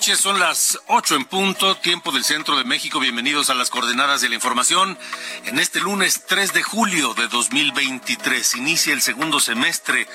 Son 0.00 0.40
las 0.40 0.78
8 0.86 1.14
en 1.14 1.24
punto, 1.26 1.76
tiempo 1.76 2.10
del 2.10 2.24
centro 2.24 2.56
de 2.56 2.64
México. 2.64 2.98
Bienvenidos 3.00 3.50
a 3.50 3.54
las 3.54 3.68
coordenadas 3.68 4.22
de 4.22 4.30
la 4.30 4.34
información. 4.34 4.98
En 5.44 5.58
este 5.58 5.78
lunes 5.78 6.24
3 6.26 6.54
de 6.54 6.62
julio 6.62 7.12
de 7.12 7.28
2023 7.28 8.56
inicia 8.56 8.94
el 8.94 9.02
segundo 9.02 9.40
semestre 9.40 10.08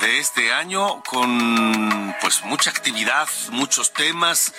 de 0.00 0.18
este 0.18 0.52
año 0.52 1.02
con 1.02 2.14
pues 2.20 2.44
mucha 2.44 2.70
actividad, 2.70 3.28
muchos 3.50 3.92
temas 3.92 4.52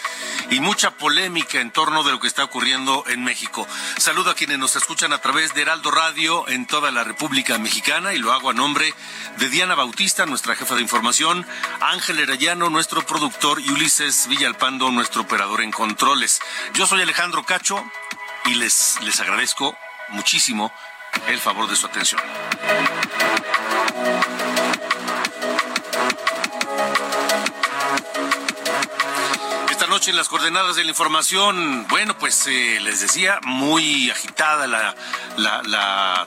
y 0.49 0.59
mucha 0.59 0.91
polémica 0.91 1.61
en 1.61 1.71
torno 1.71 2.03
de 2.03 2.11
lo 2.11 2.19
que 2.19 2.27
está 2.27 2.43
ocurriendo 2.43 3.03
en 3.07 3.23
México. 3.23 3.67
Saludo 3.97 4.31
a 4.31 4.35
quienes 4.35 4.59
nos 4.59 4.75
escuchan 4.75 5.13
a 5.13 5.19
través 5.19 5.53
de 5.53 5.61
Heraldo 5.61 5.91
Radio 5.91 6.47
en 6.49 6.65
toda 6.65 6.91
la 6.91 7.03
República 7.03 7.57
Mexicana 7.57 8.13
y 8.13 8.17
lo 8.17 8.33
hago 8.33 8.49
a 8.49 8.53
nombre 8.53 8.93
de 9.37 9.49
Diana 9.49 9.75
Bautista, 9.75 10.25
nuestra 10.25 10.55
jefa 10.55 10.75
de 10.75 10.81
información, 10.81 11.45
Ángel 11.81 12.19
Herayano, 12.19 12.69
nuestro 12.69 13.05
productor 13.05 13.61
y 13.61 13.69
Ulises 13.71 14.27
Villalpando, 14.27 14.91
nuestro 14.91 15.21
operador 15.21 15.61
en 15.61 15.71
controles. 15.71 16.41
Yo 16.73 16.85
soy 16.85 17.01
Alejandro 17.01 17.43
Cacho 17.43 17.83
y 18.45 18.55
les, 18.55 18.97
les 19.01 19.19
agradezco 19.19 19.77
muchísimo 20.09 20.71
el 21.27 21.39
favor 21.39 21.69
de 21.69 21.75
su 21.75 21.85
atención. 21.85 22.21
Noche 29.99 30.11
en 30.11 30.15
las 30.15 30.29
coordenadas 30.29 30.77
de 30.77 30.85
la 30.85 30.91
información, 30.91 31.85
bueno, 31.89 32.17
pues 32.17 32.47
eh, 32.47 32.79
les 32.79 33.01
decía, 33.01 33.41
muy 33.43 34.09
agitada 34.09 34.65
la, 34.65 34.95
la, 35.35 35.61
la, 35.63 36.25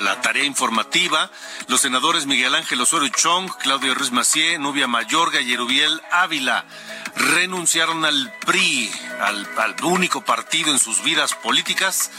la 0.00 0.20
tarea 0.20 0.42
informativa. 0.42 1.30
Los 1.68 1.82
senadores 1.82 2.26
Miguel 2.26 2.52
Ángel 2.56 2.80
Osorio 2.80 3.08
Chong, 3.10 3.48
Claudio 3.58 3.94
Ruiz 3.94 4.10
Macié, 4.10 4.58
Nubia 4.58 4.88
Mayorga 4.88 5.40
y 5.40 5.52
Erubiel 5.52 6.02
Ávila 6.10 6.64
renunciaron 7.14 8.04
al 8.04 8.34
PRI, 8.44 8.90
al, 9.20 9.48
al 9.56 9.76
único 9.84 10.24
partido 10.24 10.72
en 10.72 10.80
sus 10.80 11.04
vidas 11.04 11.36
políticas, 11.36 12.10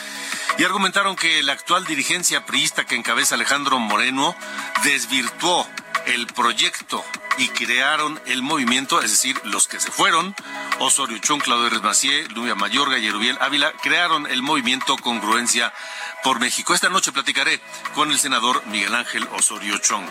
y 0.58 0.63
argumentaron 0.63 1.18
que 1.18 1.44
la 1.44 1.52
actual 1.52 1.84
dirigencia 1.84 2.46
priista 2.46 2.86
que 2.86 2.96
encabeza 2.96 3.36
Alejandro 3.36 3.78
Moreno 3.78 4.38
desvirtuó 4.86 5.68
el 6.08 6.28
proyecto 6.28 7.03
y 7.38 7.47
crearon 7.50 8.19
el 8.25 8.41
movimiento, 8.41 9.02
es 9.02 9.12
decir, 9.12 9.40
los 9.44 9.68
que 9.68 9.80
se 9.80 9.91
fueron, 9.91 10.36
Osorio 10.80 11.18
Chong, 11.19 11.41
Claudio 11.41 11.69
Ruiz 11.69 11.81
Macié, 11.81 12.28
Mayorga 12.56 12.97
y 12.97 13.08
Erubiel 13.08 13.38
Ávila, 13.41 13.72
crearon 13.81 14.28
el 14.28 14.42
movimiento 14.42 14.97
Congruencia 14.97 15.74
por 16.24 16.40
México. 16.40 16.74
Esta 16.74 16.90
noche 16.90 17.12
platicaré 17.12 17.62
con 17.96 18.12
el 18.12 18.19
senador 18.19 18.66
Miguel 18.68 18.94
Ángel 18.96 19.28
Osorio 19.34 19.78
Chong. 19.80 20.06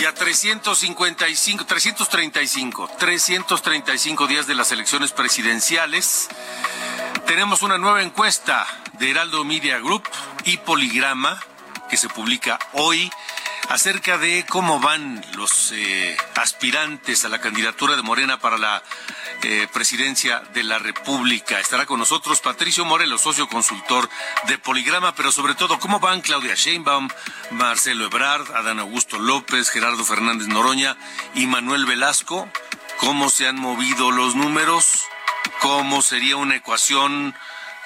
Y 0.00 0.04
a 0.04 0.14
355, 0.14 1.66
335, 1.66 2.90
335 2.98 4.26
días 4.26 4.46
de 4.46 4.54
las 4.54 4.70
elecciones 4.70 5.12
presidenciales, 5.12 6.28
tenemos 7.26 7.62
una 7.62 7.78
nueva 7.78 8.02
encuesta 8.02 8.66
de 8.98 9.10
Heraldo 9.10 9.44
Media 9.44 9.78
Group 9.78 10.08
y 10.44 10.56
Poligrama 10.58 11.40
que 11.88 11.96
se 11.96 12.08
publica 12.08 12.58
hoy 12.72 13.10
acerca 13.68 14.16
de 14.18 14.44
cómo 14.48 14.80
van 14.80 15.24
los 15.34 15.72
eh, 15.72 16.16
aspirantes 16.36 17.24
a 17.24 17.28
la 17.28 17.40
candidatura 17.40 17.96
de 17.96 18.02
Morena 18.02 18.38
para 18.38 18.56
la 18.56 18.82
eh, 19.42 19.68
presidencia 19.72 20.40
de 20.54 20.64
la 20.64 20.78
República. 20.78 21.60
Estará 21.60 21.86
con 21.86 21.98
nosotros 21.98 22.40
Patricio 22.40 22.84
Morelos, 22.84 23.20
socio 23.20 23.48
consultor 23.48 24.08
de 24.46 24.58
Poligrama, 24.58 25.14
pero 25.14 25.32
sobre 25.32 25.54
todo 25.54 25.78
cómo 25.78 26.00
van 26.00 26.22
Claudia 26.22 26.54
Sheinbaum, 26.54 27.08
Marcelo 27.50 28.06
Ebrard, 28.06 28.50
Adán 28.56 28.80
Augusto 28.80 29.18
López, 29.18 29.70
Gerardo 29.70 30.04
Fernández 30.04 30.48
Noroña 30.48 30.96
y 31.34 31.46
Manuel 31.46 31.86
Velasco. 31.86 32.48
¿Cómo 33.00 33.28
se 33.28 33.46
han 33.46 33.56
movido 33.56 34.10
los 34.10 34.34
números? 34.34 35.04
¿Cómo 35.60 36.02
sería 36.02 36.36
una 36.36 36.56
ecuación 36.56 37.34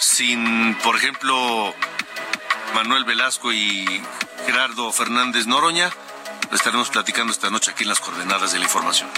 sin, 0.02 0.74
por 0.82 0.96
ejemplo, 0.96 1.74
Manuel 2.74 3.04
Velasco 3.04 3.52
y 3.52 4.02
Gerardo 4.44 4.92
Fernández 4.92 5.46
Noroña. 5.46 5.90
Lo 6.50 6.56
estaremos 6.56 6.90
platicando 6.90 7.32
esta 7.32 7.50
noche 7.50 7.70
aquí 7.70 7.84
en 7.84 7.88
las 7.88 8.00
coordenadas 8.00 8.52
de 8.52 8.58
la 8.58 8.64
información. 8.64 9.08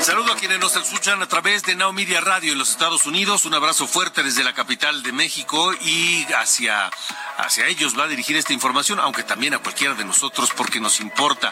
Saludo 0.00 0.32
a 0.32 0.36
quienes 0.36 0.58
nos 0.58 0.74
escuchan 0.76 1.20
a 1.22 1.28
través 1.28 1.62
de 1.64 1.76
Now 1.76 1.92
Media 1.92 2.22
Radio 2.22 2.52
en 2.52 2.58
los 2.58 2.70
Estados 2.70 3.04
Unidos. 3.04 3.44
Un 3.44 3.52
abrazo 3.52 3.86
fuerte 3.86 4.22
desde 4.22 4.42
la 4.42 4.54
capital 4.54 5.02
de 5.02 5.12
México 5.12 5.74
y 5.82 6.26
hacia, 6.32 6.90
hacia 7.36 7.66
ellos 7.66 7.98
va 7.98 8.04
a 8.04 8.08
dirigir 8.08 8.36
esta 8.36 8.54
información, 8.54 8.98
aunque 8.98 9.22
también 9.22 9.52
a 9.52 9.58
cualquiera 9.58 9.94
de 9.94 10.06
nosotros 10.06 10.50
porque 10.56 10.80
nos 10.80 11.00
importa. 11.00 11.50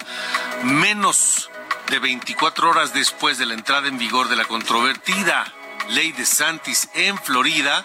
Menos 0.63 1.51
de 1.91 1.99
24 1.99 2.71
horas 2.71 2.93
después 2.93 3.39
de 3.39 3.47
la 3.47 3.55
entrada 3.55 3.89
en 3.89 3.99
vigor 3.99 4.29
de 4.29 4.37
la 4.37 4.45
controvertida 4.45 5.53
ley 5.91 6.13
de 6.13 6.27
Santis 6.27 6.89
en 6.95 7.17
Florida, 7.19 7.85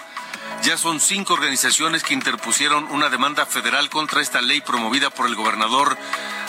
ya 0.63 0.77
son 0.77 0.99
cinco 0.99 1.33
organizaciones 1.33 2.03
que 2.03 2.13
interpusieron 2.13 2.85
una 2.91 3.09
demanda 3.09 3.45
federal 3.45 3.89
contra 3.89 4.21
esta 4.21 4.41
ley 4.41 4.61
promovida 4.61 5.09
por 5.09 5.27
el 5.27 5.35
gobernador 5.35 5.97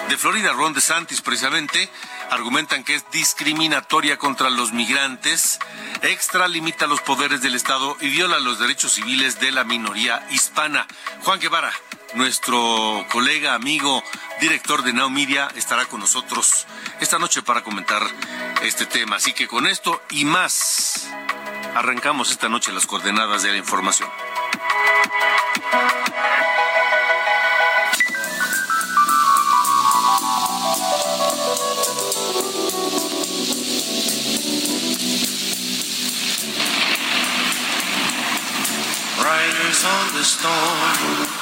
de 0.09 0.17
Florida, 0.17 0.53
Ron 0.53 0.75
DeSantis, 0.75 1.21
precisamente. 1.21 1.89
Argumentan 2.31 2.85
que 2.85 2.95
es 2.95 3.05
discriminatoria 3.13 4.19
contra 4.19 4.49
los 4.49 4.73
migrantes, 4.73 5.59
extralimita 6.03 6.87
los 6.87 7.01
poderes 7.03 7.43
del 7.43 7.55
Estado 7.55 7.97
y 8.01 8.09
viola 8.09 8.39
los 8.39 8.59
derechos 8.59 8.93
civiles 8.93 9.39
de 9.39 9.53
la 9.53 9.65
minoría 9.65 10.27
hispana. 10.31 10.87
Juan 11.25 11.41
Guevara, 11.41 11.73
nuestro 12.15 13.07
colega, 13.11 13.55
amigo, 13.55 14.03
director 14.41 14.83
de 14.83 14.93
Now 14.93 15.11
Media, 15.11 15.49
estará 15.57 15.87
con 15.87 16.01
nosotros 16.01 16.67
esta 17.01 17.19
noche 17.19 17.43
para 17.43 17.63
comentar 17.63 18.03
este 18.63 18.87
tema. 18.87 19.17
Así 19.17 19.33
que 19.33 19.49
con 19.49 19.67
esto 19.67 20.03
y 20.11 20.25
más, 20.25 21.09
arrancamos 21.75 22.31
esta 22.31 22.49
noche 22.49 22.73
las 22.73 22.87
coordenadas 22.87 23.43
de 23.43 23.53
la 23.53 23.59
información. 23.59 24.09
Riders 39.19 39.85
on 39.85 40.15
the 40.15 40.25
storm. 40.25 41.42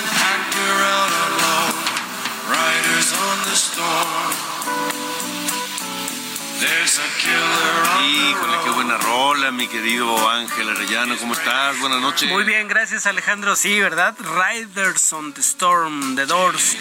Mi 9.53 9.67
querido 9.67 10.29
Ángel 10.29 10.69
Arellano, 10.69 11.17
¿cómo 11.17 11.33
estás? 11.33 11.77
Buenas 11.79 11.99
noches. 11.99 12.29
Muy 12.29 12.43
bien, 12.43 12.67
gracias 12.67 13.05
Alejandro. 13.05 13.55
Sí, 13.55 13.79
¿verdad? 13.79 14.15
Riders 14.19 15.11
on 15.11 15.33
the 15.33 15.41
Storm, 15.41 16.15
The 16.15 16.25
Doors. 16.25 16.77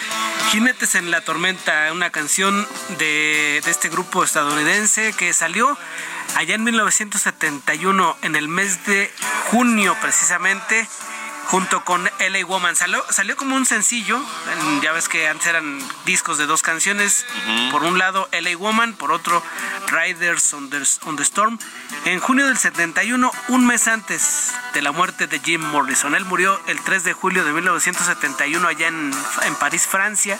Jinetes 0.50 0.94
en 0.94 1.10
la 1.10 1.20
Tormenta, 1.22 1.90
una 1.92 2.10
canción 2.10 2.66
de 2.98 3.58
este 3.58 3.88
grupo 3.88 4.22
estadounidense 4.22 5.12
que 5.14 5.32
salió 5.32 5.76
allá 6.36 6.54
en 6.54 6.64
1971, 6.64 8.16
en 8.22 8.36
el 8.36 8.48
mes 8.48 8.86
de 8.86 9.10
junio 9.50 9.96
precisamente 10.00 10.88
junto 11.50 11.84
con 11.84 12.04
LA 12.04 12.46
Woman. 12.46 12.76
Salió, 12.76 13.04
salió 13.10 13.36
como 13.36 13.56
un 13.56 13.66
sencillo, 13.66 14.22
ya 14.82 14.92
ves 14.92 15.08
que 15.08 15.26
antes 15.26 15.48
eran 15.48 15.80
discos 16.04 16.38
de 16.38 16.46
dos 16.46 16.62
canciones, 16.62 17.26
por 17.72 17.82
un 17.82 17.98
lado 17.98 18.28
LA 18.30 18.56
Woman, 18.56 18.94
por 18.94 19.10
otro 19.10 19.42
Riders 19.88 20.54
on 20.54 20.70
the, 20.70 20.80
on 21.06 21.16
the, 21.16 21.24
Storm. 21.24 21.58
En 22.04 22.20
junio 22.20 22.46
del 22.46 22.56
71, 22.56 23.32
un 23.48 23.66
mes 23.66 23.88
antes 23.88 24.52
de 24.74 24.82
la 24.82 24.92
muerte 24.92 25.26
de 25.26 25.40
Jim 25.40 25.60
Morrison. 25.60 26.14
Él 26.14 26.24
murió 26.24 26.60
el 26.68 26.80
3 26.80 27.02
de 27.02 27.12
julio 27.14 27.44
de 27.44 27.52
1971 27.52 28.68
allá 28.68 28.86
en, 28.86 29.10
en 29.42 29.54
París, 29.56 29.88
Francia. 29.88 30.38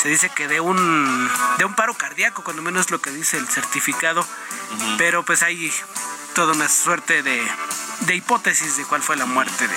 Se 0.00 0.08
dice 0.08 0.30
que 0.30 0.48
de 0.48 0.60
un, 0.60 1.30
de 1.58 1.66
un 1.66 1.74
paro 1.74 1.94
cardíaco, 1.94 2.42
cuando 2.42 2.62
menos 2.62 2.90
lo 2.90 3.00
que 3.00 3.10
dice 3.10 3.36
el 3.36 3.46
certificado. 3.46 4.26
Pero 4.96 5.22
pues 5.22 5.42
hay 5.42 5.70
toda 6.34 6.52
una 6.52 6.68
suerte 6.68 7.22
de, 7.22 7.40
de 8.00 8.16
hipótesis 8.16 8.76
de 8.76 8.84
cuál 8.84 9.02
fue 9.02 9.16
la 9.16 9.24
muerte 9.24 9.68
de 9.68 9.76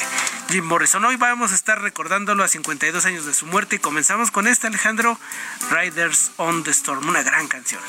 Jim 0.50 0.66
Morrison. 0.66 1.06
Hoy 1.06 1.16
vamos 1.16 1.52
a 1.52 1.56
estar 1.56 1.80
recordándolo 1.82 2.44
a 2.44 2.48
52 2.48 3.06
años 3.06 3.26
de 3.26 3.34
su 3.34 3.46
muerte 3.46 3.76
y 3.76 3.80
comenzamos 3.80 4.32
con 4.32 4.48
esta, 4.48 4.68
Alejandro, 4.68 5.20
Riders 5.70 6.32
on 6.38 6.64
the 6.64 6.72
Storm, 6.72 7.08
una 7.08 7.22
gran 7.22 7.48
canción. 7.48 7.80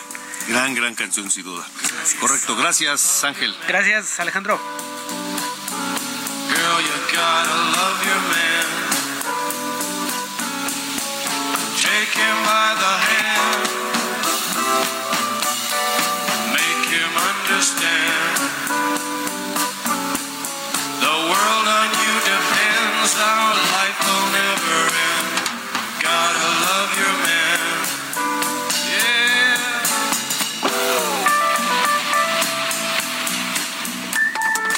Gran, 0.48 0.74
gran 0.74 0.94
canción, 0.94 1.30
sin 1.30 1.44
duda. 1.44 1.66
Gracias. 1.80 2.20
Correcto, 2.20 2.56
gracias, 2.56 3.24
Ángel. 3.24 3.56
Gracias, 3.66 4.20
Alejandro. 4.20 4.60
Girl, 6.48 6.80
you 6.82 6.92
gotta 7.10 7.54
love 7.72 8.04
your 8.04 8.20
man. 8.28 8.66
Take 11.80 12.12
him 12.12 12.36
by 12.44 12.74
the 12.74 12.98
hand. 13.08 13.68
Make 16.52 16.84
him 16.92 17.16
understand. 17.16 18.17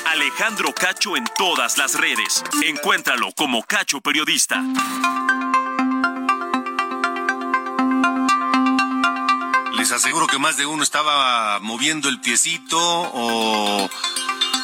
Alejandro 0.06 0.72
Cacho 0.74 1.16
en 1.16 1.24
todas 1.36 1.76
las 1.76 1.94
redes. 1.94 2.42
Encuéntralo 2.62 3.32
como 3.32 3.62
Cacho 3.62 4.00
Periodista. 4.00 4.62
Les 9.72 9.92
aseguro 9.92 10.26
que 10.26 10.38
más 10.38 10.56
de 10.56 10.66
uno 10.66 10.82
estaba 10.82 11.58
moviendo 11.60 12.08
el 12.08 12.20
piecito 12.20 12.78
o 12.78 13.88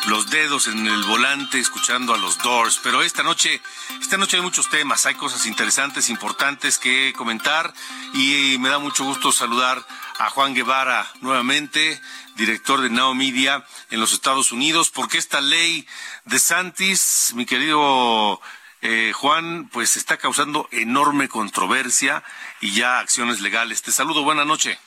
los 0.06 0.30
dedos 0.30 0.68
en 0.68 0.86
el 0.86 1.02
volante 1.04 1.58
escuchando 1.58 2.14
a 2.14 2.18
los 2.18 2.38
Doors, 2.38 2.80
pero 2.82 3.02
esta 3.02 3.22
noche, 3.22 3.60
esta 4.00 4.16
noche 4.16 4.36
hay 4.36 4.42
muchos 4.42 4.68
temas, 4.68 5.04
hay 5.06 5.14
cosas 5.14 5.46
interesantes, 5.46 6.08
importantes 6.10 6.78
que 6.78 7.12
comentar 7.16 7.72
y 8.14 8.56
me 8.60 8.68
da 8.68 8.78
mucho 8.78 9.04
gusto 9.04 9.32
saludar 9.32 9.84
a 10.18 10.30
Juan 10.30 10.54
Guevara 10.54 11.10
nuevamente, 11.20 12.00
director 12.36 12.80
de 12.80 12.90
Now 12.90 13.14
Media 13.14 13.64
en 13.90 14.00
los 14.00 14.12
Estados 14.12 14.52
Unidos, 14.52 14.90
porque 14.90 15.18
esta 15.18 15.40
ley 15.40 15.86
de 16.24 16.38
Santis, 16.38 17.32
mi 17.34 17.44
querido 17.44 18.40
eh, 18.82 19.12
Juan, 19.14 19.68
pues 19.72 19.96
está 19.96 20.16
causando 20.18 20.68
enorme 20.70 21.28
controversia 21.28 22.22
y 22.60 22.72
ya 22.72 23.00
acciones 23.00 23.40
legales. 23.40 23.82
Te 23.82 23.90
saludo, 23.90 24.22
buena 24.22 24.44
noche. 24.44 24.78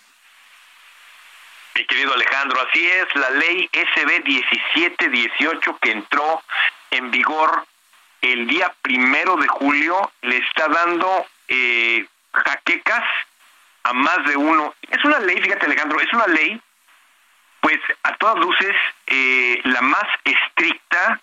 Mi 1.79 1.85
querido 1.85 2.13
Alejandro, 2.13 2.59
así 2.59 2.85
es, 2.85 3.05
la 3.15 3.29
ley 3.29 3.69
SB 3.71 4.25
1718 4.25 5.77
que 5.81 5.91
entró 5.91 6.43
en 6.91 7.09
vigor 7.09 7.65
el 8.21 8.47
día 8.47 8.75
primero 8.81 9.37
de 9.37 9.47
julio 9.47 10.11
le 10.23 10.39
está 10.39 10.67
dando 10.67 11.25
eh, 11.47 12.05
jaquecas 12.33 13.05
a 13.83 13.93
más 13.93 14.25
de 14.25 14.35
uno. 14.35 14.75
Es 14.91 15.05
una 15.05 15.19
ley, 15.19 15.39
fíjate 15.41 15.67
Alejandro, 15.67 16.01
es 16.01 16.11
una 16.11 16.27
ley, 16.27 16.59
pues 17.61 17.79
a 18.03 18.13
todas 18.17 18.39
luces, 18.39 18.75
eh, 19.07 19.61
la 19.63 19.79
más 19.79 20.07
estricta 20.25 21.21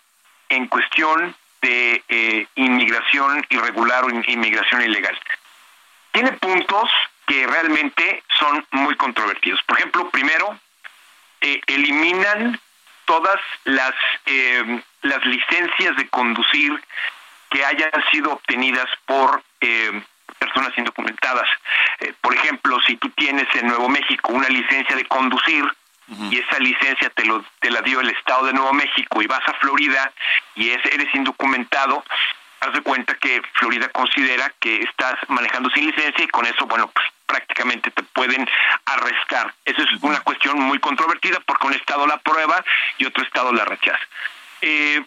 en 0.48 0.68
cuestión 0.68 1.36
de 1.60 2.02
eh, 2.08 2.46
inmigración 2.54 3.44
irregular 3.50 4.04
o 4.06 4.08
inmigración 4.08 4.80
ilegal. 4.80 5.20
Tiene 6.12 6.32
puntos 6.32 6.88
que 7.26 7.46
realmente 7.46 8.22
son 8.38 8.64
muy 8.70 8.96
controvertidos. 8.96 9.60
Por 9.64 9.78
ejemplo, 9.78 10.08
primero, 10.10 10.58
eh, 11.40 11.60
eliminan 11.66 12.58
todas 13.04 13.40
las, 13.64 13.94
eh, 14.26 14.82
las 15.02 15.24
licencias 15.26 15.96
de 15.96 16.08
conducir 16.08 16.72
que 17.50 17.64
hayan 17.64 17.90
sido 18.10 18.32
obtenidas 18.32 18.86
por 19.06 19.42
eh, 19.60 20.02
personas 20.38 20.72
indocumentadas. 20.76 21.48
por 22.20 22.34
ejemplo, 22.34 22.78
si 22.86 22.96
tú 22.96 23.08
tienes 23.10 23.46
en 23.54 23.68
Nuevo 23.68 23.88
México 23.88 24.32
una 24.32 24.48
licencia 24.48 24.94
de 24.94 25.06
conducir, 25.06 25.64
y 26.30 26.38
esa 26.38 26.60
licencia 26.60 27.10
te, 27.10 27.24
lo, 27.24 27.44
te 27.58 27.68
la 27.68 27.82
dio 27.82 28.00
el 28.00 28.10
Estado 28.10 28.46
de 28.46 28.52
Nuevo 28.52 28.72
México 28.72 29.22
y 29.22 29.26
vas 29.26 29.42
a 29.48 29.54
Florida 29.54 30.12
y 30.54 30.70
es, 30.70 30.84
eres 30.86 31.12
indocumentado, 31.14 32.04
haz 32.60 32.72
de 32.72 32.80
cuenta 32.82 33.14
que 33.14 33.42
Florida 33.54 33.88
considera 33.88 34.52
que 34.60 34.82
estás 34.82 35.16
manejando 35.28 35.68
sin 35.70 35.86
licencia 35.86 36.24
y 36.24 36.28
con 36.28 36.46
eso, 36.46 36.66
bueno, 36.66 36.88
pues 36.94 37.06
prácticamente 37.36 37.90
te 37.90 38.02
pueden 38.02 38.48
arrestar. 38.86 39.52
Esa 39.64 39.82
es 39.82 39.88
una 40.02 40.20
cuestión 40.20 40.58
muy 40.58 40.78
controvertida 40.78 41.38
porque 41.40 41.66
un 41.66 41.74
Estado 41.74 42.06
la 42.06 42.16
prueba 42.18 42.64
y 42.96 43.04
otro 43.04 43.22
Estado 43.22 43.52
la 43.52 43.64
rechaza. 43.64 44.00
Eh, 44.62 45.04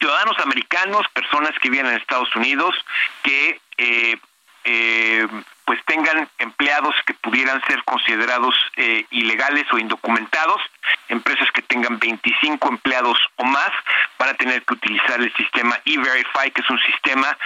ciudadanos 0.00 0.38
americanos, 0.38 1.06
personas 1.12 1.52
que 1.60 1.68
viven 1.68 1.86
en 1.86 1.96
Estados 1.96 2.34
Unidos, 2.34 2.74
que 3.22 3.60
eh, 3.76 4.16
eh, 4.64 5.28
pues 5.66 5.80
tengan 5.84 6.28
empleados 6.38 6.94
que 7.06 7.12
pudieran 7.14 7.62
ser 7.66 7.82
considerados 7.84 8.54
eh, 8.76 9.04
ilegales 9.10 9.66
o 9.72 9.78
indocumentados, 9.78 10.62
empresas 11.08 11.50
que 11.52 11.62
tengan 11.62 11.98
25 11.98 12.68
empleados 12.68 13.18
o 13.36 13.44
más 13.44 13.70
van 14.18 14.30
a 14.30 14.34
tener 14.34 14.62
que 14.64 14.74
utilizar 14.74 15.20
el 15.20 15.32
sistema 15.34 15.78
E-Verify, 15.84 16.50
que 16.50 16.62
es 16.62 16.70
un 16.70 16.80
sistema 16.80 17.36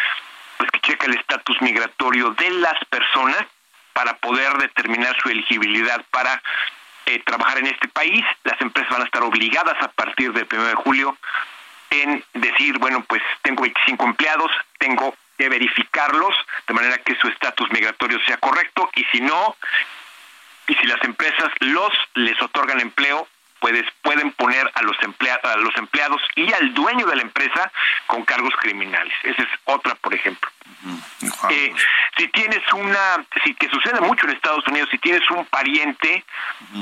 pues 0.57 0.71
que 0.71 0.81
checa 0.81 1.07
el 1.07 1.15
estatus 1.15 1.61
migratorio 1.63 2.31
de 2.31 2.51
las 2.51 2.85
personas 2.91 3.45
para 3.99 4.17
poder 4.19 4.53
determinar 4.59 5.17
su 5.21 5.29
elegibilidad 5.29 6.01
para 6.13 6.41
eh, 7.07 7.21
trabajar 7.27 7.59
en 7.59 7.67
este 7.67 7.89
país. 7.89 8.25
Las 8.45 8.61
empresas 8.61 8.93
van 8.93 9.03
a 9.03 9.07
estar 9.07 9.25
obligadas 9.25 9.75
a 9.83 9.89
partir 9.89 10.33
del 10.33 10.47
1 10.49 10.65
de 10.67 10.75
julio 10.77 11.19
en 11.91 12.25
decir, 12.35 12.79
bueno, 12.79 13.05
pues 13.09 13.21
tengo 13.43 13.63
25 13.63 14.05
empleados, 14.05 14.53
tengo 14.79 15.17
que 15.37 15.49
verificarlos 15.49 16.33
de 16.69 16.75
manera 16.75 16.99
que 16.99 17.17
su 17.17 17.27
estatus 17.27 17.69
migratorio 17.73 18.21
sea 18.25 18.37
correcto 18.37 18.89
y 18.95 19.03
si 19.11 19.21
no, 19.21 19.57
y 20.69 20.75
si 20.77 20.87
las 20.87 21.03
empresas 21.03 21.49
los 21.59 21.93
les 22.15 22.41
otorgan 22.41 22.79
empleo, 22.79 23.27
puedes, 23.61 23.85
pueden 24.03 24.33
poner 24.33 24.71
a 24.75 24.83
los, 24.83 24.97
emplea, 25.03 25.39
a 25.43 25.57
los 25.57 25.77
empleados 25.77 26.21
y 26.37 26.53
al 26.53 26.75
dueño 26.75 27.07
de 27.07 27.17
la 27.17 27.23
empresa 27.23 27.71
con 28.07 28.25
cargos 28.25 28.55
criminales. 28.57 29.15
Esa 29.23 29.43
es 29.43 29.49
otra, 29.65 29.95
por 29.97 30.15
ejemplo. 30.15 30.51
Eh, 31.51 31.75
si 32.17 32.29
tienes 32.29 32.63
una, 32.73 33.25
si 33.45 33.55
que 33.55 33.69
sucede 33.69 34.01
mucho 34.01 34.27
en 34.27 34.35
Estados 34.35 34.67
Unidos, 34.69 34.89
si 34.91 34.99
tienes 34.99 35.29
un 35.31 35.45
pariente 35.47 36.25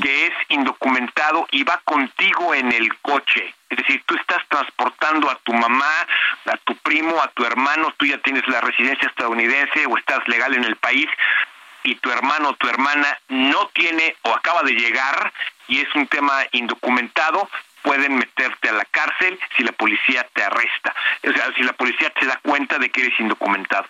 que 0.03 0.27
es 0.27 0.33
indocumentado 0.49 1.47
y 1.51 1.63
va 1.65 1.81
contigo 1.85 2.55
en 2.55 2.73
el 2.73 2.95
coche, 2.99 3.55
es 3.71 3.79
decir, 3.79 4.03
tú 4.07 4.15
estás 4.17 4.43
transportando 4.49 5.31
a 5.31 5.37
tu 5.37 5.53
mamá, 5.53 6.07
a 6.47 6.57
tu 6.59 6.77
primo, 6.77 7.21
a 7.23 7.29
tu 7.29 7.45
hermano, 7.45 7.93
tú 7.97 8.07
ya 8.07 8.19
tienes 8.19 8.47
la 8.49 8.61
residencia 8.61 9.09
estadounidense 9.09 9.87
o 9.87 9.97
estás 9.97 10.27
legal 10.29 10.55
en 10.55 10.65
el 10.65 10.77
país 10.77 11.07
y 11.87 11.95
tu 11.95 12.11
hermano 12.11 12.51
o 12.51 12.55
tu 12.55 12.69
hermana 12.69 13.17
no 13.29 13.69
tiene 13.69 14.17
o 14.23 14.35
acaba 14.35 14.63
de 14.63 14.73
llegar 14.73 15.33
y 15.69 15.81
es 15.81 15.95
un 15.95 16.09
tema 16.09 16.45
indocumentado, 16.51 17.49
pueden 17.83 18.17
meterte 18.17 18.69
a 18.69 18.73
la 18.73 18.85
cárcel 18.87 19.39
si 19.57 19.63
la 19.63 19.71
policía 19.71 20.27
te 20.35 20.43
arresta, 20.43 20.95
o 21.23 21.33
sea, 21.33 21.53
si 21.55 21.63
la 21.63 21.73
policía 21.75 22.13
se 22.19 22.27
da 22.27 22.41
cuenta 22.43 22.79
de 22.79 22.91
que 22.91 23.03
eres 23.03 23.19
indocumentado. 23.21 23.87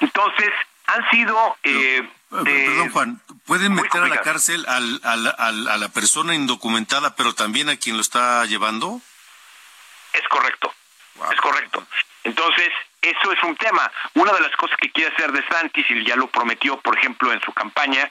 Entonces, 0.00 0.50
han 0.86 1.08
sido... 1.10 1.56
Eh, 1.62 2.08
Perdón, 2.28 2.48
eh, 2.48 2.90
Juan, 2.92 3.22
¿pueden 3.46 3.72
meter 3.72 4.02
a 4.02 4.08
la 4.08 4.20
cárcel 4.20 4.66
al, 4.68 5.00
al, 5.04 5.34
al, 5.38 5.68
a 5.68 5.76
la 5.78 5.88
persona 5.88 6.34
indocumentada, 6.34 7.14
pero 7.14 7.34
también 7.34 7.70
a 7.70 7.76
quien 7.76 7.96
lo 7.96 8.02
está 8.02 8.44
llevando? 8.46 9.00
Es 10.12 10.28
correcto, 10.28 10.74
wow. 11.14 11.32
es 11.32 11.40
correcto. 11.40 11.86
Entonces, 12.24 12.68
eso 13.02 13.32
es 13.32 13.42
un 13.42 13.56
tema. 13.56 13.90
Una 14.14 14.32
de 14.32 14.40
las 14.40 14.54
cosas 14.56 14.76
que 14.78 14.90
quiere 14.90 15.12
hacer 15.14 15.32
de 15.32 15.46
Santis, 15.48 15.86
y 15.90 16.04
ya 16.04 16.16
lo 16.16 16.28
prometió, 16.28 16.78
por 16.80 16.96
ejemplo, 16.96 17.32
en 17.32 17.40
su 17.40 17.52
campaña, 17.52 18.10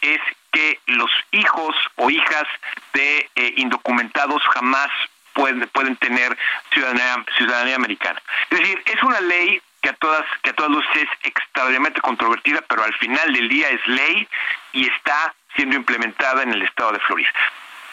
es 0.00 0.20
que 0.52 0.80
los 0.86 1.10
hijos 1.32 1.74
o 1.96 2.10
hijas 2.10 2.46
de 2.92 3.28
eh, 3.34 3.54
indocumentados 3.56 4.42
jamás 4.54 4.90
pueden, 5.34 5.68
pueden 5.68 5.96
tener 5.96 6.36
ciudadanía, 6.72 7.24
ciudadanía 7.36 7.76
americana. 7.76 8.20
Es 8.50 8.58
decir, 8.58 8.82
es 8.86 9.02
una 9.02 9.20
ley 9.20 9.60
que 9.80 9.90
a 9.90 9.92
todas 9.94 10.24
que 10.42 10.50
a 10.50 10.52
todas 10.52 10.72
luces 10.72 10.90
es 10.96 11.08
extraordinariamente 11.22 12.00
controvertida, 12.00 12.60
pero 12.62 12.82
al 12.82 12.94
final 12.94 13.32
del 13.32 13.48
día 13.48 13.68
es 13.70 13.86
ley 13.86 14.28
y 14.72 14.88
está 14.88 15.34
siendo 15.54 15.76
implementada 15.76 16.42
en 16.42 16.52
el 16.52 16.62
estado 16.62 16.92
de 16.92 17.00
Florida. 17.00 17.30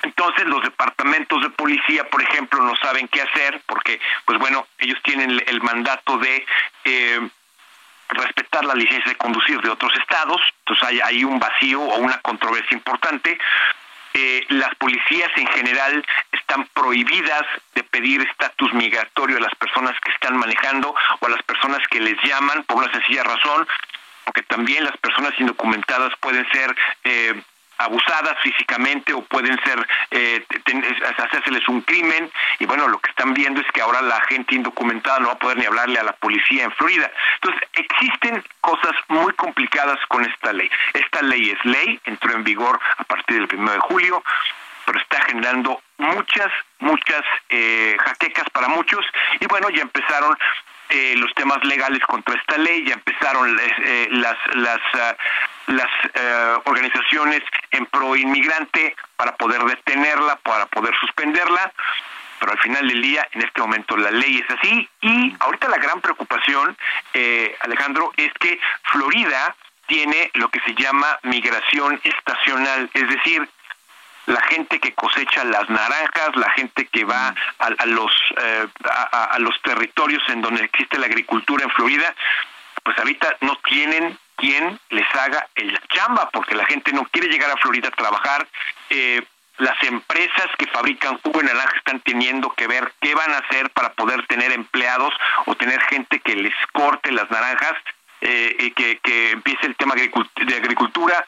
Entonces 0.05 0.45
los 0.45 0.61
departamentos 0.61 1.41
de 1.41 1.49
policía, 1.49 2.07
por 2.07 2.21
ejemplo, 2.21 2.61
no 2.61 2.75
saben 2.75 3.07
qué 3.07 3.23
hacer 3.23 3.59
porque, 3.65 3.99
pues 4.25 4.37
bueno, 4.37 4.67
ellos 4.77 4.99
tienen 5.03 5.41
el 5.47 5.61
mandato 5.61 6.19
de 6.19 6.45
eh, 6.83 7.27
respetar 8.09 8.63
la 8.65 8.75
licencia 8.75 9.09
de 9.09 9.17
conducir 9.17 9.59
de 9.61 9.69
otros 9.71 9.91
estados, 9.97 10.39
entonces 10.59 11.01
hay, 11.03 11.23
un 11.23 11.39
vacío 11.39 11.81
o 11.81 11.97
una 11.97 12.19
controversia 12.21 12.77
importante. 12.77 13.39
Eh, 14.13 14.45
las 14.49 14.75
policías 14.75 15.31
en 15.37 15.47
general 15.47 16.05
están 16.31 16.67
prohibidas 16.67 17.43
de 17.73 17.81
pedir 17.83 18.21
estatus 18.21 18.71
migratorio 18.73 19.37
a 19.37 19.41
las 19.41 19.55
personas 19.55 19.99
que 20.01 20.11
están 20.11 20.37
manejando 20.37 20.93
o 21.19 21.25
a 21.25 21.29
las 21.29 21.41
personas 21.41 21.79
que 21.89 21.99
les 21.99 22.15
llaman 22.21 22.63
por 22.65 22.77
una 22.77 22.91
sencilla 22.91 23.23
razón, 23.23 23.67
porque 24.23 24.43
también 24.43 24.83
las 24.83 24.97
personas 24.97 25.33
indocumentadas 25.39 26.13
pueden 26.19 26.47
ser 26.51 26.75
eh, 27.03 27.41
abusadas 27.77 28.37
físicamente 28.41 29.13
o 29.13 29.21
pueden 29.23 29.57
ser 29.63 29.87
eh, 30.11 30.45
hacérseles 31.17 31.67
un 31.67 31.81
crimen. 31.81 32.31
Y 32.59 32.65
bueno 32.65 32.87
lo 32.87 32.99
que 32.99 33.09
están 33.09 33.33
viendo 33.33 33.61
es 33.61 33.67
que 33.71 33.81
ahora 33.81 34.01
la 34.01 34.21
gente 34.21 34.55
indocumentada 34.55 35.19
no 35.19 35.27
va 35.27 35.33
a 35.33 35.39
poder 35.39 35.57
ni 35.57 35.65
hablarle 35.65 35.99
a 35.99 36.03
la 36.03 36.13
policía 36.13 36.63
en 36.63 36.71
Florida. 36.71 37.11
Entonces 37.35 37.69
existen 37.73 38.43
cosas 38.61 38.93
muy 39.07 39.33
complicadas 39.33 39.99
con 40.07 40.23
esta 40.25 40.53
ley. 40.53 40.69
Esta 40.93 41.21
ley 41.21 41.51
es 41.51 41.65
ley 41.65 41.99
entró 42.05 42.33
en 42.33 42.43
vigor 42.43 42.79
a 42.97 43.03
partir 43.03 43.37
del 43.37 43.47
primero 43.47 43.73
de 43.73 43.79
julio 43.79 44.23
pero 44.85 44.99
está 44.99 45.19
generando 45.25 45.81
muchas 45.97 46.51
muchas 46.79 47.23
eh, 47.49 47.97
jaquecas 47.99 48.49
para 48.51 48.67
muchos. 48.67 49.03
Y 49.39 49.47
bueno 49.47 49.69
ya 49.69 49.81
empezaron 49.81 50.37
eh, 50.89 51.15
los 51.17 51.33
temas 51.33 51.63
legales 51.63 52.01
contra 52.01 52.35
esta 52.35 52.57
ley, 52.57 52.85
ya 52.85 52.93
empezaron 52.93 53.59
eh, 53.59 54.07
las 54.11 54.37
las 54.53 54.79
ah, 54.93 55.15
las 55.67 55.89
eh, 56.13 56.57
organizaciones 56.65 57.41
en 57.71 57.85
pro 57.87 58.15
inmigrante 58.15 58.95
para 59.15 59.35
poder 59.35 59.63
detenerla, 59.63 60.37
para 60.37 60.65
poder 60.67 60.93
suspenderla, 60.99 61.71
pero 62.39 62.51
al 62.51 62.59
final 62.59 62.87
del 62.87 63.01
día, 63.01 63.27
en 63.31 63.41
este 63.41 63.61
momento 63.61 63.97
la 63.97 64.11
ley 64.11 64.43
es 64.45 64.57
así. 64.57 64.89
Y 65.01 65.35
ahorita 65.39 65.69
la 65.69 65.77
gran 65.77 66.01
preocupación, 66.01 66.77
Alejandro, 67.61 68.11
es 68.17 68.31
que 68.33 68.59
Florida 68.83 69.55
tiene 69.87 70.31
lo 70.33 70.49
que 70.49 70.59
se 70.61 70.75
llama 70.75 71.19
migración 71.23 71.99
estacional, 72.03 72.89
es 72.93 73.07
decir, 73.07 73.47
la 74.25 74.41
gente 74.41 74.79
que 74.79 74.93
cosecha 74.93 75.43
las 75.43 75.69
naranjas, 75.69 76.35
la 76.35 76.49
gente 76.51 76.87
que 76.87 77.03
va 77.05 77.35
a, 77.59 77.85
los 77.85 78.11
eh, 78.37 78.67
a, 79.11 79.37
los 79.39 79.61
territorios 79.61 80.23
en 80.29 80.41
donde 80.41 80.63
existe 80.63 80.97
la 80.97 81.05
agricultura 81.05 81.63
en 81.63 81.69
Florida, 81.71 82.15
pues 82.83 82.97
ahorita 82.97 83.37
no 83.41 83.55
tienen 83.67 84.17
quien 84.35 84.79
les 84.89 85.15
haga 85.15 85.47
el 85.55 85.79
chamba, 85.89 86.29
porque 86.31 86.55
la 86.55 86.65
gente 86.65 86.91
no 86.93 87.03
quiere 87.05 87.29
llegar 87.29 87.51
a 87.51 87.57
Florida 87.57 87.89
a 87.89 87.91
trabajar. 87.91 88.47
Eh, 88.89 89.21
las 89.57 89.81
empresas 89.83 90.47
que 90.57 90.67
fabrican 90.67 91.17
jugo 91.19 91.39
de 91.39 91.45
naranja 91.45 91.77
están 91.77 92.01
teniendo 92.01 92.49
que 92.51 92.67
ver 92.67 92.91
qué 92.99 93.15
van 93.15 93.31
a 93.31 93.37
hacer 93.37 93.69
para 93.69 93.93
poder 93.93 94.25
tener 94.27 94.51
empleados 94.51 95.13
o 95.45 95.55
tener 95.55 95.81
gente 95.83 96.19
que 96.19 96.35
les 96.35 96.53
corte 96.73 97.11
las 97.11 97.29
naranjas 97.31 97.73
eh, 98.21 98.55
y 98.59 98.71
que, 98.71 98.99
que 98.99 99.31
empiece 99.31 99.65
el 99.67 99.75
tema 99.75 99.95
de 99.95 100.03
agricultura 100.55 101.25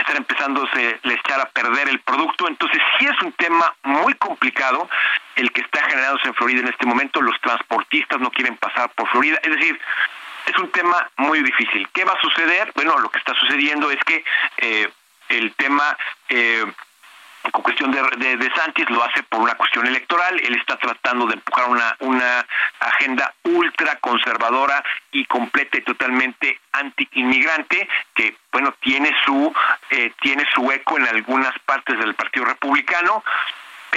estar 0.00 0.16
empezando 0.16 0.64
a 0.64 1.10
echar 1.12 1.40
a 1.40 1.46
perder 1.46 1.88
el 1.88 2.00
producto. 2.00 2.48
Entonces 2.48 2.80
sí 2.98 3.06
es 3.06 3.22
un 3.22 3.32
tema 3.32 3.74
muy 3.82 4.14
complicado 4.14 4.88
el 5.36 5.50
que 5.52 5.60
está 5.60 5.82
generándose 5.84 6.28
en 6.28 6.34
Florida 6.34 6.60
en 6.60 6.68
este 6.68 6.86
momento. 6.86 7.20
Los 7.20 7.40
transportistas 7.40 8.20
no 8.20 8.30
quieren 8.30 8.56
pasar 8.56 8.90
por 8.90 9.08
Florida. 9.08 9.38
Es 9.42 9.50
decir, 9.50 9.80
es 10.48 10.58
un 10.58 10.70
tema 10.70 11.10
muy 11.16 11.42
difícil. 11.42 11.88
¿Qué 11.92 12.04
va 12.04 12.12
a 12.12 12.20
suceder? 12.20 12.72
Bueno, 12.74 12.98
lo 12.98 13.10
que 13.10 13.18
está 13.18 13.34
sucediendo 13.34 13.90
es 13.90 14.02
que 14.04 14.24
eh, 14.58 14.88
el 15.28 15.54
tema... 15.54 15.96
Eh, 16.28 16.64
con 17.52 17.62
cuestión 17.62 17.90
de, 17.92 18.36
de, 18.36 18.54
Santis 18.54 18.90
lo 18.90 19.02
hace 19.02 19.22
por 19.22 19.40
una 19.40 19.54
cuestión 19.54 19.86
electoral. 19.86 20.38
Él 20.40 20.56
está 20.56 20.76
tratando 20.76 21.26
de 21.26 21.34
empujar 21.34 21.68
una, 21.68 21.96
una 22.00 22.44
agenda 22.80 23.32
ultra 23.44 23.96
conservadora 24.00 24.82
y 25.12 25.24
completa 25.24 25.78
y 25.78 25.82
totalmente 25.82 26.60
anti-inmigrante 26.72 27.88
que, 28.14 28.36
bueno, 28.52 28.74
tiene 28.80 29.14
su, 29.24 29.52
eh, 29.90 30.12
tiene 30.20 30.44
su 30.52 30.70
eco 30.70 30.98
en 30.98 31.08
algunas 31.08 31.56
partes 31.60 31.98
del 31.98 32.14
Partido 32.14 32.44
Republicano 32.44 33.22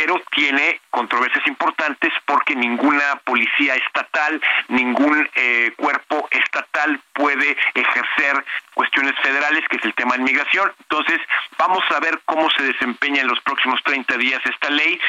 pero 0.01 0.19
tiene 0.31 0.81
controversias 0.89 1.45
importantes 1.45 2.11
porque 2.25 2.55
ninguna 2.55 3.17
policía 3.23 3.75
estatal, 3.75 4.41
ningún 4.67 5.29
eh, 5.35 5.71
cuerpo 5.77 6.27
estatal 6.31 6.99
puede 7.13 7.55
ejercer 7.75 8.43
cuestiones 8.73 9.13
federales, 9.21 9.63
que 9.69 9.77
es 9.77 9.85
el 9.85 9.93
tema 9.93 10.15
de 10.15 10.21
inmigración. 10.21 10.73
Entonces, 10.79 11.19
vamos 11.55 11.83
a 11.91 11.99
ver 11.99 12.19
cómo 12.25 12.49
se 12.49 12.63
desempeña 12.63 13.21
en 13.21 13.27
los 13.27 13.39
próximos 13.41 13.79
30 13.83 14.17
días 14.17 14.41
esta 14.43 14.71
ley 14.71 14.99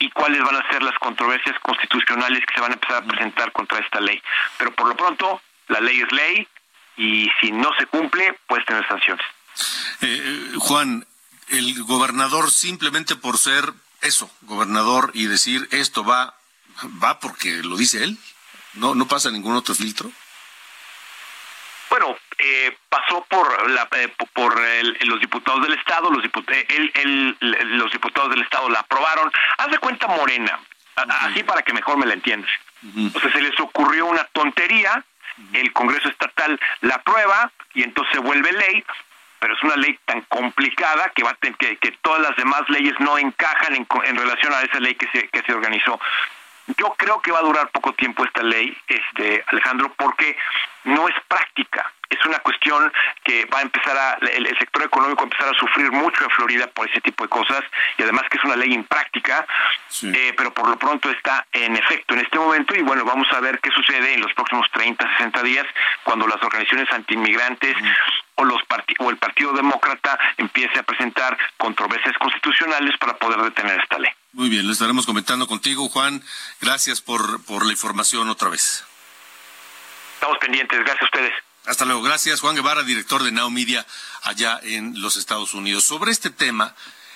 y 0.00 0.10
cuáles 0.10 0.42
van 0.42 0.56
a 0.56 0.68
ser 0.72 0.82
las 0.82 0.98
controversias 0.98 1.56
constitucionales 1.60 2.44
que 2.44 2.54
se 2.54 2.60
van 2.60 2.72
a 2.72 2.74
empezar 2.74 2.96
a 2.96 3.06
presentar 3.06 3.52
contra 3.52 3.78
esta 3.78 4.00
ley. 4.00 4.20
Pero 4.58 4.72
por 4.72 4.88
lo 4.88 4.96
pronto, 4.96 5.40
la 5.68 5.78
ley 5.78 6.00
es 6.00 6.10
ley 6.10 6.48
y 6.96 7.30
si 7.40 7.52
no 7.52 7.70
se 7.78 7.86
cumple, 7.86 8.36
puede 8.48 8.64
tener 8.64 8.88
sanciones. 8.88 9.24
Eh, 10.00 10.18
eh, 10.20 10.52
Juan, 10.58 11.06
el 11.50 11.84
gobernador 11.84 12.50
simplemente 12.50 13.14
por 13.14 13.38
ser 13.38 13.72
eso, 14.02 14.30
gobernador, 14.42 15.10
y 15.14 15.26
decir 15.26 15.68
esto 15.70 16.04
va, 16.04 16.34
va 17.02 17.18
porque 17.20 17.62
lo 17.62 17.76
dice 17.76 18.04
él, 18.04 18.18
no, 18.74 18.94
no 18.94 19.06
pasa 19.06 19.30
ningún 19.30 19.56
otro 19.56 19.74
filtro. 19.74 20.10
Bueno, 21.90 22.16
eh, 22.38 22.76
pasó 22.88 23.24
por 23.28 23.70
la, 23.70 23.86
eh, 23.96 24.08
por 24.32 24.58
los 25.04 25.20
diputados 25.20 25.62
del 25.62 25.74
estado, 25.74 26.10
los 26.10 26.22
diputados, 26.22 26.64
el, 26.68 27.36
los 27.76 27.92
diputados 27.92 28.30
del 28.30 28.42
estado 28.42 28.68
la 28.70 28.80
aprobaron. 28.80 29.30
Haz 29.58 29.70
de 29.70 29.78
cuenta 29.78 30.06
Morena, 30.06 30.58
así 30.96 31.42
para 31.42 31.62
que 31.62 31.74
mejor 31.74 31.98
me 31.98 32.06
la 32.06 32.14
entiendas. 32.14 32.50
O 33.14 33.20
sea, 33.20 33.30
se 33.30 33.42
les 33.42 33.58
ocurrió 33.60 34.06
una 34.06 34.24
tontería, 34.24 35.04
el 35.52 35.72
Congreso 35.72 36.08
Estatal 36.08 36.58
la 36.80 36.94
aprueba 36.94 37.52
y 37.74 37.82
entonces 37.82 38.14
se 38.14 38.20
vuelve 38.20 38.52
ley, 38.52 38.84
pero 39.42 39.54
es 39.54 39.62
una 39.64 39.74
ley 39.74 39.98
tan 40.04 40.20
complicada 40.22 41.10
que 41.16 41.24
va 41.24 41.34
que, 41.34 41.76
que 41.76 41.90
todas 42.00 42.22
las 42.22 42.36
demás 42.36 42.62
leyes 42.68 42.94
no 43.00 43.18
encajan 43.18 43.74
en, 43.74 43.88
en 44.04 44.16
relación 44.16 44.54
a 44.54 44.62
esa 44.62 44.78
ley 44.78 44.94
que 44.94 45.08
se, 45.08 45.26
que 45.28 45.42
se 45.42 45.52
organizó. 45.52 45.98
Yo 46.78 46.94
creo 46.96 47.20
que 47.20 47.32
va 47.32 47.40
a 47.40 47.42
durar 47.42 47.68
poco 47.70 47.92
tiempo 47.92 48.24
esta 48.24 48.44
ley, 48.44 48.76
este 48.86 49.42
Alejandro, 49.48 49.92
porque 49.96 50.36
no 50.84 51.08
es 51.08 51.14
práctica. 51.26 51.92
Es 52.08 52.24
una 52.24 52.38
cuestión 52.38 52.92
que 53.24 53.46
va 53.46 53.58
a 53.58 53.62
empezar 53.62 53.96
a, 53.96 54.18
el, 54.26 54.46
sector 54.58 54.84
económico 54.84 55.22
va 55.22 55.22
a 55.22 55.30
empezar 55.32 55.48
a 55.48 55.58
sufrir 55.58 55.90
mucho 55.90 56.22
en 56.22 56.30
Florida 56.30 56.68
por 56.68 56.88
ese 56.88 57.00
tipo 57.00 57.24
de 57.24 57.30
cosas 57.30 57.64
y 57.98 58.02
además 58.02 58.24
que 58.30 58.38
es 58.38 58.44
una 58.44 58.54
ley 58.54 58.72
impráctica, 58.72 59.44
eh, 60.02 60.32
pero 60.36 60.52
por 60.52 60.68
lo 60.68 60.76
pronto 60.76 61.10
está 61.10 61.46
en 61.52 61.74
efecto 61.74 62.14
en 62.14 62.20
este 62.20 62.38
momento 62.38 62.76
y 62.76 62.82
bueno, 62.82 63.04
vamos 63.04 63.26
a 63.32 63.40
ver 63.40 63.58
qué 63.60 63.70
sucede 63.70 64.14
en 64.14 64.20
los 64.20 64.32
próximos 64.34 64.70
30, 64.72 65.10
60 65.16 65.42
días 65.42 65.66
cuando 66.04 66.28
las 66.28 66.40
organizaciones 66.42 66.92
antiinmigrantes 66.92 67.76
o, 68.42 68.44
los 68.44 68.60
o 68.98 69.10
el 69.10 69.16
Partido 69.16 69.52
Demócrata 69.52 70.18
empiece 70.36 70.78
a 70.78 70.82
presentar 70.82 71.36
controversias 71.56 72.16
constitucionales 72.18 72.96
para 72.98 73.16
poder 73.16 73.40
detener 73.42 73.80
esta 73.80 73.98
ley. 73.98 74.10
Muy 74.32 74.48
bien, 74.48 74.66
lo 74.66 74.72
estaremos 74.72 75.06
comentando 75.06 75.46
contigo, 75.46 75.88
Juan. 75.88 76.22
Gracias 76.60 77.00
por, 77.00 77.44
por 77.44 77.64
la 77.64 77.72
información 77.72 78.28
otra 78.28 78.48
vez. 78.48 78.84
Estamos 80.14 80.38
pendientes, 80.38 80.78
gracias 80.80 81.02
a 81.02 81.04
ustedes. 81.04 81.32
Hasta 81.66 81.84
luego, 81.84 82.02
gracias. 82.02 82.40
Juan 82.40 82.56
Guevara, 82.56 82.82
director 82.82 83.22
de 83.22 83.30
Now 83.30 83.50
Media 83.50 83.86
allá 84.22 84.58
en 84.62 85.00
los 85.00 85.16
Estados 85.16 85.54
Unidos. 85.54 85.84
Sobre 85.84 86.10
este 86.10 86.30
tema, 86.30 86.74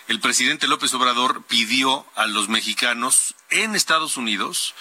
el 0.09 0.21
presidente 0.21 0.69
López 0.69 0.95
Obrador 0.95 1.45
pidió 1.45 2.07
a 2.15 2.27
los 2.27 2.49
mexicanos 2.49 3.35
en 3.51 3.75
Estados 3.75 4.17
Unidos 4.17 4.75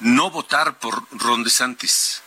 no 0.00 0.30
votar 0.30 0.78
por 0.78 1.04
Ron 1.12 1.44
DeSantis, 1.44 2.22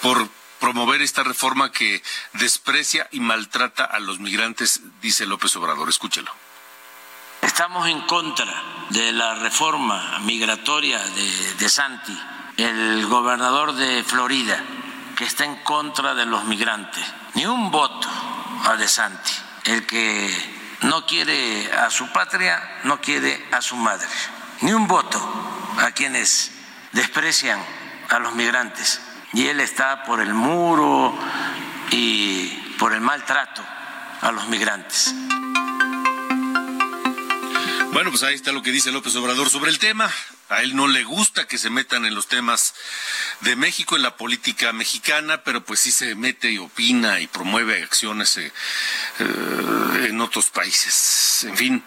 por 0.00 0.28
promover 0.60 1.02
esta 1.02 1.22
reforma 1.22 1.72
que 1.72 2.02
desprecia 2.34 3.08
y 3.12 3.20
maltrata 3.20 3.84
a 3.84 3.98
los 3.98 4.18
migrantes, 4.18 4.80
dice 5.00 5.26
López 5.26 5.54
Obrador. 5.56 5.88
Escúchelo. 5.88 6.30
Estamos 7.42 7.88
en 7.88 8.00
contra 8.02 8.62
de 8.90 9.12
la 9.12 9.34
reforma 9.34 10.18
migratoria 10.20 10.98
de, 10.98 11.54
de 11.54 11.68
Santi, 11.68 12.18
el 12.56 13.06
gobernador 13.06 13.74
de 13.74 14.02
Florida, 14.02 14.62
que 15.16 15.24
está 15.24 15.44
en 15.44 15.56
contra 15.62 16.14
de 16.14 16.26
los 16.26 16.44
migrantes. 16.44 17.04
Ni 17.34 17.46
un 17.46 17.70
voto 17.70 18.08
a 18.64 18.76
De 18.76 18.88
Santi. 18.88 19.32
El 19.64 19.86
que 19.86 20.30
no 20.82 21.06
quiere 21.06 21.72
a 21.72 21.90
su 21.90 22.10
patria, 22.12 22.80
no 22.84 23.00
quiere 23.00 23.46
a 23.52 23.60
su 23.60 23.76
madre. 23.76 24.08
Ni 24.60 24.72
un 24.72 24.86
voto 24.86 25.18
a 25.78 25.90
quienes 25.92 26.52
desprecian 26.92 27.62
a 28.08 28.18
los 28.18 28.34
migrantes. 28.34 29.00
Y 29.36 29.48
él 29.48 29.60
está 29.60 30.02
por 30.04 30.22
el 30.22 30.32
muro 30.32 31.14
y 31.90 32.48
por 32.78 32.94
el 32.94 33.02
maltrato 33.02 33.62
a 34.22 34.32
los 34.32 34.48
migrantes. 34.48 35.14
Bueno, 37.92 38.08
pues 38.08 38.22
ahí 38.22 38.34
está 38.34 38.52
lo 38.52 38.62
que 38.62 38.72
dice 38.72 38.90
López 38.90 39.14
Obrador 39.16 39.50
sobre 39.50 39.70
el 39.70 39.78
tema. 39.78 40.10
A 40.48 40.62
él 40.62 40.74
no 40.74 40.88
le 40.88 41.04
gusta 41.04 41.46
que 41.46 41.58
se 41.58 41.68
metan 41.68 42.06
en 42.06 42.14
los 42.14 42.28
temas 42.28 42.74
de 43.40 43.56
México, 43.56 43.96
en 43.96 44.02
la 44.02 44.16
política 44.16 44.72
mexicana, 44.72 45.42
pero 45.42 45.64
pues 45.64 45.80
sí 45.80 45.92
se 45.92 46.14
mete 46.14 46.50
y 46.50 46.58
opina 46.58 47.20
y 47.20 47.26
promueve 47.26 47.82
acciones 47.82 48.36
eh, 48.38 48.52
eh, 49.18 50.06
en 50.08 50.20
otros 50.20 50.50
países. 50.50 51.44
En 51.44 51.56
fin, 51.56 51.84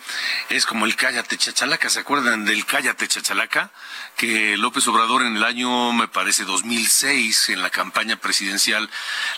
es 0.49 0.65
como 0.65 0.85
el 0.85 0.95
cállate 0.95 1.37
chachalaca. 1.37 1.89
¿Se 1.89 1.99
acuerdan 1.99 2.45
del 2.45 2.65
cállate 2.65 3.07
chachalaca? 3.07 3.71
Que 4.15 4.57
López 4.57 4.87
Obrador 4.87 5.23
en 5.23 5.37
el 5.37 5.43
año, 5.43 5.91
me 5.93 6.07
parece, 6.07 6.45
2006, 6.45 7.49
en 7.49 7.61
la 7.61 7.69
campaña 7.69 8.17
presidencial, 8.17 8.89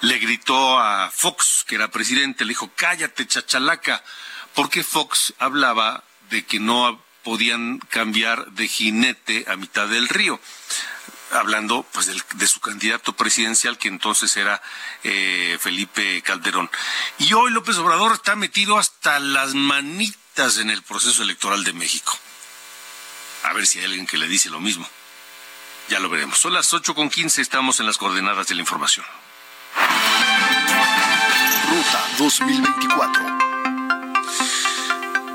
le 0.02 0.18
gritó 0.20 0.80
a 0.80 1.10
Fox, 1.12 1.64
que 1.68 1.76
era 1.76 1.92
presidente, 1.92 2.44
le 2.44 2.50
dijo, 2.50 2.72
cállate 2.76 3.26
chachalaca, 3.26 4.04
porque 4.54 4.84
Fox 4.84 5.34
hablaba 5.40 6.04
de 6.30 6.46
que 6.46 6.60
no 6.60 7.02
podían 7.24 7.80
cambiar 7.90 8.52
de 8.52 8.68
jinete 8.68 9.46
a 9.48 9.56
mitad 9.56 9.88
del 9.88 10.10
río 10.10 10.40
hablando 11.34 11.86
pues 11.92 12.08
de 12.08 12.48
su 12.48 12.60
candidato 12.60 13.14
presidencial 13.14 13.78
que 13.78 13.88
entonces 13.88 14.36
era 14.38 14.62
eh, 15.04 15.58
Felipe 15.60 16.22
Calderón. 16.22 16.70
Y 17.20 17.34
hoy 17.34 17.52
López 17.52 17.78
Obrador 17.78 18.14
está 18.14 18.36
metido 18.36 18.78
hasta 18.78 19.20
las 19.20 19.54
manitas 19.54 20.58
en 20.58 20.70
el 20.70 20.82
proceso 20.84 21.24
electoral 21.24 21.64
de 21.64 21.74
México. 21.74 22.18
A 23.44 23.54
ver 23.54 23.66
si 23.66 23.80
hay 23.80 23.86
alguien 23.86 24.08
que 24.08 24.18
le 24.18 24.28
dice 24.28 24.50
lo 24.50 24.60
mismo. 24.60 24.88
Ya 25.90 26.00
lo 26.00 26.10
veremos. 26.10 26.38
Son 26.38 26.54
las 26.54 26.74
ocho 26.74 26.96
con 26.96 27.10
quince 27.10 27.42
estamos 27.42 27.80
en 27.80 27.88
las 27.88 27.98
coordenadas 27.98 28.48
de 28.48 28.56
la 28.56 28.62
información. 28.62 29.06
Ruta 31.70 32.06
2024 32.18 33.41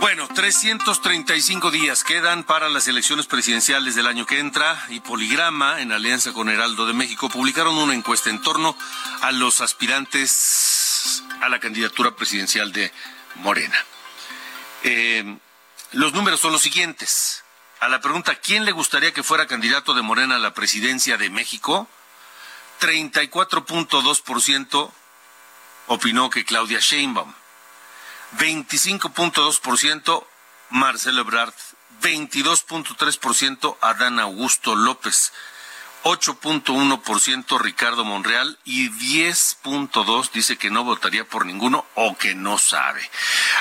bueno, 0.07 0.29
335 0.29 1.73
días 1.73 2.05
quedan 2.05 2.45
para 2.45 2.69
las 2.69 2.87
elecciones 2.87 3.27
presidenciales 3.27 3.97
del 3.97 4.07
año 4.07 4.25
que 4.25 4.39
entra 4.39 4.87
y 4.89 5.01
Poligrama, 5.01 5.81
en 5.81 5.91
alianza 5.91 6.33
con 6.33 6.49
Heraldo 6.49 6.87
de 6.87 6.93
México, 6.93 7.29
publicaron 7.29 7.77
una 7.77 7.93
encuesta 7.93 8.31
en 8.31 8.41
torno 8.41 8.79
a 9.23 9.33
los 9.33 9.61
aspirantes 9.61 11.25
a 11.41 11.49
la 11.49 11.59
candidatura 11.59 12.15
presidencial 12.15 12.71
de 12.71 12.93
Morena. 13.35 13.75
Eh, 14.85 15.39
los 15.91 16.13
números 16.13 16.39
son 16.39 16.53
los 16.53 16.63
siguientes. 16.63 17.43
A 17.81 17.89
la 17.89 18.01
pregunta, 18.01 18.37
¿quién 18.37 18.65
le 18.65 18.71
gustaría 18.71 19.13
que 19.13 19.25
fuera 19.25 19.49
candidato 19.49 19.93
de 19.93 20.03
Morena 20.03 20.37
a 20.37 20.39
la 20.39 20.55
presidencia 20.55 21.17
de 21.17 21.31
México? 21.31 21.89
34.2% 22.81 24.93
opinó 25.89 26.31
que 26.31 26.45
Claudia 26.45 26.79
Sheinbaum. 26.79 27.35
25.2% 28.39 30.25
Marcelo 30.71 31.21
Ebrard, 31.23 31.55
22.3% 32.03 33.77
Adán 33.81 34.21
Augusto 34.21 34.75
López, 34.75 35.33
8.1% 36.07 37.59
Ricardo 37.59 38.05
Monreal 38.05 38.57
y 38.65 38.91
10.2% 38.91 40.31
dice 40.33 40.57
que 40.57 40.71
no 40.71 40.85
votaría 40.85 41.25
por 41.25 41.45
ninguno 41.45 41.85
o 41.97 42.17
que 42.17 42.37
no 42.37 42.59
sabe. 42.59 43.01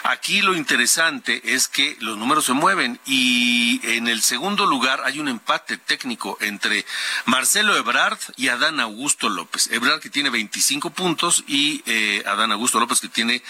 Aquí 0.04 0.44
lo 0.44 0.56
interesante 0.56 1.42
es 1.56 1.68
que 1.68 1.98
los 2.02 2.20
números 2.20 2.46
se 2.46 2.54
mueven 2.54 3.00
y 3.08 3.82
en 3.84 4.08
el 4.08 4.22
segundo 4.22 4.68
lugar 4.68 5.02
hay 5.06 5.20
un 5.20 5.28
empate 5.28 5.78
técnico 5.78 6.38
entre 6.40 6.86
Marcelo 7.26 7.76
Ebrard 7.78 8.20
y 8.38 8.50
Adán 8.50 8.80
Augusto 8.80 9.28
López. 9.28 9.72
Ebrard 9.72 10.00
que 10.00 10.12
tiene 10.12 10.30
25 10.30 10.92
puntos 10.92 11.44
y 11.48 11.82
eh, 11.88 12.24
Adán 12.28 12.52
Augusto 12.52 12.80
López 12.80 13.02
que 13.02 13.10
tiene 13.10 13.42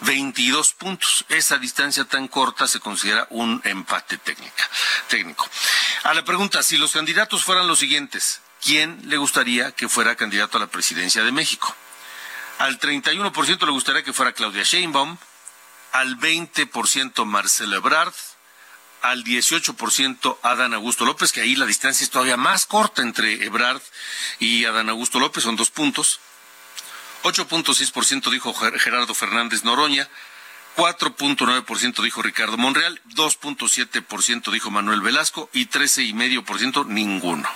22 0.00 0.72
puntos. 0.72 1.26
Esa 1.28 1.58
distancia 1.58 2.06
tan 2.06 2.28
corta 2.28 2.66
se 2.66 2.80
considera 2.80 3.26
un 3.28 3.60
empate 3.64 4.16
técnico. 4.16 5.46
A 6.04 6.14
la 6.14 6.24
pregunta, 6.24 6.62
si 6.62 6.78
los 6.78 6.92
candidatos 6.92 7.44
fueran 7.44 7.66
los 7.66 7.78
siguientes, 7.80 8.37
¿quién 8.62 9.00
le 9.04 9.16
gustaría 9.16 9.72
que 9.72 9.88
fuera 9.88 10.16
candidato 10.16 10.56
a 10.56 10.60
la 10.60 10.66
presidencia 10.66 11.22
de 11.22 11.32
México? 11.32 11.74
Al 12.58 12.78
31% 12.78 13.64
le 13.64 13.70
gustaría 13.70 14.02
que 14.02 14.12
fuera 14.12 14.32
Claudia 14.32 14.64
Sheinbaum, 14.64 15.16
al 15.92 16.18
20% 16.18 17.24
Marcelo 17.24 17.76
Ebrard, 17.76 18.14
al 19.02 19.22
18% 19.24 20.38
Adán 20.42 20.74
Augusto 20.74 21.04
López, 21.04 21.32
que 21.32 21.40
ahí 21.40 21.54
la 21.54 21.66
distancia 21.66 22.04
es 22.04 22.10
todavía 22.10 22.36
más 22.36 22.66
corta 22.66 23.02
entre 23.02 23.44
Ebrard 23.44 23.82
y 24.40 24.64
Adán 24.64 24.88
Augusto 24.88 25.20
López, 25.20 25.44
son 25.44 25.56
dos 25.56 25.70
puntos. 25.70 26.20
8.6% 27.22 28.30
dijo 28.30 28.54
Gerardo 28.54 29.14
Fernández 29.14 29.64
Noroña, 29.64 30.08
4.9% 30.76 32.02
dijo 32.02 32.22
Ricardo 32.22 32.56
Monreal, 32.56 33.00
2.7% 33.14 34.52
dijo 34.52 34.70
Manuel 34.70 35.00
Velasco 35.00 35.50
y 35.52 35.66
13.5% 35.66 36.86
ninguno. 36.86 37.48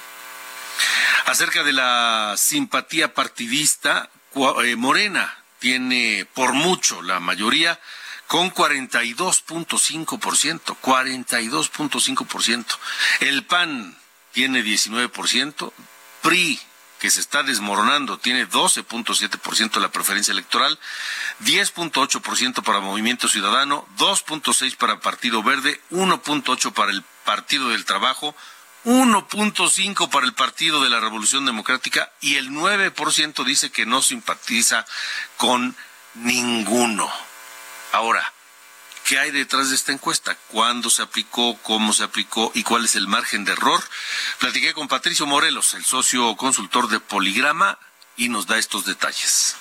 Acerca 1.26 1.62
de 1.62 1.72
la 1.72 2.35
simpatía 2.37 3.14
partidista, 3.14 4.11
eh, 4.64 4.74
Morena 4.76 5.38
tiene 5.58 6.26
por 6.35 6.52
mucho 6.52 7.00
la 7.02 7.20
mayoría 7.20 7.78
con 8.26 8.52
42.5%, 8.52 10.76
42.5%. 10.80 12.78
El 13.20 13.44
PAN 13.44 13.96
tiene 14.32 14.64
19%, 14.64 15.72
PRI 16.22 16.61
que 17.02 17.11
se 17.11 17.20
está 17.20 17.42
desmoronando, 17.42 18.18
tiene 18.18 18.48
12.7% 18.48 19.72
de 19.72 19.80
la 19.80 19.90
preferencia 19.90 20.30
electoral, 20.30 20.78
10.8% 21.44 22.62
para 22.62 22.78
Movimiento 22.78 23.26
Ciudadano, 23.26 23.85
2.6% 23.98 24.76
para 24.76 25.00
Partido 25.00 25.42
Verde, 25.42 25.80
1.8% 25.90 26.72
para 26.72 26.92
el 26.92 27.02
Partido 27.24 27.70
del 27.70 27.85
Trabajo, 27.85 28.37
1.5 28.85 30.11
para 30.11 30.27
el 30.27 30.35
Partido 30.35 30.83
de 30.83 30.90
la 30.90 30.99
Revolución 30.99 31.47
Democrática 31.47 32.11
y 32.21 32.37
el 32.37 32.51
9% 32.51 33.45
dice 33.45 33.71
que 33.71 33.87
no 33.87 34.03
simpatiza 34.03 34.85
con 35.37 35.77
ninguno. 36.14 37.11
Ahora, 37.92 38.33
¿qué 39.05 39.18
hay 39.18 39.31
detrás 39.31 39.71
de 39.71 39.77
esta 39.77 39.92
encuesta? 39.92 40.37
¿Cuándo 40.49 40.90
se 40.90 41.03
aplicó? 41.03 41.57
¿Cómo 41.62 41.92
se 41.92 42.03
aplicó? 42.03 42.51
¿Y 42.55 42.64
cuál 42.64 42.85
es 42.85 42.97
el 42.97 43.07
margen 43.07 43.45
de 43.45 43.53
error? 43.53 43.83
Platiqué 44.38 44.73
con 44.73 44.88
Patricio 44.88 45.27
Morelos, 45.27 45.75
el 45.75 45.85
socio 45.85 46.37
consultor 46.37 46.88
de 46.88 46.99
Poligrama, 46.99 47.79
y 48.16 48.29
nos 48.29 48.47
da 48.47 48.59
estos 48.59 48.85
detalles. 48.85 49.57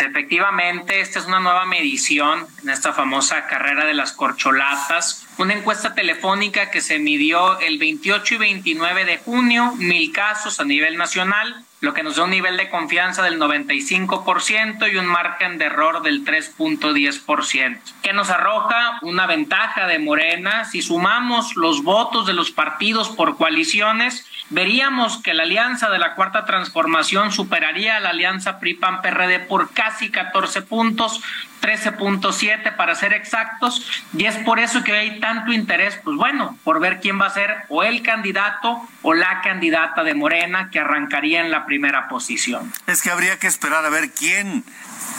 Efectivamente, 0.00 1.00
esta 1.00 1.18
es 1.18 1.26
una 1.26 1.40
nueva 1.40 1.66
medición 1.66 2.46
en 2.62 2.70
esta 2.70 2.94
famosa 2.94 3.46
carrera 3.46 3.84
de 3.84 3.94
las 3.94 4.12
corcholatas, 4.12 5.26
una 5.38 5.54
encuesta 5.54 5.94
telefónica 5.94 6.70
que 6.70 6.80
se 6.80 6.98
midió 6.98 7.58
el 7.60 7.78
28 7.78 8.34
y 8.34 8.38
29 8.38 9.04
de 9.04 9.18
junio, 9.18 9.72
mil 9.78 10.12
casos 10.12 10.60
a 10.60 10.64
nivel 10.64 10.96
nacional, 10.96 11.64
lo 11.80 11.94
que 11.94 12.04
nos 12.04 12.14
da 12.14 12.24
un 12.24 12.30
nivel 12.30 12.56
de 12.56 12.70
confianza 12.70 13.22
del 13.22 13.40
95% 13.40 14.92
y 14.92 14.96
un 14.96 15.06
margen 15.06 15.58
de 15.58 15.64
error 15.64 16.02
del 16.02 16.24
3.10%, 16.24 17.80
que 18.02 18.12
nos 18.12 18.30
arroja 18.30 19.00
una 19.02 19.26
ventaja 19.26 19.88
de 19.88 19.98
Morena. 19.98 20.64
Si 20.64 20.80
sumamos 20.80 21.56
los 21.56 21.82
votos 21.82 22.26
de 22.26 22.34
los 22.34 22.52
partidos 22.52 23.08
por 23.08 23.36
coaliciones, 23.36 24.24
veríamos 24.50 25.18
que 25.22 25.34
la 25.34 25.42
alianza 25.42 25.90
de 25.90 25.98
la 25.98 26.14
Cuarta 26.14 26.44
Transformación 26.44 27.32
superaría 27.32 27.96
a 27.96 28.00
la 28.00 28.10
alianza 28.10 28.60
PRI-PAN-PRD 28.60 29.40
por 29.40 29.72
casi 29.72 30.10
14 30.10 30.62
puntos, 30.62 31.20
13.7 31.62 32.76
para 32.76 32.94
ser 32.94 33.12
exactos, 33.12 33.86
y 34.16 34.26
es 34.26 34.36
por 34.38 34.58
eso 34.58 34.82
que 34.82 34.92
hay 34.92 35.20
tanto 35.20 35.52
interés, 35.52 35.98
pues 36.02 36.16
bueno, 36.16 36.58
por 36.64 36.80
ver 36.80 37.00
quién 37.00 37.20
va 37.20 37.26
a 37.26 37.30
ser 37.30 37.64
o 37.68 37.82
el 37.84 38.02
candidato 38.02 38.86
o 39.02 39.14
la 39.14 39.40
candidata 39.40 40.02
de 40.02 40.14
Morena 40.14 40.68
que 40.70 40.80
arrancaría 40.80 41.40
en 41.40 41.50
la 41.50 41.64
primera 41.64 42.08
posición. 42.08 42.72
Es 42.86 43.00
que 43.00 43.10
habría 43.10 43.38
que 43.38 43.46
esperar 43.46 43.86
a 43.86 43.90
ver 43.90 44.10
quién 44.10 44.64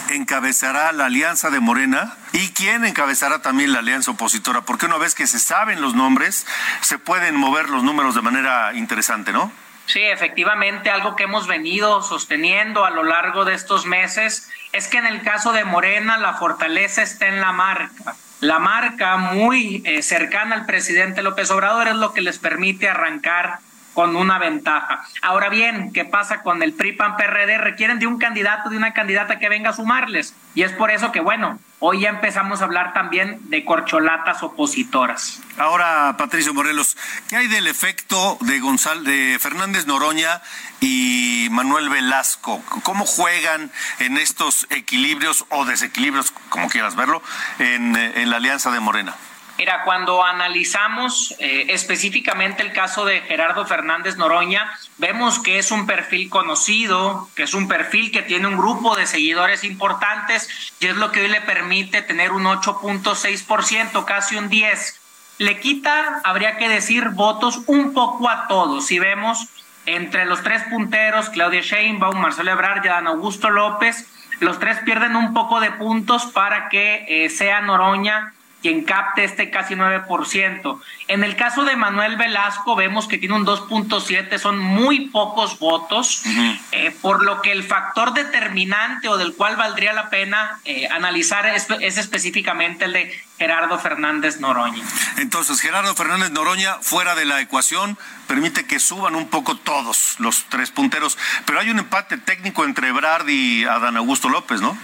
encabezará 0.09 0.91
la 0.91 1.05
alianza 1.05 1.49
de 1.49 1.59
Morena 1.59 2.13
y 2.33 2.49
quién 2.49 2.85
encabezará 2.85 3.41
también 3.41 3.71
la 3.71 3.79
alianza 3.79 4.11
opositora, 4.11 4.61
porque 4.61 4.85
una 4.85 4.97
vez 4.97 5.15
que 5.15 5.27
se 5.27 5.39
saben 5.39 5.81
los 5.81 5.95
nombres, 5.95 6.45
se 6.81 6.97
pueden 6.97 7.35
mover 7.35 7.69
los 7.69 7.83
números 7.83 8.15
de 8.15 8.21
manera 8.21 8.73
interesante, 8.73 9.31
¿no? 9.31 9.51
Sí, 9.85 10.01
efectivamente, 10.01 10.89
algo 10.89 11.15
que 11.15 11.23
hemos 11.23 11.47
venido 11.47 12.01
sosteniendo 12.01 12.85
a 12.85 12.89
lo 12.89 13.03
largo 13.03 13.45
de 13.45 13.53
estos 13.53 13.85
meses 13.85 14.49
es 14.71 14.87
que 14.87 14.97
en 14.97 15.05
el 15.05 15.21
caso 15.21 15.51
de 15.51 15.65
Morena 15.65 16.17
la 16.17 16.33
fortaleza 16.33 17.01
está 17.01 17.27
en 17.27 17.41
la 17.41 17.51
marca. 17.51 18.15
La 18.39 18.59
marca 18.59 19.17
muy 19.17 19.83
eh, 19.85 20.01
cercana 20.01 20.55
al 20.55 20.65
presidente 20.65 21.21
López 21.21 21.51
Obrador 21.51 21.87
es 21.87 21.95
lo 21.95 22.13
que 22.13 22.21
les 22.21 22.39
permite 22.39 22.89
arrancar 22.89 23.59
con 23.93 24.15
una 24.15 24.39
ventaja. 24.39 25.05
Ahora 25.21 25.49
bien, 25.49 25.91
¿qué 25.93 26.05
pasa 26.05 26.41
con 26.41 26.63
el 26.63 26.73
PRI 26.73 26.93
PAN 26.93 27.15
PRD? 27.15 27.57
Requieren 27.57 27.99
de 27.99 28.07
un 28.07 28.17
candidato, 28.17 28.69
de 28.69 28.77
una 28.77 28.93
candidata 28.93 29.39
que 29.39 29.49
venga 29.49 29.69
a 29.69 29.73
sumarles. 29.73 30.33
Y 30.55 30.63
es 30.63 30.71
por 30.71 30.91
eso 30.91 31.11
que, 31.11 31.19
bueno, 31.19 31.59
hoy 31.79 32.01
ya 32.01 32.09
empezamos 32.09 32.61
a 32.61 32.65
hablar 32.65 32.93
también 32.93 33.39
de 33.49 33.65
corcholatas 33.65 34.43
opositoras. 34.43 35.41
Ahora, 35.57 36.15
Patricio 36.17 36.53
Morelos, 36.53 36.97
¿qué 37.27 37.37
hay 37.37 37.47
del 37.47 37.67
efecto 37.67 38.37
de 38.41 38.59
Gonzalo, 38.59 39.01
de 39.01 39.37
Fernández 39.39 39.85
Noroña 39.85 40.41
y 40.79 41.47
Manuel 41.51 41.89
Velasco? 41.89 42.63
¿Cómo 42.83 43.05
juegan 43.05 43.71
en 43.99 44.17
estos 44.17 44.67
equilibrios 44.69 45.45
o 45.49 45.65
desequilibrios, 45.65 46.31
como 46.49 46.69
quieras 46.69 46.95
verlo, 46.95 47.21
en, 47.59 47.95
en 47.95 48.29
la 48.29 48.37
alianza 48.37 48.71
de 48.71 48.79
Morena? 48.79 49.15
Mira, 49.63 49.83
cuando 49.85 50.25
analizamos 50.25 51.35
eh, 51.39 51.67
específicamente 51.69 52.61
el 52.63 52.73
caso 52.73 53.05
de 53.05 53.21
Gerardo 53.21 53.65
Fernández 53.65 54.17
Noroña, 54.17 54.69
vemos 54.97 55.39
que 55.39 55.57
es 55.57 55.71
un 55.71 55.85
perfil 55.85 56.29
conocido, 56.29 57.29
que 57.33 57.43
es 57.43 57.53
un 57.53 57.69
perfil 57.69 58.11
que 58.11 58.23
tiene 58.23 58.47
un 58.47 58.57
grupo 58.57 58.97
de 58.97 59.07
seguidores 59.07 59.63
importantes 59.63 60.49
y 60.81 60.87
es 60.87 60.97
lo 60.97 61.13
que 61.13 61.21
hoy 61.21 61.29
le 61.29 61.39
permite 61.39 62.01
tener 62.01 62.33
un 62.33 62.43
8.6%, 62.43 64.03
casi 64.03 64.35
un 64.35 64.49
10%. 64.49 64.95
Le 65.37 65.57
quita, 65.61 66.19
habría 66.25 66.57
que 66.57 66.67
decir, 66.67 67.11
votos 67.11 67.61
un 67.67 67.93
poco 67.93 68.29
a 68.29 68.49
todos. 68.49 68.87
Si 68.87 68.99
vemos 68.99 69.47
entre 69.85 70.25
los 70.25 70.43
tres 70.43 70.61
punteros, 70.63 71.29
Claudia 71.29 71.61
Sheinbaum, 71.61 72.19
Marcelo 72.19 72.51
Ebrard 72.51 72.83
y 72.83 72.89
Dan 72.89 73.07
Augusto 73.07 73.49
López, 73.49 74.09
los 74.41 74.59
tres 74.59 74.79
pierden 74.79 75.15
un 75.15 75.33
poco 75.33 75.61
de 75.61 75.71
puntos 75.71 76.25
para 76.25 76.67
que 76.67 77.05
eh, 77.07 77.29
sea 77.29 77.61
Noroña 77.61 78.33
quien 78.63 78.85
capte 78.85 79.25
este 79.25 79.51
casi 79.51 79.75
9%. 79.75 80.81
En 81.09 81.23
el 81.25 81.35
caso 81.35 81.65
de 81.65 81.75
Manuel 81.75 82.15
Velasco 82.15 82.77
vemos 82.77 83.09
que 83.09 83.17
tiene 83.17 83.35
un 83.35 83.45
2.7, 83.45 84.39
son 84.39 84.57
muy 84.57 85.09
pocos 85.09 85.59
votos, 85.59 86.23
eh, 86.71 86.95
por 87.01 87.23
lo 87.23 87.41
que 87.41 87.51
el 87.51 87.63
factor 87.63 88.13
determinante 88.13 89.09
o 89.09 89.17
del 89.17 89.35
cual 89.35 89.57
valdría 89.57 89.91
la 89.91 90.09
pena 90.09 90.61
eh, 90.63 90.87
analizar 90.89 91.45
es, 91.45 91.67
es, 91.81 91.97
específicamente 91.97 92.85
el 92.85 92.93
de 92.93 93.21
Gerardo 93.37 93.77
Fernández 93.77 94.39
Noroña. 94.39 94.81
Entonces, 95.17 95.59
Gerardo 95.59 95.93
Fernández 95.93 96.31
Noroña 96.31 96.75
fuera 96.81 97.15
de 97.15 97.25
la 97.25 97.41
ecuación 97.41 97.97
permite 98.27 98.65
que 98.65 98.79
suban 98.79 99.15
un 99.15 99.27
poco 99.27 99.57
todos 99.57 100.15
los 100.19 100.45
tres 100.47 100.71
punteros, 100.71 101.17
pero 101.45 101.59
hay 101.59 101.69
un 101.69 101.79
empate 101.79 102.17
técnico 102.17 102.63
entre 102.63 102.87
Ebrard 102.87 103.27
y 103.27 103.65
Adán 103.65 103.97
Augusto 103.97 104.29
López, 104.29 104.61
¿no? 104.61 104.77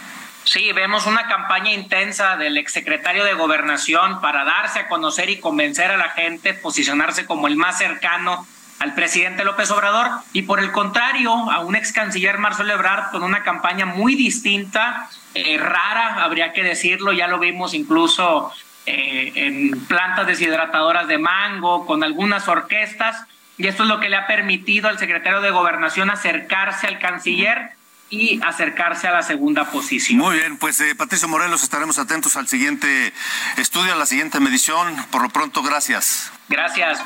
Sí, 0.49 0.71
vemos 0.71 1.05
una 1.05 1.27
campaña 1.27 1.71
intensa 1.73 2.35
del 2.35 2.57
exsecretario 2.57 3.23
de 3.23 3.35
Gobernación 3.35 4.19
para 4.19 4.45
darse 4.45 4.79
a 4.79 4.87
conocer 4.87 5.29
y 5.29 5.39
convencer 5.39 5.91
a 5.91 5.97
la 5.97 6.09
gente, 6.09 6.55
posicionarse 6.55 7.27
como 7.27 7.47
el 7.47 7.55
más 7.55 7.77
cercano 7.77 8.47
al 8.79 8.95
presidente 8.95 9.43
López 9.43 9.69
Obrador. 9.69 10.07
Y 10.33 10.41
por 10.41 10.59
el 10.59 10.71
contrario 10.71 11.31
a 11.31 11.59
un 11.59 11.75
ex 11.75 11.91
canciller 11.91 12.39
Marcelo 12.39 12.73
Ebrard 12.73 13.11
con 13.11 13.21
una 13.21 13.43
campaña 13.43 13.85
muy 13.85 14.15
distinta, 14.15 15.07
eh, 15.35 15.59
rara, 15.59 16.23
habría 16.23 16.51
que 16.51 16.63
decirlo, 16.63 17.13
ya 17.13 17.27
lo 17.27 17.37
vimos 17.37 17.75
incluso 17.75 18.51
eh, 18.87 19.31
en 19.35 19.85
plantas 19.85 20.25
deshidratadoras 20.25 21.07
de 21.07 21.19
mango, 21.19 21.85
con 21.85 22.03
algunas 22.03 22.47
orquestas, 22.47 23.23
y 23.59 23.67
esto 23.67 23.83
es 23.83 23.89
lo 23.89 23.99
que 23.99 24.09
le 24.09 24.15
ha 24.15 24.25
permitido 24.25 24.89
al 24.89 24.97
secretario 24.97 25.41
de 25.41 25.51
Gobernación 25.51 26.09
acercarse 26.09 26.87
al 26.87 26.97
canciller 26.97 27.77
y 28.09 28.41
acercarse 28.43 29.07
a 29.07 29.11
la 29.11 29.21
segunda 29.21 29.69
posición. 29.71 30.19
Muy 30.19 30.37
bien, 30.37 30.57
pues 30.57 30.79
eh, 30.79 30.95
Patricio 30.95 31.27
Morelos, 31.27 31.63
estaremos 31.63 31.99
atentos 31.99 32.35
al 32.35 32.47
siguiente 32.47 33.13
estudio, 33.57 33.93
a 33.93 33.95
la 33.95 34.05
siguiente 34.05 34.39
medición. 34.39 34.95
Por 35.11 35.21
lo 35.21 35.29
pronto, 35.29 35.61
gracias. 35.61 36.31
Gracias. 36.47 36.99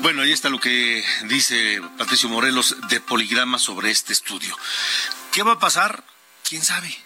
Bueno, 0.00 0.22
ahí 0.22 0.32
está 0.32 0.48
lo 0.48 0.58
que 0.58 1.04
dice 1.28 1.80
Patricio 1.98 2.28
Morelos 2.28 2.76
de 2.88 3.00
Poligrama 3.00 3.58
sobre 3.58 3.90
este 3.90 4.12
estudio. 4.12 4.56
¿Qué 5.30 5.42
va 5.42 5.52
a 5.52 5.58
pasar? 5.58 6.02
¿Quién 6.48 6.62
sabe? 6.62 6.96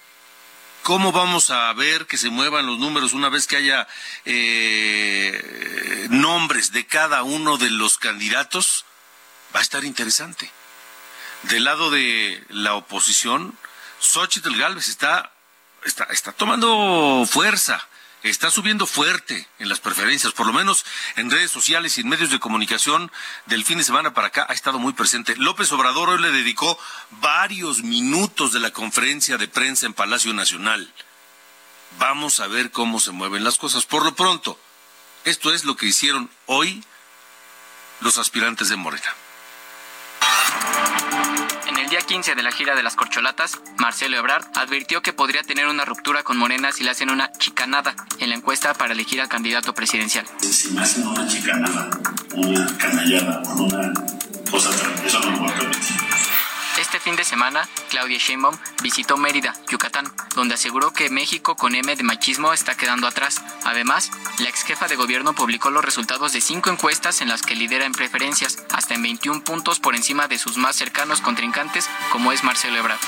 ¿Cómo 0.83 1.11
vamos 1.11 1.51
a 1.51 1.73
ver 1.73 2.07
que 2.07 2.17
se 2.17 2.31
muevan 2.31 2.67
los 2.67 2.79
números 2.79 3.13
una 3.13 3.29
vez 3.29 3.49
que 3.49 3.57
haya 3.57 3.89
eh, 4.25 6.07
nombres 6.11 6.71
de 6.71 6.87
cada 6.87 7.25
uno 7.25 7.59
de 7.59 7.71
los 7.71 7.99
candidatos? 7.99 8.85
Va 9.55 9.59
a 9.59 9.63
estar 9.63 9.85
interesante 9.85 10.51
del 11.43 11.65
lado 11.65 11.91
de 11.91 12.45
la 12.49 12.75
oposición, 12.75 13.57
Xochitl 14.01 14.57
Galvez 14.57 14.89
está, 14.89 15.33
está, 15.85 16.05
está 16.05 16.33
tomando 16.33 17.25
fuerza, 17.29 17.87
está 18.23 18.51
subiendo 18.51 18.87
fuerte 18.87 19.49
en 19.59 19.69
las 19.69 19.81
preferencias, 19.81 20.33
por 20.33 20.47
lo 20.47 20.53
menos 20.53 20.85
en 21.17 21.31
redes 21.31 21.51
sociales 21.51 21.97
y 21.97 22.01
en 22.01 22.09
medios 22.09 22.31
de 22.31 22.41
comunicación 22.41 23.11
del 23.47 23.65
fin 23.65 23.79
de 23.79 23.85
semana 23.85 24.15
para 24.15 24.29
acá 24.29 24.47
ha 24.49 24.55
estado 24.55 24.79
muy 24.79 24.93
presente. 24.93 25.37
López 25.37 25.71
Obrador 25.73 26.11
hoy 26.11 26.21
le 26.21 26.31
dedicó 26.31 26.79
varios 27.11 27.83
minutos 27.83 28.53
de 28.53 28.61
la 28.61 28.73
conferencia 28.73 29.37
de 29.39 29.49
prensa 29.49 29.87
en 29.87 29.95
Palacio 29.95 30.33
Nacional. 30.33 30.93
Vamos 31.99 32.41
a 32.41 32.47
ver 32.47 32.71
cómo 32.71 33.01
se 33.01 33.13
mueven 33.13 33.45
las 33.45 33.59
cosas. 33.59 33.87
Por 33.87 34.05
lo 34.05 34.15
pronto, 34.15 34.59
esto 35.25 35.53
es 35.53 35.65
lo 35.65 35.77
que 35.77 35.87
hicieron 35.87 36.31
hoy 36.47 36.85
los 38.01 38.19
aspirantes 38.19 38.69
de 38.69 38.77
Morena. 38.77 39.15
El 41.87 41.91
día 41.91 42.01
15 42.01 42.35
de 42.35 42.43
la 42.43 42.51
gira 42.51 42.75
de 42.75 42.83
las 42.83 42.97
corcholatas, 42.97 43.61
Marcelo 43.77 44.17
Ebrard 44.17 44.45
advirtió 44.57 45.03
que 45.03 45.13
podría 45.13 45.45
tener 45.45 45.69
una 45.69 45.85
ruptura 45.85 46.25
con 46.25 46.37
Morena 46.37 46.73
si 46.73 46.83
le 46.83 46.91
hacen 46.91 47.11
una 47.11 47.31
chicanada 47.39 47.95
en 48.19 48.31
la 48.31 48.35
encuesta 48.35 48.75
para 48.75 48.93
elegir 48.93 49.21
al 49.21 49.29
candidato 49.29 49.73
presidencial. 49.73 50.27
Si 50.41 50.73
me 50.73 50.81
hacen 50.81 51.07
una 51.07 51.25
chicanada, 51.29 51.89
una 52.35 52.77
canallada, 52.77 53.41
una 53.55 53.93
cosa, 54.51 54.71
eso 55.05 55.21
no 55.21 55.47
a. 55.47 55.76
Fin 57.07 57.15
de 57.15 57.23
semana, 57.23 57.69
Claudia 57.89 58.19
Sheinbaum 58.19 58.59
visitó 58.83 59.17
Mérida, 59.17 59.55
Yucatán, 59.71 60.13
donde 60.35 60.57
aseguró 60.57 60.93
que 60.93 61.09
México 61.09 61.55
con 61.55 61.77
M 61.77 61.95
de 61.95 62.03
machismo 62.03 62.53
está 62.53 62.77
quedando 62.77 63.07
atrás. 63.07 63.41
Además, 63.63 64.11
la 64.41 64.49
ex 64.49 64.65
jefa 64.65 64.89
de 64.89 64.97
gobierno 64.97 65.33
publicó 65.33 65.71
los 65.71 65.85
resultados 65.85 66.33
de 66.33 66.41
cinco 66.41 66.69
encuestas 66.69 67.21
en 67.21 67.29
las 67.29 67.43
que 67.43 67.55
lidera 67.55 67.85
en 67.85 67.93
preferencias, 67.93 68.59
hasta 68.73 68.95
en 68.95 69.03
21 69.03 69.45
puntos 69.45 69.79
por 69.79 69.95
encima 69.95 70.27
de 70.27 70.37
sus 70.37 70.57
más 70.57 70.75
cercanos 70.75 71.21
contrincantes, 71.21 71.89
como 72.11 72.33
es 72.33 72.43
Marcelo 72.43 72.77
Ebrard. 72.77 72.99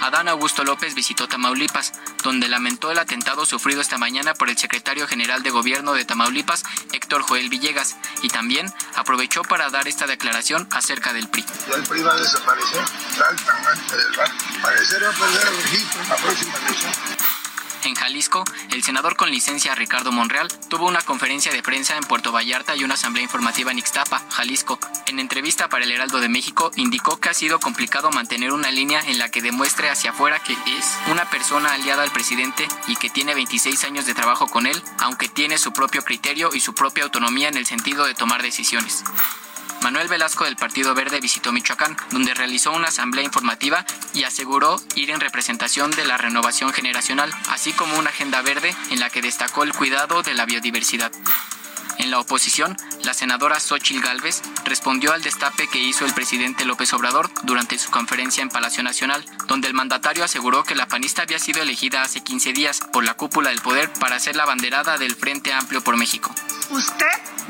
Adán 0.00 0.28
Augusto 0.28 0.64
López 0.64 0.94
visitó 0.94 1.28
Tamaulipas, 1.28 1.92
donde 2.22 2.48
lamentó 2.48 2.90
el 2.90 2.98
atentado 2.98 3.46
sufrido 3.46 3.80
esta 3.80 3.98
mañana 3.98 4.34
por 4.34 4.48
el 4.48 4.56
secretario 4.56 5.06
general 5.06 5.42
de 5.42 5.50
gobierno 5.50 5.92
de 5.92 6.04
Tamaulipas, 6.04 6.64
Héctor 6.92 7.22
Joel 7.22 7.48
Villegas, 7.48 7.96
y 8.22 8.28
también 8.28 8.72
aprovechó 8.94 9.42
para 9.42 9.70
dar 9.70 9.88
esta 9.88 10.06
declaración 10.06 10.68
acerca 10.70 11.12
del 11.12 11.28
PRI. 11.28 11.44
El 11.74 11.82
PRI 11.82 12.02
va 12.02 12.12
a 12.12 12.16
desaparecer, 12.16 12.84
del 13.90 14.14
perder 15.12 15.52
registro 15.62 16.02
en 16.02 16.08
la 16.08 16.16
próxima. 16.16 16.54
En 17.88 17.94
Jalisco, 17.94 18.44
el 18.70 18.82
senador 18.82 19.16
con 19.16 19.30
licencia 19.30 19.74
Ricardo 19.74 20.12
Monreal 20.12 20.48
tuvo 20.68 20.86
una 20.86 21.00
conferencia 21.00 21.50
de 21.52 21.62
prensa 21.62 21.96
en 21.96 22.04
Puerto 22.04 22.32
Vallarta 22.32 22.76
y 22.76 22.84
una 22.84 22.94
asamblea 22.94 23.22
informativa 23.22 23.70
en 23.70 23.78
Ixtapa, 23.78 24.26
Jalisco. 24.28 24.78
En 25.06 25.18
entrevista 25.18 25.70
para 25.70 25.84
el 25.84 25.92
Heraldo 25.92 26.20
de 26.20 26.28
México, 26.28 26.70
indicó 26.76 27.18
que 27.18 27.30
ha 27.30 27.34
sido 27.34 27.58
complicado 27.60 28.10
mantener 28.10 28.52
una 28.52 28.70
línea 28.70 29.00
en 29.00 29.16
la 29.16 29.30
que 29.30 29.40
demuestre 29.40 29.88
hacia 29.88 30.10
afuera 30.10 30.38
que 30.38 30.52
es 30.52 30.98
una 31.10 31.30
persona 31.30 31.72
aliada 31.72 32.02
al 32.02 32.12
presidente 32.12 32.68
y 32.88 32.96
que 32.96 33.08
tiene 33.08 33.34
26 33.34 33.82
años 33.84 34.04
de 34.04 34.12
trabajo 34.12 34.48
con 34.48 34.66
él, 34.66 34.82
aunque 34.98 35.30
tiene 35.30 35.56
su 35.56 35.72
propio 35.72 36.04
criterio 36.04 36.50
y 36.52 36.60
su 36.60 36.74
propia 36.74 37.04
autonomía 37.04 37.48
en 37.48 37.56
el 37.56 37.64
sentido 37.64 38.04
de 38.04 38.14
tomar 38.14 38.42
decisiones. 38.42 39.02
Manuel 39.82 40.08
Velasco 40.08 40.44
del 40.44 40.56
Partido 40.56 40.94
Verde 40.94 41.20
visitó 41.20 41.52
Michoacán, 41.52 41.96
donde 42.10 42.34
realizó 42.34 42.72
una 42.72 42.88
asamblea 42.88 43.24
informativa 43.24 43.84
y 44.12 44.24
aseguró 44.24 44.80
ir 44.96 45.10
en 45.10 45.20
representación 45.20 45.90
de 45.92 46.04
la 46.04 46.16
renovación 46.16 46.72
generacional, 46.72 47.32
así 47.48 47.72
como 47.72 47.98
una 47.98 48.10
agenda 48.10 48.42
verde 48.42 48.74
en 48.90 49.00
la 49.00 49.10
que 49.10 49.22
destacó 49.22 49.62
el 49.62 49.72
cuidado 49.72 50.22
de 50.22 50.34
la 50.34 50.46
biodiversidad. 50.46 51.12
En 51.98 52.10
la 52.12 52.20
oposición, 52.20 52.76
la 53.02 53.12
senadora 53.12 53.58
Xochil 53.58 54.00
Gálvez 54.00 54.42
respondió 54.64 55.12
al 55.12 55.22
destape 55.22 55.68
que 55.68 55.80
hizo 55.80 56.04
el 56.04 56.14
presidente 56.14 56.64
López 56.64 56.92
Obrador 56.92 57.30
durante 57.42 57.78
su 57.78 57.90
conferencia 57.90 58.42
en 58.42 58.48
Palacio 58.48 58.82
Nacional, 58.84 59.24
donde 59.46 59.66
el 59.66 59.74
mandatario 59.74 60.24
aseguró 60.24 60.62
que 60.62 60.76
la 60.76 60.86
panista 60.86 61.22
había 61.22 61.38
sido 61.38 61.60
elegida 61.60 62.02
hace 62.02 62.22
15 62.22 62.52
días 62.52 62.80
por 62.92 63.04
la 63.04 63.14
cúpula 63.14 63.50
del 63.50 63.60
poder 63.60 63.92
para 63.94 64.20
ser 64.20 64.36
la 64.36 64.46
banderada 64.46 64.96
del 64.96 65.16
Frente 65.16 65.52
Amplio 65.52 65.82
por 65.82 65.96
México. 65.96 66.32
Usted 66.70 67.06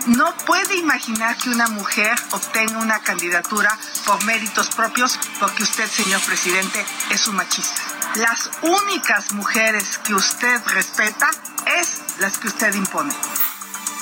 no 0.06 0.34
puede 0.46 0.76
imaginar 0.76 1.36
que 1.36 1.50
una 1.50 1.68
mujer 1.68 2.16
obtenga 2.30 2.78
una 2.78 3.00
candidatura 3.00 3.78
por 4.06 4.24
méritos 4.24 4.68
propios 4.68 5.18
porque 5.38 5.64
usted, 5.64 5.88
señor 5.90 6.22
presidente, 6.22 6.84
es 7.10 7.28
un 7.28 7.36
machista. 7.36 7.82
Las 8.14 8.50
únicas 8.62 9.32
mujeres 9.32 9.98
que 9.98 10.14
usted 10.14 10.62
respeta 10.68 11.30
es 11.80 12.00
las 12.20 12.38
que 12.38 12.48
usted 12.48 12.74
impone. 12.74 13.14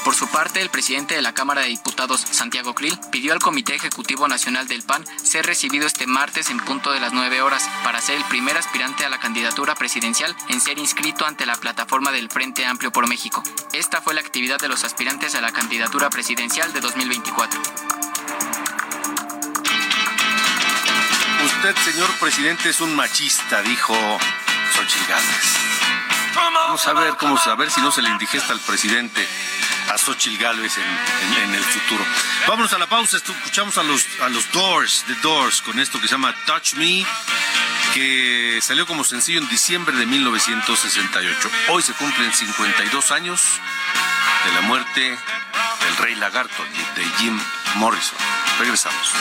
Por 0.07 0.14
su 0.14 0.29
parte, 0.29 0.62
el 0.62 0.71
presidente 0.71 1.16
de 1.16 1.21
la 1.21 1.35
Cámara 1.35 1.62
de 1.62 1.66
Diputados, 1.66 2.21
Santiago 2.21 2.77
Krill, 2.77 2.97
pidió 3.11 3.33
al 3.33 3.40
Comité 3.40 3.75
Ejecutivo 3.75 4.29
Nacional 4.29 4.69
del 4.69 4.85
PAN 4.85 5.05
ser 5.21 5.45
recibido 5.45 5.85
este 5.85 6.07
martes 6.07 6.49
en 6.51 6.61
punto 6.61 6.92
de 6.92 7.01
las 7.01 7.12
9 7.12 7.42
horas 7.42 7.69
para 7.83 8.01
ser 8.01 8.14
el 8.14 8.25
primer 8.27 8.57
aspirante 8.57 9.05
a 9.05 9.09
la 9.09 9.19
candidatura 9.19 9.75
presidencial 9.75 10.37
en 10.49 10.61
ser 10.61 10.79
inscrito 10.79 11.27
ante 11.27 11.45
la 11.45 11.57
plataforma 11.57 12.12
del 12.12 12.31
Frente 12.31 12.64
Amplio 12.64 12.92
por 12.92 13.09
México. 13.09 13.42
Esta 13.73 14.01
fue 14.01 14.14
la 14.14 14.21
actividad 14.21 14.61
de 14.61 14.69
los 14.69 14.85
aspirantes 14.85 15.35
a 15.35 15.40
la 15.40 15.51
candidatura 15.51 16.09
presidencial 16.09 16.73
de 16.73 16.81
2024. 16.83 17.61
Usted, 21.47 21.77
señor 21.79 22.11
presidente, 22.21 22.69
es 22.69 22.81
un 22.81 22.95
machista, 22.95 23.61
dijo 23.62 23.97
Xochitl 24.73 25.12
Vamos 26.37 26.87
a 26.87 26.92
ver 26.92 27.16
cómo 27.16 27.37
saber 27.38 27.73
si 27.73 27.81
no 27.81 27.90
se 27.90 28.03
le 28.03 28.11
indigesta 28.11 28.53
al 28.53 28.61
presidente 28.61 29.27
a 29.92 29.99
Xochitl 29.99 30.37
Gálvez 30.42 30.77
en, 30.79 30.85
en- 30.85 31.42
en 31.51 31.55
el 31.55 31.64
futuro. 31.64 32.05
Vámonos 32.49 32.72
a 32.72 32.79
la 32.79 32.87
pausa, 32.87 33.16
escuchamos 33.16 33.79
a 33.79 33.83
los, 33.83 34.05
a 34.22 34.29
los 34.29 34.51
Doors, 34.53 35.05
The 35.07 35.14
Doors, 35.22 35.62
con 35.62 35.79
esto 35.79 36.01
que 36.01 36.09
se 36.09 36.12
llama 36.14 36.35
Touch 36.46 36.75
Me, 36.75 37.05
que 37.94 38.59
salió 38.62 38.87
como 38.87 39.05
sencillo 39.05 39.40
en 39.40 39.49
diciembre 39.49 39.96
de 39.96 40.07
1968. 40.07 41.51
Hoy 41.68 41.83
se 41.83 41.92
cumplen 41.94 42.33
52 42.33 43.11
años 43.12 43.40
de 44.46 44.53
la 44.53 44.61
muerte 44.62 45.01
del 45.01 45.96
rey 45.99 46.14
lagarto, 46.16 46.62
de 46.96 47.05
Jim 47.18 47.38
Morrison. 47.77 48.18
Regresamos. 48.59 49.12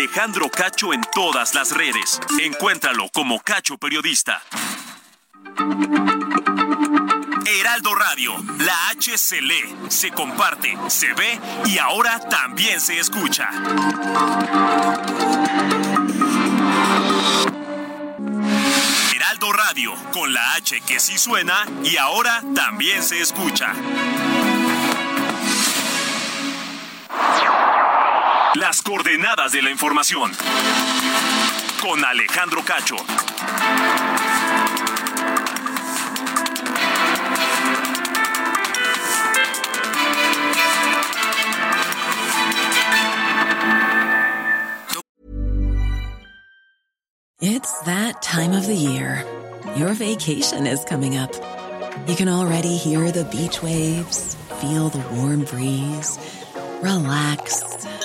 Alejandro 0.00 0.48
Cacho 0.48 0.94
en 0.94 1.02
todas 1.12 1.54
las 1.54 1.72
redes. 1.72 2.20
Encuéntralo 2.40 3.10
como 3.12 3.38
Cacho 3.40 3.76
Periodista. 3.76 4.42
Heraldo 7.44 7.94
Radio, 7.94 8.34
la 8.60 8.88
H 8.88 9.18
se 9.18 9.42
lee, 9.42 9.76
se 9.90 10.10
comparte, 10.10 10.74
se 10.88 11.12
ve 11.12 11.38
y 11.66 11.76
ahora 11.76 12.18
también 12.30 12.80
se 12.80 12.98
escucha. 12.98 13.50
Heraldo 19.14 19.52
Radio, 19.52 19.94
con 20.14 20.32
la 20.32 20.54
H 20.54 20.80
que 20.80 20.98
sí 20.98 21.18
suena 21.18 21.66
y 21.84 21.98
ahora 21.98 22.42
también 22.54 23.02
se 23.02 23.20
escucha. 23.20 23.74
Las 28.70 28.82
coordenadas 28.82 29.50
de 29.50 29.62
la 29.62 29.70
información. 29.70 30.30
Con 31.82 32.04
Alejandro 32.04 32.62
Cacho. 32.62 32.94
It's 47.40 47.80
that 47.86 48.22
time 48.22 48.52
of 48.52 48.68
the 48.68 48.76
year. 48.76 49.24
Your 49.76 49.94
vacation 49.94 50.68
is 50.68 50.84
coming 50.84 51.16
up. 51.16 51.34
You 52.06 52.14
can 52.14 52.28
already 52.28 52.76
hear 52.76 53.10
the 53.10 53.24
beach 53.24 53.64
waves, 53.64 54.36
feel 54.60 54.90
the 54.90 55.02
warm 55.16 55.42
breeze, 55.42 56.20
relax, 56.82 57.64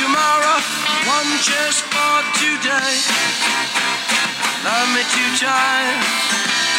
Tomorrow, 0.00 0.58
one 1.04 1.30
just 1.44 1.84
for 1.92 2.16
today. 2.40 2.96
Love 4.64 4.88
me 4.96 5.02
two 5.12 5.30
time. 5.36 6.00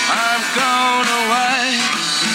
I'm 0.10 0.44
gone 0.58 1.10
away. 1.22 2.31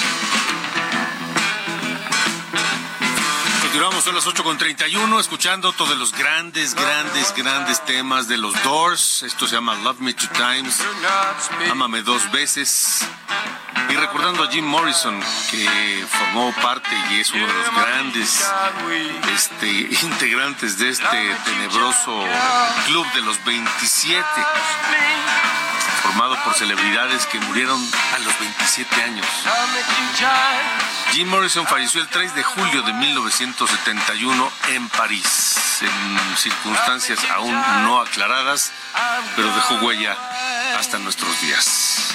Continuamos, 3.77 4.05
son 4.05 4.15
las 4.15 4.27
8.31, 4.27 5.21
escuchando 5.21 5.71
todos 5.71 5.99
los 5.99 6.11
grandes, 6.13 6.75
grandes, 6.75 7.35
grandes 7.37 7.85
temas 7.85 8.27
de 8.27 8.39
los 8.39 8.55
Doors. 8.63 9.23
Esto 9.23 9.47
se 9.47 9.57
llama 9.57 9.75
Love 9.85 10.01
Me 10.01 10.15
Two 10.15 10.31
Times, 10.31 10.83
Ámame 11.71 12.01
Dos 12.01 12.33
Veces. 12.33 13.07
Y 13.91 13.95
recordando 13.95 14.45
a 14.45 14.51
Jim 14.51 14.65
Morrison, 14.65 15.21
que 15.51 16.07
formó 16.09 16.55
parte 16.63 16.89
y 17.11 17.21
es 17.21 17.31
uno 17.33 17.47
de 17.47 17.53
los 17.53 17.71
grandes 17.75 18.51
este, 19.35 19.71
integrantes 20.07 20.79
de 20.79 20.89
este 20.89 21.37
tenebroso 21.45 22.25
club 22.87 23.07
de 23.13 23.21
los 23.21 23.45
27, 23.45 24.25
por 26.17 26.55
celebridades 26.55 27.27
que 27.27 27.39
murieron 27.41 27.79
a 28.15 28.19
los 28.21 28.39
27 28.41 29.03
años. 29.03 29.27
Jim 31.13 31.29
Morrison 31.29 31.67
falleció 31.67 32.01
el 32.01 32.09
3 32.09 32.35
de 32.35 32.43
julio 32.43 32.83
de 32.83 32.93
1971 32.95 34.53
en 34.71 34.89
París, 34.89 35.83
en 35.83 36.37
circunstancias 36.37 37.21
aún 37.35 37.53
no 37.85 38.01
aclaradas, 38.01 38.73
pero 39.37 39.55
dejó 39.55 39.75
huella 39.87 40.17
hasta 40.79 40.99
nuestros 40.99 41.39
días. 41.43 42.15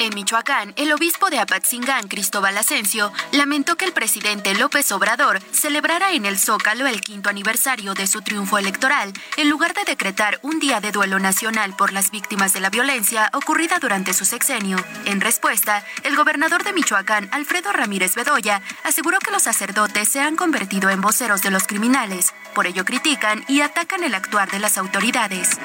En 0.00 0.14
Michoacán, 0.14 0.72
el 0.76 0.94
obispo 0.94 1.28
de 1.28 1.38
Apatzingán, 1.40 2.08
Cristóbal 2.08 2.56
Asensio, 2.56 3.12
lamentó 3.32 3.76
que 3.76 3.84
el 3.84 3.92
presidente 3.92 4.54
López 4.54 4.90
Obrador 4.92 5.42
celebrara 5.52 6.12
en 6.12 6.24
el 6.24 6.38
Zócalo 6.38 6.86
el 6.86 7.02
quinto 7.02 7.28
aniversario 7.28 7.92
de 7.92 8.06
su 8.06 8.22
triunfo 8.22 8.56
electoral, 8.56 9.12
en 9.36 9.50
lugar 9.50 9.74
de 9.74 9.84
decretar 9.84 10.38
un 10.40 10.58
día 10.58 10.80
de 10.80 10.90
duelo 10.90 11.18
nacional 11.18 11.76
por 11.76 11.92
las 11.92 12.10
víctimas 12.10 12.54
de 12.54 12.60
la 12.60 12.70
violencia 12.70 13.28
ocurrida 13.34 13.78
durante 13.78 14.14
su 14.14 14.24
sexenio. 14.24 14.78
En 15.04 15.20
respuesta, 15.20 15.84
el 16.02 16.16
gobernador 16.16 16.64
de 16.64 16.72
Michoacán, 16.72 17.28
Alfredo 17.30 17.70
Ramírez 17.70 18.14
Bedoya, 18.14 18.62
aseguró 18.84 19.18
que 19.18 19.32
los 19.32 19.42
sacerdotes 19.42 20.08
se 20.08 20.20
han 20.20 20.34
convertido 20.34 20.88
en 20.88 21.02
voceros 21.02 21.42
de 21.42 21.50
los 21.50 21.66
criminales. 21.66 22.32
Por 22.54 22.66
ello 22.66 22.86
critican 22.86 23.44
y 23.48 23.60
atacan 23.60 24.02
el 24.02 24.14
actuar 24.14 24.50
de 24.50 24.60
las 24.60 24.78
autoridades. 24.78 25.58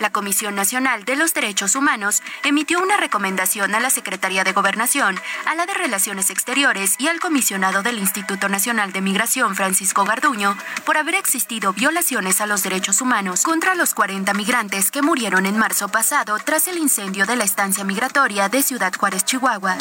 La 0.00 0.10
Comisión 0.10 0.54
Nacional 0.54 1.04
de 1.04 1.16
los 1.16 1.32
Derechos 1.32 1.74
Humanos 1.74 2.22
emitió 2.44 2.80
una 2.80 2.96
recomendación 2.96 3.74
a 3.74 3.80
la 3.80 3.90
Secretaría 3.90 4.44
de 4.44 4.52
Gobernación, 4.52 5.18
a 5.46 5.54
la 5.54 5.66
de 5.66 5.74
Relaciones 5.74 6.30
Exteriores 6.30 6.96
y 6.98 7.08
al 7.08 7.20
comisionado 7.20 7.82
del 7.82 7.98
Instituto 7.98 8.48
Nacional 8.48 8.92
de 8.92 9.00
Migración, 9.00 9.54
Francisco 9.54 10.04
Garduño, 10.04 10.56
por 10.84 10.96
haber 10.96 11.14
existido 11.14 11.72
violaciones 11.72 12.40
a 12.40 12.46
los 12.46 12.62
derechos 12.62 13.00
humanos 13.00 13.42
contra 13.42 13.74
los 13.74 13.94
40 13.94 14.34
migrantes 14.34 14.90
que 14.90 15.02
murieron 15.02 15.46
en 15.46 15.56
marzo 15.56 15.88
pasado 15.88 16.36
tras 16.44 16.68
el 16.68 16.78
incendio 16.78 17.26
de 17.26 17.36
la 17.36 17.44
estancia 17.44 17.84
migratoria 17.84 18.48
de 18.48 18.62
Ciudad 18.62 18.92
Juárez, 18.94 19.24
Chihuahua. 19.24 19.76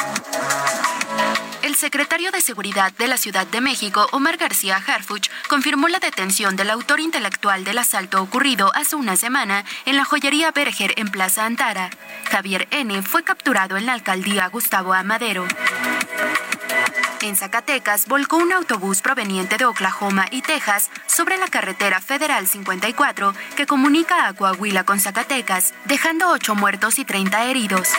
El 1.65 1.73
secretario 1.73 2.29
de 2.29 2.41
Seguridad 2.41 2.93
de 2.93 3.07
la 3.07 3.17
Ciudad 3.17 3.47
de 3.47 3.59
México, 3.59 4.07
Omar 4.11 4.37
García 4.37 4.77
Harfuch, 4.77 5.31
confirmó 5.49 5.87
la 5.87 5.97
detención 5.97 6.55
del 6.55 6.69
autor 6.69 6.99
intelectual 6.99 7.63
del 7.63 7.79
asalto 7.79 8.21
ocurrido 8.21 8.71
hace 8.75 8.95
una 8.95 9.17
semana 9.17 9.65
en 9.87 9.95
la 9.95 10.05
joyería 10.05 10.51
Berger 10.51 10.93
en 10.95 11.09
Plaza 11.09 11.43
Antara. 11.43 11.89
Javier 12.29 12.67
N. 12.69 13.01
fue 13.01 13.23
capturado 13.23 13.77
en 13.77 13.87
la 13.87 13.93
alcaldía 13.93 14.47
Gustavo 14.49 14.93
Amadero. 14.93 15.47
En 17.23 17.35
Zacatecas 17.35 18.05
volcó 18.05 18.37
un 18.37 18.53
autobús 18.53 19.01
proveniente 19.01 19.57
de 19.57 19.65
Oklahoma 19.65 20.27
y 20.29 20.43
Texas 20.43 20.91
sobre 21.07 21.37
la 21.37 21.47
carretera 21.47 21.99
Federal 21.99 22.45
54 22.47 23.33
que 23.57 23.65
comunica 23.65 24.27
a 24.27 24.33
Coahuila 24.33 24.83
con 24.83 24.99
Zacatecas, 24.99 25.73
dejando 25.85 26.29
8 26.29 26.53
muertos 26.53 26.99
y 26.99 27.05
30 27.05 27.45
heridos. 27.45 27.89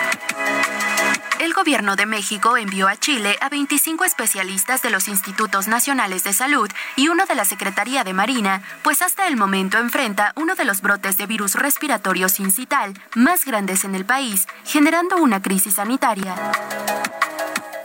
El 1.38 1.52
gobierno 1.52 1.96
de 1.96 2.06
México 2.06 2.56
envió 2.56 2.88
a 2.88 2.96
Chile 2.96 3.36
a 3.42 3.50
25 3.50 4.04
especialistas 4.04 4.80
de 4.80 4.88
los 4.88 5.06
Institutos 5.06 5.68
Nacionales 5.68 6.24
de 6.24 6.32
Salud 6.32 6.70
y 6.96 7.08
uno 7.08 7.26
de 7.26 7.34
la 7.34 7.44
Secretaría 7.44 8.04
de 8.04 8.14
Marina, 8.14 8.62
pues 8.82 9.02
hasta 9.02 9.28
el 9.28 9.36
momento 9.36 9.76
enfrenta 9.76 10.32
uno 10.36 10.54
de 10.54 10.64
los 10.64 10.80
brotes 10.80 11.18
de 11.18 11.26
virus 11.26 11.54
respiratorio 11.54 12.30
sincital 12.30 12.94
más 13.14 13.44
grandes 13.44 13.84
en 13.84 13.94
el 13.94 14.06
país, 14.06 14.46
generando 14.64 15.18
una 15.18 15.42
crisis 15.42 15.74
sanitaria. 15.74 16.34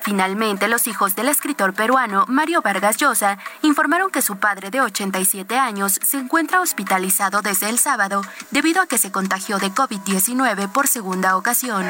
Finalmente, 0.02 0.68
los 0.68 0.88
hijos 0.88 1.16
del 1.16 1.28
escritor 1.28 1.74
peruano 1.74 2.26
Mario 2.28 2.62
Vargas 2.62 2.98
Llosa 2.98 3.38
informaron 3.62 4.12
que 4.12 4.22
su 4.22 4.38
padre 4.38 4.72
de 4.72 4.82
87 4.82 5.58
años 5.58 6.00
se 6.02 6.18
encuentra 6.18 6.62
hospitalizado 6.62 7.42
desde 7.42 7.70
el 7.70 7.78
sábado 7.78 8.24
debido 8.50 8.82
a 8.82 8.88
que 8.88 8.98
se 8.98 9.12
contagió 9.12 9.60
de 9.60 9.72
COVID-19 9.72 10.72
por 10.72 10.88
segunda 10.88 11.38
ocasión. 11.38 11.86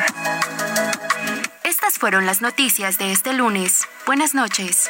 Estas 1.83 1.97
fueron 1.97 2.27
las 2.27 2.43
noticias 2.43 2.99
de 2.99 3.11
este 3.11 3.33
lunes. 3.33 3.87
Buenas 4.05 4.35
noches. 4.35 4.87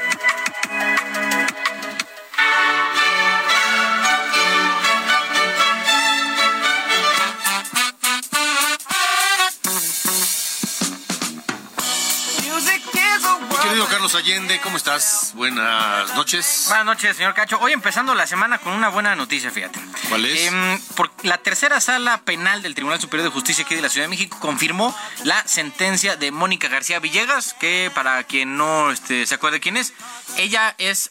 Querido 13.82 13.96
Carlos 13.96 14.14
Allende, 14.14 14.60
¿cómo 14.62 14.78
estás? 14.78 15.32
Buenas 15.34 16.14
noches. 16.14 16.66
Buenas 16.68 16.86
noches, 16.86 17.18
señor 17.18 17.34
Cacho. 17.34 17.58
Hoy 17.60 17.72
empezando 17.72 18.14
la 18.14 18.28
semana 18.28 18.60
con 18.60 18.74
una 18.74 18.90
buena 18.90 19.16
noticia, 19.16 19.50
fíjate. 19.50 19.80
¿Cuál 20.08 20.24
es? 20.26 20.52
Por 20.96 21.10
la 21.24 21.40
tercera 21.40 21.82
sala 21.82 22.22
penal 22.22 22.62
del 22.62 22.76
Tribunal 22.76 23.02
Superior 23.02 23.30
de 23.30 23.34
Justicia 23.34 23.66
aquí 23.66 23.74
de 23.74 23.82
la 23.82 23.90
Ciudad 23.90 24.06
de 24.06 24.10
México 24.10 24.38
confirmó 24.40 24.96
la 25.24 25.48
sentencia 25.48 26.16
de 26.16 26.32
Mónica 26.32 26.68
García 26.68 27.00
Villegas, 27.00 27.56
que 27.60 27.90
para 27.96 28.24
quien 28.24 28.56
no 28.56 28.92
este, 28.92 29.26
se 29.26 29.34
acuerde 29.34 29.60
quién 29.60 29.78
es, 29.78 29.94
ella 30.38 30.76
es 30.78 31.10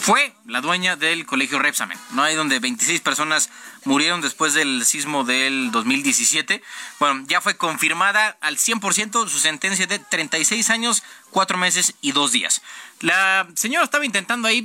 fue 0.00 0.32
la 0.46 0.60
dueña 0.60 0.94
del 0.94 1.26
colegio 1.26 1.58
Repsamen, 1.58 1.98
¿no? 2.12 2.22
Ahí 2.22 2.36
donde 2.36 2.60
26 2.60 3.00
personas 3.00 3.50
murieron 3.86 4.20
después 4.20 4.52
del 4.54 4.84
sismo 4.84 5.24
del 5.24 5.70
2017. 5.70 6.62
Bueno, 6.98 7.24
ya 7.26 7.40
fue 7.40 7.56
confirmada 7.56 8.36
al 8.40 8.56
100% 8.56 9.28
su 9.28 9.38
sentencia 9.38 9.86
de 9.86 9.98
36 9.98 10.70
años, 10.70 11.02
4 11.36 11.58
meses 11.58 11.92
y 12.00 12.12
2 12.12 12.32
días. 12.32 12.62
La 13.00 13.46
señora 13.56 13.84
estaba 13.84 14.06
intentando 14.06 14.48
ahí, 14.48 14.64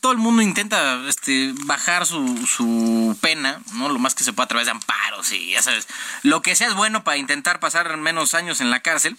todo 0.00 0.10
el 0.10 0.18
mundo 0.18 0.42
intenta 0.42 1.00
este, 1.06 1.54
bajar 1.64 2.06
su, 2.06 2.44
su 2.44 3.16
pena, 3.20 3.60
¿no? 3.74 3.88
Lo 3.88 4.00
más 4.00 4.16
que 4.16 4.24
se 4.24 4.32
pueda 4.32 4.46
a 4.46 4.48
través 4.48 4.66
de 4.66 4.72
amparos 4.72 5.30
y 5.30 5.50
ya 5.50 5.62
sabes, 5.62 5.86
lo 6.24 6.42
que 6.42 6.56
sea 6.56 6.66
es 6.66 6.74
bueno 6.74 7.04
para 7.04 7.18
intentar 7.18 7.60
pasar 7.60 7.96
menos 7.98 8.34
años 8.34 8.60
en 8.60 8.70
la 8.70 8.80
cárcel. 8.80 9.16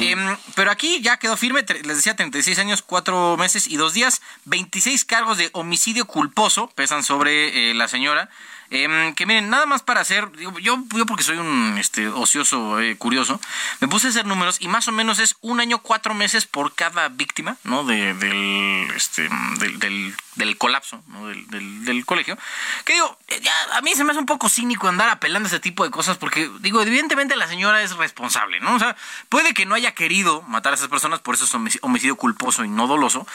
Em, 0.00 0.38
pero 0.54 0.70
aquí 0.70 1.02
ya 1.02 1.18
quedó 1.18 1.36
firme, 1.36 1.66
les 1.84 1.96
decía 1.98 2.16
36 2.16 2.58
años, 2.60 2.80
4 2.80 3.36
meses 3.36 3.66
y 3.66 3.76
2 3.76 3.92
días, 3.92 4.22
26 4.46 5.04
cargos 5.04 5.36
de 5.36 5.50
homicidio 5.52 6.06
culposo 6.06 6.70
pesan 6.74 7.04
sobre 7.04 7.72
eh, 7.72 7.74
la 7.74 7.88
señora. 7.88 8.30
Em, 8.70 9.14
que 9.14 9.26
miren, 9.26 9.48
nada 9.48 9.66
más 9.66 9.82
para 9.82 10.00
hacer, 10.00 10.30
yo, 10.36 10.52
yo 10.58 11.06
porque 11.06 11.22
soy 11.22 11.38
un 11.38 11.76
este, 11.78 12.08
ocioso 12.08 12.80
eh, 12.80 12.96
curioso, 12.96 13.40
me 13.80 13.88
puse 13.88 14.08
a 14.08 14.10
hacer 14.10 14.26
números 14.26 14.56
y 14.60 14.68
más 14.68 14.88
o 14.88 14.92
menos 14.92 15.18
es 15.18 15.36
un 15.40 15.60
año, 15.60 15.78
cuatro 15.78 16.14
meses 16.14 16.46
por 16.46 16.74
cada 16.74 17.08
víctima, 17.08 17.56
¿no? 17.64 17.84
De, 17.84 18.14
del, 18.14 18.90
este, 18.94 19.28
del, 19.58 20.14
del, 20.34 20.58
colapso, 20.58 21.02
¿no? 21.08 21.28
Del, 21.28 21.84
del, 21.84 22.04
colegio. 22.04 22.36
Que 22.84 22.94
digo, 22.94 23.18
ya, 23.40 23.76
a 23.76 23.80
mí 23.82 23.94
se 23.94 24.04
me 24.04 24.10
hace 24.10 24.20
un 24.20 24.26
poco 24.26 24.48
cínico 24.48 24.88
andar 24.88 25.08
apelando 25.08 25.46
a 25.46 25.50
ese 25.50 25.60
tipo 25.60 25.84
de 25.84 25.90
cosas 25.90 26.18
porque, 26.18 26.50
digo, 26.60 26.82
evidentemente 26.82 27.36
la 27.36 27.46
señora 27.46 27.82
es 27.82 27.96
responsable, 27.96 28.60
¿no? 28.60 28.74
O 28.74 28.78
sea, 28.78 28.96
puede 29.28 29.54
que 29.54 29.66
no 29.66 29.74
haya 29.74 29.92
querido 29.92 30.42
matar 30.42 30.72
a 30.72 30.76
esas 30.76 30.88
personas, 30.88 31.20
por 31.20 31.34
eso 31.34 31.44
es 31.44 31.78
homicidio 31.82 32.16
culposo 32.16 32.64
y 32.64 32.68
no 32.68 32.86
doloso, 32.86 33.26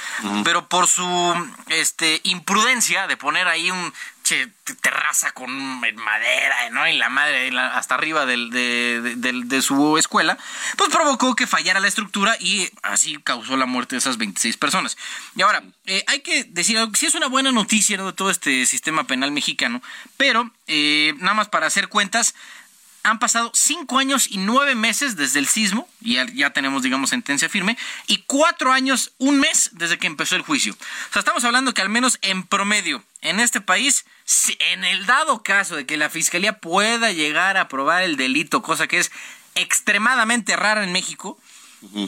pero 0.43 0.67
por 0.67 0.87
su 0.87 1.49
este, 1.67 2.21
imprudencia 2.23 3.07
de 3.07 3.17
poner 3.17 3.47
ahí 3.47 3.71
un 3.71 3.93
terraza 4.81 5.31
con 5.31 5.51
madera, 5.51 6.69
¿no? 6.71 6.87
Y 6.87 6.97
la 6.97 7.09
madre 7.09 7.49
hasta 7.57 7.95
arriba 7.95 8.25
del, 8.25 8.49
de, 8.49 9.61
su 9.61 9.97
escuela, 9.97 10.37
pues 10.77 10.89
provocó 10.89 11.35
que 11.35 11.47
fallara 11.47 11.79
la 11.79 11.87
estructura 11.87 12.35
y 12.39 12.69
así 12.83 13.17
causó 13.23 13.57
la 13.57 13.65
muerte 13.65 13.95
de 13.95 13.99
esas 13.99 14.17
26 14.17 14.57
personas. 14.57 14.97
Y 15.35 15.41
ahora, 15.41 15.63
eh, 15.85 16.03
hay 16.07 16.21
que 16.21 16.43
decir, 16.45 16.77
si 16.95 17.05
es 17.05 17.15
una 17.15 17.27
buena 17.27 17.51
noticia 17.51 17.97
de 17.97 18.13
todo 18.13 18.29
este 18.29 18.65
sistema 18.65 19.05
penal 19.05 19.31
mexicano, 19.31 19.81
pero 20.17 20.51
eh, 20.67 21.13
nada 21.17 21.33
más 21.33 21.49
para 21.49 21.67
hacer 21.67 21.87
cuentas, 21.87 22.33
han 23.03 23.19
pasado 23.19 23.51
cinco 23.53 23.97
años 23.97 24.27
y 24.29 24.37
nueve 24.37 24.75
meses 24.75 25.15
desde 25.15 25.39
el 25.39 25.47
sismo, 25.47 25.89
y 26.01 26.15
ya, 26.35 26.51
tenemos, 26.51 26.83
digamos, 26.83 27.09
sentencia 27.09 27.49
firme, 27.49 27.77
y 28.07 28.23
cuatro 28.27 28.71
años, 28.71 29.13
un 29.17 29.39
mes 29.39 29.71
desde 29.73 29.97
que 29.97 30.07
empezó 30.07 30.35
el 30.35 30.43
juicio. 30.43 30.73
O 30.73 31.13
sea, 31.13 31.21
estamos 31.21 31.43
hablando 31.43 31.73
que 31.73 31.81
al 31.81 31.89
menos 31.89 32.19
en 32.21 32.43
promedio, 32.43 33.03
en 33.21 33.39
este 33.39 33.61
país, 33.61 34.05
en 34.71 34.83
el 34.83 35.05
dado 35.05 35.43
caso 35.43 35.75
de 35.75 35.85
que 35.85 35.97
la 35.97 36.09
fiscalía 36.09 36.59
pueda 36.59 37.11
llegar 37.11 37.57
a 37.57 37.67
probar 37.67 38.03
el 38.03 38.17
delito, 38.17 38.61
cosa 38.61 38.87
que 38.87 38.99
es 38.99 39.11
extremadamente 39.55 40.55
rara 40.55 40.83
en 40.83 40.91
México, 40.91 41.39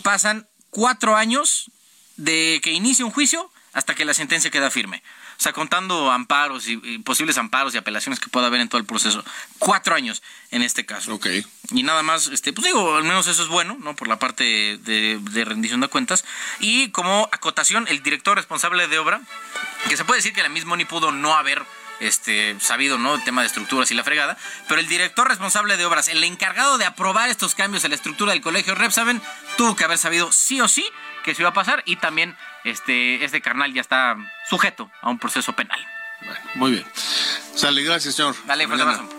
pasan 0.01 0.47
cuatro 0.69 1.15
años 1.15 1.71
de 2.17 2.59
que 2.63 2.71
inicia 2.71 3.05
un 3.05 3.11
juicio 3.11 3.51
hasta 3.73 3.95
que 3.95 4.05
la 4.05 4.13
sentencia 4.13 4.51
queda 4.51 4.71
firme. 4.71 5.03
O 5.37 5.41
sea, 5.41 5.53
contando 5.53 6.11
amparos 6.11 6.67
y, 6.67 6.77
posibles 6.99 7.37
amparos 7.37 7.73
y 7.73 7.77
apelaciones 7.77 8.19
que 8.19 8.29
pueda 8.29 8.47
haber 8.47 8.61
en 8.61 8.69
todo 8.69 8.79
el 8.79 8.85
proceso. 8.85 9.23
Cuatro 9.59 9.95
años 9.95 10.21
en 10.51 10.61
este 10.61 10.85
caso. 10.85 11.13
Ok. 11.13 11.27
Y 11.71 11.83
nada 11.83 12.03
más, 12.03 12.27
este, 12.27 12.53
pues 12.53 12.65
digo, 12.65 12.95
al 12.95 13.03
menos 13.03 13.27
eso 13.27 13.43
es 13.43 13.49
bueno, 13.49 13.77
¿no? 13.79 13.95
Por 13.95 14.07
la 14.07 14.19
parte 14.19 14.43
de, 14.77 15.19
de 15.19 15.45
rendición 15.45 15.81
de 15.81 15.87
cuentas. 15.87 16.25
Y 16.59 16.89
como 16.89 17.29
acotación, 17.31 17.87
el 17.87 18.03
director 18.03 18.37
responsable 18.37 18.87
de 18.87 18.99
obra, 18.99 19.21
que 19.89 19.97
se 19.97 20.05
puede 20.05 20.19
decir 20.19 20.33
que 20.33 20.43
la 20.43 20.49
misma 20.49 20.77
ni 20.77 20.85
pudo 20.85 21.11
no 21.11 21.35
haber 21.35 21.63
este, 21.99 22.59
sabido, 22.59 22.97
¿no? 22.97 23.15
El 23.15 23.23
tema 23.23 23.41
de 23.41 23.47
estructuras 23.47 23.89
y 23.91 23.95
la 23.95 24.03
fregada. 24.03 24.37
Pero 24.67 24.79
el 24.79 24.87
director 24.87 25.27
responsable 25.27 25.77
de 25.77 25.85
obras, 25.85 26.07
el 26.07 26.23
encargado 26.23 26.77
de 26.77 26.85
aprobar 26.85 27.29
estos 27.29 27.55
cambios 27.55 27.83
en 27.83 27.91
la 27.91 27.95
estructura 27.95 28.31
del 28.31 28.41
colegio 28.41 28.75
Repsaben, 28.75 29.21
tuvo 29.57 29.75
que 29.75 29.83
haber 29.83 29.97
sabido 29.97 30.31
sí 30.31 30.61
o 30.61 30.67
sí 30.67 30.85
que 31.23 31.33
se 31.33 31.41
iba 31.41 31.49
a 31.49 31.53
pasar 31.53 31.83
y 31.85 31.95
también 31.95 32.35
este, 32.63 33.23
este 33.23 33.41
carnal 33.41 33.73
ya 33.73 33.81
está 33.81 34.15
sujeto 34.49 34.89
a 35.01 35.09
un 35.09 35.19
proceso 35.19 35.53
penal. 35.53 35.79
Bueno, 36.21 36.39
muy 36.55 36.71
bien. 36.71 36.85
Sale, 37.55 37.83
gracias, 37.83 38.15
señor. 38.15 38.35
Dale, 38.45 38.65
fuerte 38.67 38.83
abrazo. 38.83 39.09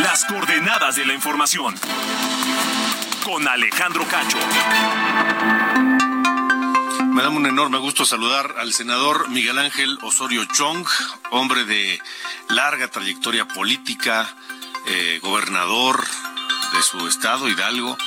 Las 0.00 0.24
coordenadas 0.24 0.96
de 0.96 1.06
la 1.06 1.14
información. 1.14 1.74
Con 3.24 3.46
Alejandro 3.46 4.04
Cacho. 4.08 4.38
Me 7.12 7.22
da 7.22 7.28
un 7.28 7.46
enorme 7.46 7.78
gusto 7.78 8.04
saludar 8.04 8.54
al 8.58 8.72
senador 8.72 9.28
Miguel 9.30 9.58
Ángel 9.58 9.98
Osorio 10.02 10.44
Chong, 10.44 10.86
hombre 11.30 11.64
de 11.64 12.00
larga 12.48 12.88
trayectoria 12.88 13.46
política, 13.48 14.28
eh, 14.86 15.18
gobernador 15.20 16.04
de 16.72 16.82
su 16.82 17.06
estado, 17.08 17.48
Hidalgo, 17.48 17.98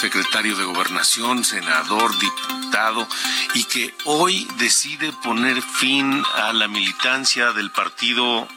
secretario 0.00 0.56
de 0.56 0.64
gobernación, 0.64 1.44
senador, 1.44 2.18
diputado, 2.18 3.06
y 3.52 3.64
que 3.64 3.94
hoy 4.06 4.48
decide 4.56 5.12
poner 5.22 5.60
fin 5.60 6.24
a 6.36 6.54
la 6.54 6.68
militancia 6.68 7.52
del 7.52 7.70
partido 7.70 8.48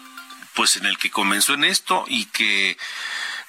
pues 0.55 0.77
en 0.77 0.85
el 0.85 0.97
que 0.97 1.11
comenzó 1.11 1.53
en 1.55 1.65
esto 1.65 2.05
y 2.07 2.27
que 2.27 2.77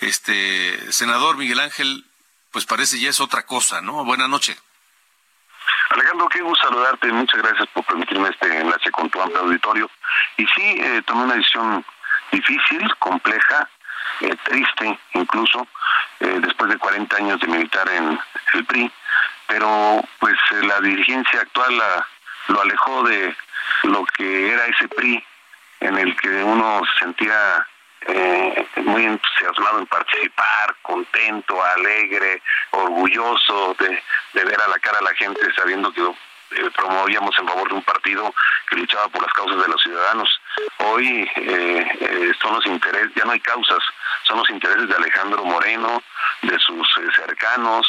este 0.00 0.92
senador 0.92 1.36
Miguel 1.36 1.60
Ángel 1.60 2.04
pues 2.50 2.66
parece 2.66 2.98
ya 2.98 3.10
es 3.10 3.20
otra 3.20 3.46
cosa, 3.46 3.80
¿no? 3.80 4.04
Buenas 4.04 4.28
noches. 4.28 4.60
Alejandro, 5.90 6.28
qué 6.28 6.40
gusto 6.40 6.66
saludarte. 6.66 7.12
Muchas 7.12 7.42
gracias 7.42 7.68
por 7.74 7.84
permitirme 7.84 8.28
este 8.28 8.58
enlace 8.58 8.90
con 8.90 9.08
tu 9.08 9.20
amplio 9.20 9.42
auditorio. 9.42 9.88
Y 10.36 10.44
sí, 10.46 10.62
eh, 10.80 11.02
tomé 11.06 11.24
una 11.24 11.34
decisión 11.34 11.84
difícil, 12.32 12.92
compleja, 12.98 13.68
eh, 14.20 14.34
triste 14.44 14.98
incluso, 15.14 15.66
eh, 16.20 16.38
después 16.40 16.70
de 16.70 16.78
40 16.78 17.16
años 17.16 17.40
de 17.40 17.46
militar 17.46 17.88
en 17.88 18.18
el 18.54 18.64
PRI, 18.64 18.90
pero 19.46 20.02
pues 20.18 20.34
la 20.62 20.80
dirigencia 20.80 21.40
actual 21.40 21.82
lo 22.48 22.60
alejó 22.60 23.02
de 23.04 23.36
lo 23.84 24.04
que 24.16 24.52
era 24.52 24.66
ese 24.66 24.88
PRI 24.88 25.24
en 25.80 25.98
el 25.98 26.16
que 26.16 26.28
uno 26.42 26.80
se 26.84 27.04
sentía 27.04 27.66
eh, 28.06 28.66
muy 28.76 29.04
entusiasmado 29.04 29.78
en 29.78 29.86
participar, 29.86 30.76
contento, 30.82 31.62
alegre, 31.62 32.42
orgulloso 32.70 33.74
de, 33.78 34.44
ver 34.44 34.60
a 34.60 34.68
la 34.68 34.78
cara 34.78 34.98
a 34.98 35.04
la 35.04 35.14
gente 35.14 35.40
sabiendo 35.54 35.92
que 35.92 36.02
eh, 36.56 36.70
promovíamos 36.76 37.36
en 37.38 37.46
favor 37.46 37.68
de 37.68 37.74
un 37.74 37.82
partido 37.82 38.34
que 38.68 38.76
luchaba 38.76 39.08
por 39.08 39.22
las 39.22 39.32
causas 39.32 39.60
de 39.60 39.68
los 39.68 39.82
ciudadanos. 39.82 40.40
Hoy 40.78 41.30
eh, 41.36 42.32
son 42.40 42.54
los 42.54 42.66
intereses, 42.66 43.10
ya 43.14 43.24
no 43.24 43.32
hay 43.32 43.40
causas, 43.40 43.78
son 44.24 44.38
los 44.38 44.50
intereses 44.50 44.88
de 44.88 44.94
Alejandro 44.96 45.44
Moreno, 45.44 46.02
de 46.42 46.58
sus 46.58 46.86
cercanos, 47.14 47.86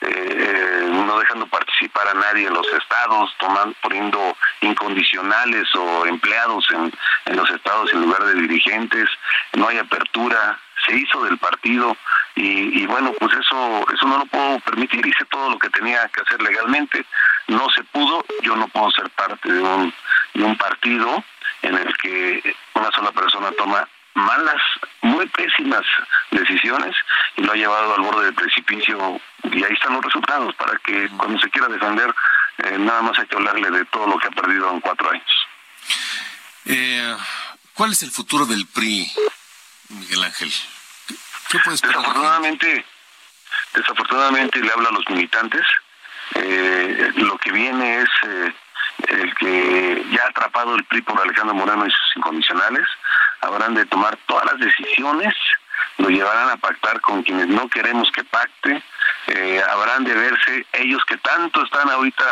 eh, 0.00 0.88
no 0.90 1.18
dejando 1.18 1.46
participar 1.46 2.08
a 2.08 2.14
nadie 2.14 2.46
en 2.46 2.54
los 2.54 2.66
estados, 2.72 3.32
tomando, 3.38 3.74
poniendo 3.80 4.36
incondicionales 4.60 5.74
o 5.74 6.06
empleados 6.06 6.66
en 6.70 7.36
los 7.36 7.50
estados 7.50 7.92
en 7.92 8.02
lugar 8.02 8.24
de 8.24 8.34
dirigentes, 8.34 9.08
no 9.54 9.68
hay 9.68 9.78
apertura, 9.78 10.58
se 10.84 10.96
hizo 10.96 11.24
del 11.24 11.38
partido 11.38 11.96
y, 12.34 12.82
y, 12.82 12.86
bueno, 12.86 13.12
pues 13.18 13.32
eso, 13.34 13.86
eso 13.92 14.06
no 14.06 14.18
lo 14.18 14.26
puedo 14.26 14.60
permitir, 14.60 15.06
hice 15.06 15.24
todo 15.26 15.50
lo 15.50 15.58
que 15.58 15.70
tenía 15.70 16.08
que 16.08 16.20
hacer 16.20 16.40
legalmente, 16.42 17.04
no 17.48 17.68
se 17.70 17.82
pudo, 17.84 18.24
yo 18.42 18.56
no 18.56 18.68
puedo 18.68 18.90
ser 18.90 19.08
parte 19.10 19.50
de 19.50 19.62
un, 19.62 19.94
de 20.34 20.44
un 20.44 20.56
partido 20.56 21.24
en 21.62 21.76
el 21.76 21.96
que 21.96 22.56
una 22.74 22.90
sola 22.92 23.12
persona 23.12 23.50
toma 23.52 23.88
malas, 24.14 24.60
muy 25.02 25.26
pésimas 25.28 25.84
decisiones 26.30 26.94
y 27.36 27.42
lo 27.42 27.52
ha 27.52 27.56
llevado 27.56 27.94
al 27.94 28.02
borde 28.02 28.24
del 28.26 28.34
precipicio. 28.34 29.20
Y 29.44 29.62
ahí 29.62 29.72
están 29.72 29.94
los 29.94 30.04
resultados 30.04 30.54
para 30.56 30.76
que 30.78 31.08
cuando 31.16 31.38
se 31.38 31.50
quiera 31.50 31.68
defender 31.68 32.14
eh, 32.58 32.78
nada 32.78 33.02
más 33.02 33.18
hay 33.18 33.26
que 33.26 33.36
hablarle 33.36 33.70
de 33.70 33.84
todo 33.86 34.06
lo 34.06 34.18
que 34.18 34.28
ha 34.28 34.30
perdido 34.30 34.70
en 34.70 34.80
cuatro 34.80 35.10
años. 35.10 35.46
Eh, 36.64 37.16
¿Cuál 37.74 37.92
es 37.92 38.02
el 38.02 38.10
futuro 38.10 38.46
del 38.46 38.66
PRI, 38.66 39.10
Miguel 39.90 40.24
Ángel? 40.24 40.52
¿Qué 41.48 41.58
puedes 41.60 41.80
desafortunadamente, 41.80 42.84
desafortunadamente 43.74 44.60
le 44.60 44.72
habla 44.72 44.88
a 44.88 44.92
los 44.92 45.08
militantes. 45.08 45.62
Eh, 46.34 47.12
lo 47.16 47.38
que 47.38 47.52
viene 47.52 48.02
es 48.02 48.08
el 49.08 49.34
que 49.36 50.04
ya 50.10 50.24
ha 50.24 50.28
atrapado 50.28 50.74
el 50.74 50.84
PRI 50.84 51.02
por 51.02 51.20
Alejandro 51.20 51.54
Moreno 51.54 51.86
y 51.86 51.90
sus 51.90 52.16
incondicionales 52.16 52.86
habrán 53.40 53.74
de 53.74 53.86
tomar 53.86 54.16
todas 54.26 54.46
las 54.46 54.58
decisiones, 54.58 55.34
lo 55.98 56.08
llevarán 56.08 56.50
a 56.50 56.56
pactar 56.56 57.00
con 57.00 57.22
quienes 57.22 57.48
no 57.48 57.68
queremos 57.68 58.10
que 58.12 58.24
pacte, 58.24 58.82
eh, 59.28 59.62
habrán 59.70 60.04
de 60.04 60.14
verse 60.14 60.66
ellos 60.72 61.02
que 61.06 61.16
tanto 61.18 61.62
están 61.64 61.88
ahorita 61.90 62.24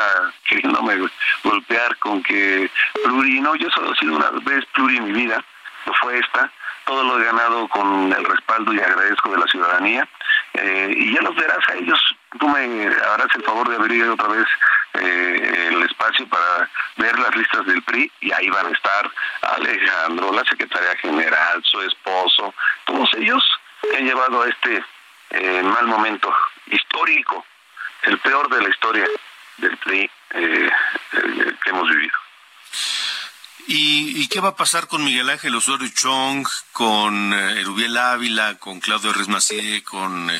queriéndome 0.48 1.08
golpear 1.42 1.96
con 1.98 2.22
que 2.22 2.70
pluri, 3.04 3.40
no, 3.40 3.54
yo 3.54 3.70
solo 3.70 3.92
he 3.92 3.96
sido 3.96 4.16
una 4.16 4.30
vez 4.30 4.64
pluri 4.72 4.96
en 4.96 5.04
mi 5.04 5.12
vida, 5.12 5.44
no 5.86 5.94
fue 5.94 6.18
esta, 6.18 6.50
todo 6.84 7.02
lo 7.02 7.20
he 7.20 7.24
ganado 7.24 7.68
con 7.68 8.12
el 8.12 8.24
respaldo 8.24 8.72
y 8.72 8.80
agradezco 8.80 9.30
de 9.30 9.38
la 9.38 9.46
ciudadanía, 9.46 10.08
eh, 10.54 10.94
y 10.96 11.14
ya 11.14 11.22
los 11.22 11.34
verás 11.34 11.68
a 11.68 11.74
ellos, 11.74 12.00
tú 12.38 12.48
me 12.48 12.86
harás 12.86 13.28
el 13.34 13.42
favor 13.42 13.68
de 13.68 13.76
abrir 13.76 14.08
otra 14.08 14.28
vez 14.28 14.46
eh, 14.94 15.68
el 15.72 15.82
espacio 15.82 16.26
para 16.28 16.70
ver 16.96 17.18
las 17.18 17.34
listas 17.36 17.66
del 17.66 17.82
PRI 17.82 18.10
y 18.20 18.32
ahí 18.32 18.48
van 18.50 18.66
a 18.66 18.70
estar 18.70 19.10
Alejandro, 19.42 20.32
la 20.32 20.44
secretaria 20.44 20.96
general, 20.98 21.62
su 21.64 21.80
esposo, 21.80 22.54
todos 22.84 23.10
ellos 23.14 23.42
que 23.82 23.96
han 23.96 24.04
llevado 24.04 24.42
a 24.42 24.48
este 24.48 24.84
eh, 25.30 25.62
mal 25.62 25.86
momento 25.86 26.32
histórico, 26.66 27.44
el 28.04 28.18
peor 28.18 28.48
de 28.48 28.62
la 28.62 28.68
historia 28.68 29.06
del 29.58 29.76
PRI 29.78 30.10
eh, 30.30 30.70
que 31.62 31.70
hemos 31.70 31.88
vivido. 31.88 32.14
¿Y, 33.66 34.28
qué 34.28 34.40
va 34.40 34.50
a 34.50 34.56
pasar 34.56 34.88
con 34.88 35.04
Miguel 35.04 35.30
Ángel 35.30 35.54
Osorio 35.54 35.88
Chong, 35.88 36.46
con 36.72 37.32
Erubiel 37.32 37.96
Ávila, 37.96 38.58
con 38.58 38.80
Claudio 38.80 39.12
Resmacié, 39.12 39.82
con 39.82 40.30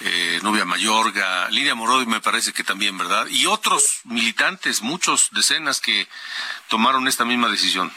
eh, 0.00 0.38
Nubia 0.42 0.64
Mayorga, 0.64 1.48
Lidia 1.50 1.74
Moroy 1.74 2.06
me 2.06 2.20
parece 2.20 2.52
que 2.52 2.62
también, 2.62 2.96
¿verdad? 2.96 3.26
Y 3.30 3.46
otros 3.46 4.00
militantes, 4.04 4.82
muchos, 4.82 5.28
decenas 5.32 5.80
que 5.80 6.06
tomaron 6.68 7.08
esta 7.08 7.24
misma 7.24 7.48
decisión. 7.48 7.90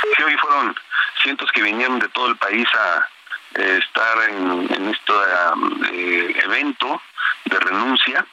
Sí, 0.00 0.22
hoy 0.22 0.36
fueron 0.38 0.74
cientos 1.22 1.50
que 1.52 1.62
vinieron 1.62 1.98
de 1.98 2.08
todo 2.08 2.28
el 2.28 2.36
país 2.36 2.66
a 2.74 3.08
eh, 3.60 3.80
estar 3.84 4.30
en, 4.30 4.94
este 4.94 5.12
evento 6.44 7.02
de 7.44 7.60
renuncia. 7.60 8.26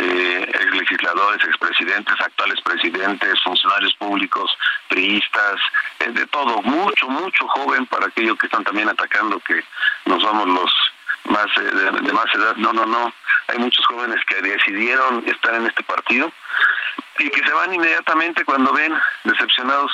Eh, 0.00 0.68
legisladores, 0.72 1.42
expresidentes, 1.44 2.14
actuales 2.20 2.60
presidentes, 2.60 3.42
funcionarios 3.42 3.92
públicos, 3.94 4.56
priistas, 4.88 5.56
eh, 5.98 6.10
de 6.10 6.24
todo, 6.26 6.62
mucho, 6.62 7.08
mucho 7.08 7.48
joven 7.48 7.84
para 7.86 8.06
aquellos 8.06 8.38
que 8.38 8.46
están 8.46 8.62
también 8.62 8.88
atacando 8.88 9.40
que 9.40 9.64
nos 10.04 10.22
vamos 10.22 10.46
los 10.48 10.72
más 11.28 11.46
eh, 11.56 12.00
de, 12.02 12.12
más 12.12 12.26
edad. 12.34 12.56
No, 12.56 12.72
no, 12.72 12.86
no. 12.86 13.12
Hay 13.48 13.58
muchos 13.58 13.84
jóvenes 13.86 14.24
que 14.26 14.40
decidieron 14.40 15.24
estar 15.26 15.54
en 15.54 15.66
este 15.66 15.82
partido 15.82 16.32
y 17.18 17.30
que 17.30 17.46
se 17.46 17.52
van 17.52 17.74
inmediatamente 17.74 18.44
cuando 18.44 18.72
ven 18.72 18.94
decepcionados, 19.24 19.92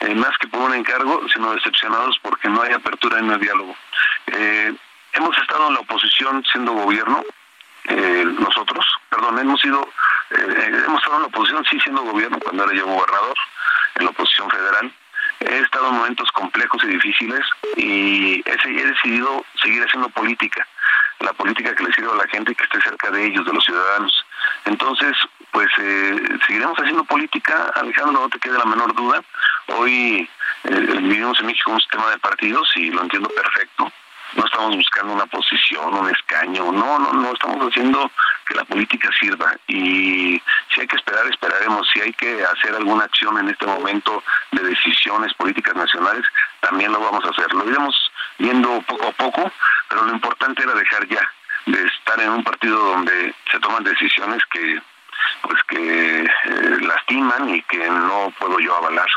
eh, 0.00 0.14
más 0.14 0.36
que 0.38 0.48
por 0.48 0.60
un 0.60 0.74
encargo, 0.74 1.22
sino 1.32 1.54
decepcionados 1.54 2.18
porque 2.22 2.48
no 2.48 2.62
hay 2.62 2.72
apertura 2.72 3.18
en 3.18 3.30
el 3.30 3.40
diálogo. 3.40 3.76
Eh, 4.26 4.74
hemos 5.12 5.38
estado 5.38 5.68
en 5.68 5.74
la 5.74 5.80
oposición 5.80 6.44
siendo 6.50 6.72
gobierno, 6.72 7.24
nosotros, 8.38 8.84
perdón, 9.10 9.38
hemos 9.38 9.60
sido, 9.60 9.88
hemos 10.30 11.00
estado 11.00 11.16
en 11.16 11.22
la 11.22 11.28
oposición 11.28 11.64
sí 11.70 11.78
siendo 11.80 12.02
gobierno 12.02 12.38
cuando 12.40 12.64
era 12.64 12.74
yo 12.74 12.86
gobernador, 12.86 13.36
en 13.96 14.04
la 14.04 14.10
oposición 14.10 14.50
federal 14.50 14.92
he 15.40 15.58
estado 15.58 15.88
en 15.88 15.96
momentos 15.96 16.30
complejos 16.32 16.82
y 16.84 16.88
difíciles 16.88 17.44
y 17.76 18.42
he, 18.44 18.86
decidido 18.86 19.44
seguir 19.60 19.82
haciendo 19.82 20.08
política, 20.10 20.66
la 21.20 21.32
política 21.32 21.74
que 21.74 21.84
le 21.84 21.92
sirve 21.92 22.12
a 22.12 22.16
la 22.16 22.28
gente 22.28 22.52
y 22.52 22.54
que 22.54 22.64
esté 22.64 22.80
cerca 22.80 23.10
de 23.10 23.26
ellos, 23.26 23.44
de 23.44 23.52
los 23.52 23.64
ciudadanos. 23.64 24.24
Entonces, 24.64 25.16
pues 25.50 25.68
eh, 25.78 26.38
seguiremos 26.46 26.78
haciendo 26.78 27.04
política, 27.04 27.70
Alejandro, 27.74 28.22
no 28.22 28.28
te 28.28 28.38
quede 28.38 28.58
la 28.58 28.64
menor 28.64 28.94
duda. 28.94 29.22
Hoy 29.68 30.28
eh, 30.64 30.70
vivimos 30.70 31.38
en 31.40 31.46
México 31.46 31.70
un 31.70 31.80
sistema 31.80 32.10
de 32.10 32.18
partidos 32.18 32.70
y 32.76 32.90
lo 32.90 33.02
entiendo 33.02 33.28
perfecto 33.28 33.92
no 34.34 34.44
estamos 34.44 34.76
buscando 34.76 35.12
una 35.12 35.26
posición, 35.26 35.94
un 35.94 36.10
escaño, 36.10 36.72
no, 36.72 36.98
no, 36.98 37.12
no, 37.12 37.32
estamos 37.32 37.68
haciendo 37.68 38.10
que 38.46 38.54
la 38.54 38.64
política 38.64 39.10
sirva. 39.18 39.54
Y 39.66 40.40
si 40.72 40.80
hay 40.80 40.86
que 40.86 40.96
esperar, 40.96 41.26
esperaremos, 41.26 41.88
si 41.92 42.00
hay 42.00 42.12
que 42.12 42.44
hacer 42.44 42.74
alguna 42.74 43.04
acción 43.04 43.38
en 43.38 43.48
este 43.48 43.66
momento 43.66 44.22
de 44.52 44.62
decisiones 44.62 45.32
políticas 45.34 45.74
nacionales, 45.74 46.24
también 46.60 46.92
lo 46.92 47.00
vamos 47.00 47.24
a 47.24 47.30
hacer, 47.30 47.52
lo 47.52 47.68
iremos 47.68 47.94
viendo 48.38 48.82
poco 48.82 49.06
a 49.06 49.12
poco, 49.12 49.52
pero 49.88 50.04
lo 50.04 50.12
importante 50.12 50.62
era 50.62 50.74
dejar 50.74 51.06
ya 51.08 51.30
de 51.66 51.84
estar 51.84 52.20
en 52.20 52.30
un 52.30 52.44
partido 52.44 52.78
donde 52.78 53.34
se 53.50 53.58
toman 53.60 53.82
decisiones 53.84 54.44
que 54.46 54.80
pues 55.42 55.62
que 55.68 56.22
eh, 56.22 56.78
lastiman 56.80 57.48
y 57.48 57.62
que 57.62 57.88
no 57.88 58.32
puedo 58.38 58.58
yo 58.58 58.76
avalar 58.76 59.08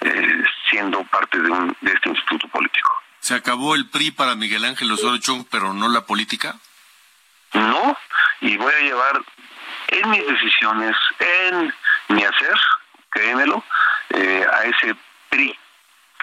eh, 0.00 0.44
siendo 0.68 1.02
parte 1.04 1.38
de, 1.38 1.50
un, 1.50 1.76
de 1.80 1.92
este 1.92 2.08
instituto 2.08 2.48
político. 2.48 3.01
¿Se 3.22 3.36
acabó 3.36 3.76
el 3.76 3.88
PRI 3.88 4.10
para 4.10 4.34
Miguel 4.34 4.64
Ángel 4.64 4.90
Osorio 4.90 5.20
Chong, 5.20 5.44
pero 5.48 5.72
no 5.72 5.88
la 5.88 6.00
política? 6.00 6.56
No, 7.52 7.96
y 8.40 8.56
voy 8.56 8.72
a 8.74 8.80
llevar 8.80 9.22
en 9.86 10.10
mis 10.10 10.26
decisiones, 10.26 10.96
en 11.20 11.72
mi 12.08 12.24
hacer, 12.24 12.58
créemelo, 13.10 13.62
eh, 14.10 14.44
a 14.52 14.64
ese 14.64 14.96
PRI 15.28 15.56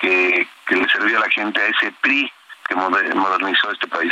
que, 0.02 0.46
le 0.68 0.90
servía 0.90 1.20
a 1.20 1.22
la 1.22 1.30
gente, 1.30 1.62
a 1.62 1.68
ese 1.68 1.94
PRI 2.02 2.30
que 2.68 2.76
modernizó 2.76 3.72
este 3.72 3.88
país. 3.88 4.12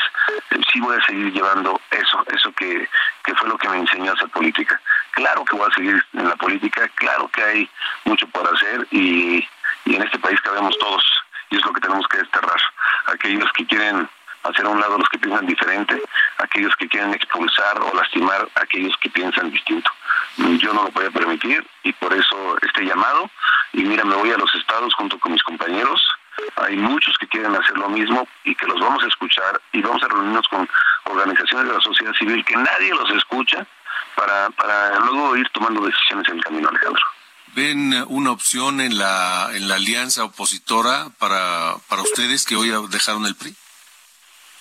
Eh, 0.51 0.61
sí 0.71 0.79
voy 0.79 0.95
a 0.95 1.05
seguir 1.05 1.33
llevando 1.33 1.81
eso, 1.91 2.23
eso 2.33 2.53
que, 2.53 2.87
que 3.25 3.35
fue 3.35 3.49
lo 3.49 3.57
que 3.57 3.67
me 3.67 3.79
enseñó 3.79 4.11
a 4.11 4.13
hacer 4.13 4.29
política. 4.29 4.79
Claro 5.11 5.43
que 5.43 5.57
voy 5.57 5.69
a 5.69 5.75
seguir 5.75 6.05
en 6.13 6.29
la 6.29 6.37
política, 6.37 6.87
claro 6.95 7.27
que 7.27 7.43
hay 7.43 7.69
mucho 8.05 8.25
por 8.29 8.47
hacer 8.47 8.87
y, 8.91 9.45
y 9.83 9.95
en 9.95 10.03
este 10.03 10.19
país 10.19 10.39
cabemos 10.39 10.77
todos 10.79 11.03
y 11.49 11.57
es 11.57 11.65
lo 11.65 11.73
que 11.73 11.81
tenemos 11.81 12.07
que 12.07 12.17
desterrar. 12.17 12.61
Aquellos 13.07 13.51
que 13.53 13.65
quieren 13.65 14.07
hacer 14.43 14.65
a 14.65 14.69
un 14.69 14.79
lado 14.79 14.97
los 14.97 15.09
que 15.09 15.19
piensan 15.19 15.45
diferente, 15.45 16.01
aquellos 16.37 16.75
que 16.75 16.87
quieren 16.87 17.13
expulsar 17.13 17.79
o 17.81 17.95
lastimar 17.95 18.47
a 18.55 18.61
aquellos 18.61 18.95
que 18.97 19.09
piensan 19.09 19.51
distinto. 19.51 19.91
Yo 20.37 20.73
no 20.73 20.83
lo 20.83 20.91
voy 20.91 21.05
a 21.05 21.11
permitir 21.11 21.65
y 21.83 21.93
por 21.93 22.13
eso 22.13 22.57
este 22.61 22.85
llamado. 22.85 23.29
Y 23.73 23.83
mira, 23.83 24.03
me 24.05 24.15
voy 24.15 24.31
a 24.31 24.37
los 24.37 24.53
estados 24.55 24.93
junto 24.93 25.19
con 25.19 25.33
mis 25.33 25.43
compañeros. 25.43 26.01
Hay 26.55 26.77
muchos 26.77 27.17
que 27.17 27.27
quieren 27.27 27.55
hacer 27.55 27.77
lo 27.77 27.89
mismo 27.89 28.27
y 28.43 28.55
que 28.55 28.67
los 28.67 28.79
vamos 28.79 29.03
a 29.03 29.07
escuchar 29.07 29.59
y 29.71 29.81
vamos 29.81 30.01
a 30.03 30.07
reunirnos 30.07 30.47
con 30.47 30.69
organizaciones 31.05 31.67
de 31.67 31.73
la 31.73 31.81
sociedad 31.81 32.13
civil 32.13 32.45
que 32.45 32.55
nadie 32.55 32.93
los 32.93 33.09
escucha 33.11 33.65
para, 34.15 34.49
para 34.51 34.99
luego 34.99 35.35
ir 35.35 35.49
tomando 35.49 35.81
decisiones 35.81 36.27
en 36.29 36.37
el 36.37 36.43
camino, 36.43 36.69
Alejandro. 36.69 37.03
¿Ven 37.57 37.91
una 38.09 38.29
opción 38.29 38.81
en 38.81 38.99
la, 38.99 39.49
en 39.51 39.67
la 39.67 39.77
alianza 39.77 40.23
opositora 40.23 41.07
para, 41.17 41.73
para 41.89 42.03
ustedes 42.03 42.45
que 42.45 42.55
hoy 42.55 42.69
dejaron 42.91 43.25
el 43.25 43.35
PRI? 43.35 43.51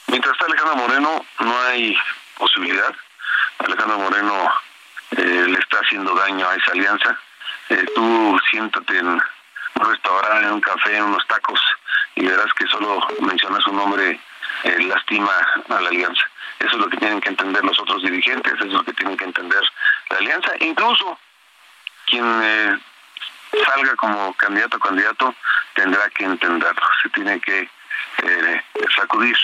Mientras 0.06 0.32
está 0.32 0.46
Alejandro 0.46 0.76
Moreno, 0.76 1.26
no 1.40 1.60
hay 1.60 1.94
posibilidad. 2.38 2.94
Alejandro 3.58 3.98
Moreno 3.98 4.50
eh, 5.10 5.44
le 5.46 5.58
está 5.58 5.76
haciendo 5.76 6.14
daño 6.14 6.48
a 6.48 6.54
esa 6.54 6.72
alianza. 6.72 7.20
Eh, 7.68 7.84
tú 7.94 8.40
siéntate 8.50 8.96
en 8.96 9.08
un 9.08 9.22
restaurante, 9.74 10.46
en 10.46 10.52
un 10.54 10.60
café, 10.62 10.96
en 10.96 11.04
unos 11.04 11.26
tacos, 11.26 11.60
y 12.14 12.24
verás 12.24 12.50
que 12.54 12.66
solo 12.66 13.06
mencionar 13.20 13.60
su 13.60 13.74
nombre 13.74 14.18
eh, 14.64 14.82
lastima 14.84 15.36
a 15.68 15.80
la 15.82 15.88
alianza. 15.90 16.22
Eso 16.60 16.76
es 16.76 16.78
lo 16.78 16.88
que 16.88 16.96
tienen 16.96 17.20
que 17.20 17.28
entender 17.28 17.62
los 17.62 17.78
otros 17.78 18.02
dirigentes, 18.02 18.54
eso 18.54 18.64
es 18.64 18.72
lo 18.72 18.82
que 18.84 18.94
tienen 18.94 19.18
que 19.18 19.24
entender 19.24 19.60
la 20.08 20.16
alianza. 20.16 20.52
Incluso 20.60 21.18
quien 22.06 22.24
eh, 22.42 22.78
salga 23.64 23.94
como 23.96 24.32
candidato 24.34 24.76
a 24.76 24.80
candidato 24.80 25.34
tendrá 25.74 26.08
que 26.10 26.24
entenderlo. 26.24 26.82
Se 27.02 27.08
tiene 27.10 27.40
que 27.40 27.68
eh, 28.22 28.62
sacudir 28.94 29.36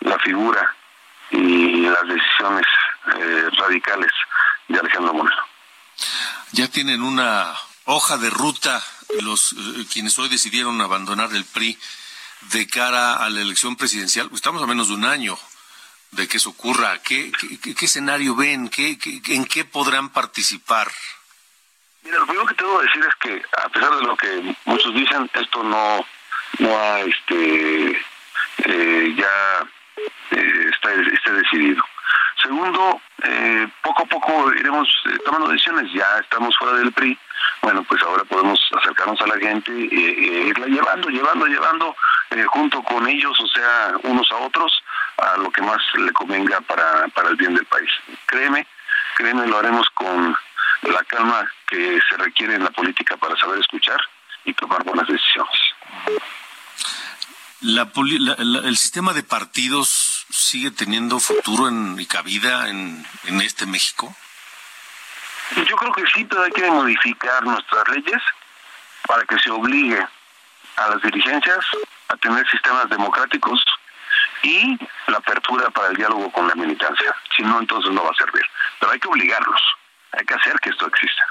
la 0.00 0.18
figura 0.18 0.74
y 1.30 1.80
las 1.82 2.06
decisiones 2.06 2.66
eh, 3.18 3.48
radicales 3.58 4.12
de 4.68 4.78
Alejandro 4.78 5.14
Moreno. 5.14 5.42
Ya 6.52 6.68
tienen 6.68 7.02
una 7.02 7.52
hoja 7.84 8.16
de 8.18 8.30
ruta 8.30 8.82
los 9.20 9.54
quienes 9.92 10.18
hoy 10.18 10.28
decidieron 10.28 10.80
abandonar 10.80 11.32
el 11.32 11.44
PRI 11.44 11.78
de 12.52 12.66
cara 12.66 13.14
a 13.16 13.30
la 13.30 13.40
elección 13.40 13.76
presidencial. 13.76 14.28
Estamos 14.32 14.62
a 14.62 14.66
menos 14.66 14.88
de 14.88 14.94
un 14.94 15.04
año 15.04 15.38
de 16.12 16.28
que 16.28 16.36
eso 16.36 16.50
ocurra. 16.50 16.98
¿Qué, 17.02 17.32
qué, 17.62 17.84
escenario 17.84 18.34
ven? 18.34 18.68
¿Qué, 18.68 18.98
en 19.28 19.44
qué 19.46 19.64
podrán 19.64 20.10
participar? 20.10 20.90
Mira, 22.06 22.18
lo 22.20 22.26
primero 22.26 22.46
que 22.46 22.54
tengo 22.54 22.78
que 22.78 22.86
decir 22.86 23.04
es 23.04 23.14
que, 23.16 23.42
a 23.64 23.68
pesar 23.68 23.96
de 23.96 24.02
lo 24.02 24.16
que 24.16 24.56
muchos 24.64 24.94
dicen, 24.94 25.28
esto 25.34 25.62
no, 25.64 26.06
no 26.60 26.78
ha, 26.78 27.00
este, 27.00 28.00
eh, 28.58 29.14
ya 29.16 29.66
eh, 30.30 30.70
está, 30.72 30.92
está 30.92 31.32
decidido. 31.32 31.82
Segundo, 32.40 33.00
eh, 33.24 33.66
poco 33.82 34.04
a 34.04 34.06
poco 34.06 34.52
iremos 34.54 34.88
eh, 35.06 35.18
tomando 35.24 35.48
decisiones. 35.48 35.92
Ya 35.92 36.18
estamos 36.20 36.56
fuera 36.56 36.78
del 36.78 36.92
PRI. 36.92 37.18
Bueno, 37.62 37.82
pues 37.82 38.00
ahora 38.04 38.22
podemos 38.22 38.60
acercarnos 38.80 39.20
a 39.22 39.26
la 39.26 39.38
gente 39.38 39.72
e, 39.72 40.46
irla 40.46 40.66
llevando, 40.66 41.08
llevando, 41.08 41.46
llevando 41.46 41.96
eh, 42.30 42.44
junto 42.44 42.84
con 42.84 43.08
ellos, 43.08 43.36
o 43.40 43.48
sea, 43.48 43.94
unos 44.04 44.30
a 44.30 44.36
otros, 44.36 44.80
a 45.16 45.38
lo 45.38 45.50
que 45.50 45.62
más 45.62 45.82
le 45.94 46.12
convenga 46.12 46.60
para, 46.60 47.08
para 47.08 47.30
el 47.30 47.36
bien 47.36 47.54
del 47.54 47.64
país. 47.64 47.90
Créeme, 48.26 48.64
créeme, 49.16 49.46
lo 49.48 49.58
haremos 49.58 49.88
con 49.90 50.36
la 50.82 51.02
calma 51.04 51.50
que 51.66 51.98
se 52.08 52.16
requiere 52.16 52.54
en 52.54 52.64
la 52.64 52.70
política 52.70 53.16
para 53.16 53.36
saber 53.36 53.60
escuchar 53.60 54.00
y 54.44 54.52
tomar 54.54 54.84
buenas 54.84 55.06
decisiones. 55.08 55.60
La, 57.60 57.88
el 58.64 58.76
sistema 58.76 59.12
de 59.12 59.22
partidos 59.22 60.26
sigue 60.30 60.70
teniendo 60.70 61.18
futuro 61.18 61.68
en, 61.68 61.98
y 61.98 62.06
cabida 62.06 62.68
en, 62.68 63.04
en 63.24 63.40
este 63.40 63.66
México? 63.66 64.14
Yo 65.56 65.76
creo 65.76 65.92
que 65.92 66.04
sí, 66.12 66.24
pero 66.24 66.42
hay 66.42 66.50
que 66.50 66.70
modificar 66.70 67.44
nuestras 67.44 67.88
leyes 67.88 68.22
para 69.06 69.24
que 69.24 69.38
se 69.38 69.50
obligue 69.50 70.04
a 70.76 70.88
las 70.88 71.02
dirigencias 71.02 71.64
a 72.08 72.16
tener 72.16 72.48
sistemas 72.50 72.88
democráticos 72.90 73.64
y 74.42 74.78
la 75.06 75.18
apertura 75.18 75.70
para 75.70 75.88
el 75.88 75.96
diálogo 75.96 76.30
con 76.32 76.48
la 76.48 76.54
militancia. 76.54 77.14
Si 77.36 77.42
no, 77.42 77.60
entonces 77.60 77.92
no 77.92 78.04
va 78.04 78.10
a 78.10 78.14
servir. 78.14 78.42
Pero 78.78 78.92
hay 78.92 78.98
que 78.98 79.08
obligarlos, 79.08 79.60
hay 80.12 80.24
que 80.24 80.34
hacer 80.34 80.58
que 80.60 80.70
esto 80.70 80.86
exista. 80.86 81.26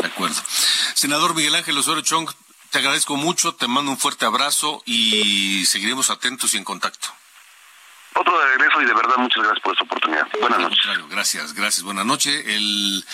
De 0.00 0.06
acuerdo. 0.06 0.40
Senador 0.94 1.34
Miguel 1.34 1.54
Ángel 1.54 1.78
Osorio 1.78 2.02
Chong, 2.02 2.30
te 2.70 2.78
agradezco 2.78 3.16
mucho, 3.16 3.54
te 3.54 3.66
mando 3.68 3.90
un 3.90 3.98
fuerte 3.98 4.26
abrazo 4.26 4.82
y 4.84 5.64
seguiremos 5.66 6.10
atentos 6.10 6.52
y 6.54 6.58
en 6.58 6.64
contacto. 6.64 7.08
Otro 8.14 8.38
de 8.38 8.46
regreso 8.56 8.82
y 8.82 8.86
de 8.86 8.94
verdad 8.94 9.16
muchas 9.16 9.44
gracias 9.44 9.62
por 9.62 9.72
esta 9.72 9.84
oportunidad. 9.84 10.28
Buenas 10.40 10.58
noches. 10.58 10.80
Gracias, 11.08 11.54
gracias. 11.54 11.82
Buenas 11.84 12.04
noches. 12.04 12.44
El, 12.46 13.04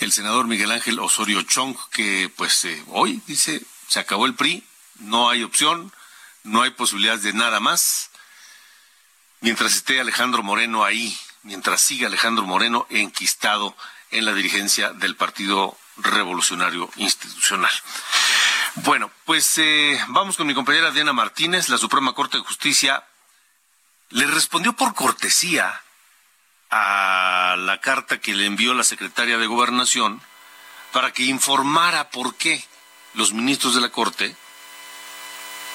el 0.00 0.12
senador 0.12 0.46
Miguel 0.46 0.72
Ángel 0.72 0.98
Osorio 0.98 1.42
Chong, 1.42 1.76
que 1.90 2.30
pues 2.34 2.64
eh, 2.64 2.82
hoy 2.88 3.20
dice, 3.26 3.60
se 3.88 4.00
acabó 4.00 4.26
el 4.26 4.34
PRI, 4.34 4.64
no 5.00 5.28
hay 5.28 5.42
opción, 5.42 5.92
no 6.44 6.62
hay 6.62 6.70
posibilidad 6.70 7.18
de 7.18 7.32
nada 7.32 7.60
más. 7.60 8.10
Mientras 9.40 9.74
esté 9.74 10.00
Alejandro 10.00 10.42
Moreno 10.42 10.84
ahí, 10.84 11.16
mientras 11.42 11.82
siga 11.82 12.06
Alejandro 12.06 12.44
Moreno 12.46 12.86
enquistado 12.88 13.76
en 14.14 14.24
la 14.24 14.32
dirigencia 14.32 14.92
del 14.92 15.16
Partido 15.16 15.76
Revolucionario 15.96 16.88
Institucional. 16.96 17.70
Bueno, 18.76 19.10
pues 19.24 19.58
eh, 19.58 19.98
vamos 20.08 20.36
con 20.36 20.46
mi 20.46 20.54
compañera 20.54 20.90
Diana 20.90 21.12
Martínez. 21.12 21.68
La 21.68 21.78
Suprema 21.78 22.14
Corte 22.14 22.38
de 22.38 22.44
Justicia 22.44 23.04
le 24.10 24.26
respondió 24.26 24.74
por 24.74 24.94
cortesía 24.94 25.80
a 26.70 27.56
la 27.58 27.80
carta 27.80 28.20
que 28.20 28.34
le 28.34 28.46
envió 28.46 28.74
la 28.74 28.84
secretaria 28.84 29.38
de 29.38 29.46
Gobernación 29.46 30.20
para 30.92 31.12
que 31.12 31.24
informara 31.24 32.10
por 32.10 32.36
qué 32.36 32.64
los 33.14 33.32
ministros 33.32 33.74
de 33.74 33.80
la 33.80 33.90
Corte 33.90 34.36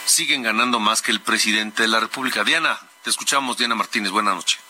siguen 0.05 0.43
ganando 0.43 0.79
más 0.79 1.01
que 1.01 1.11
el 1.11 1.21
presidente 1.21 1.83
de 1.83 1.89
la 1.89 1.99
República. 1.99 2.43
Diana, 2.43 2.79
te 3.03 3.09
escuchamos, 3.09 3.57
Diana 3.57 3.75
Martínez, 3.75 4.11
buenas 4.11 4.35
noches. 4.35 4.68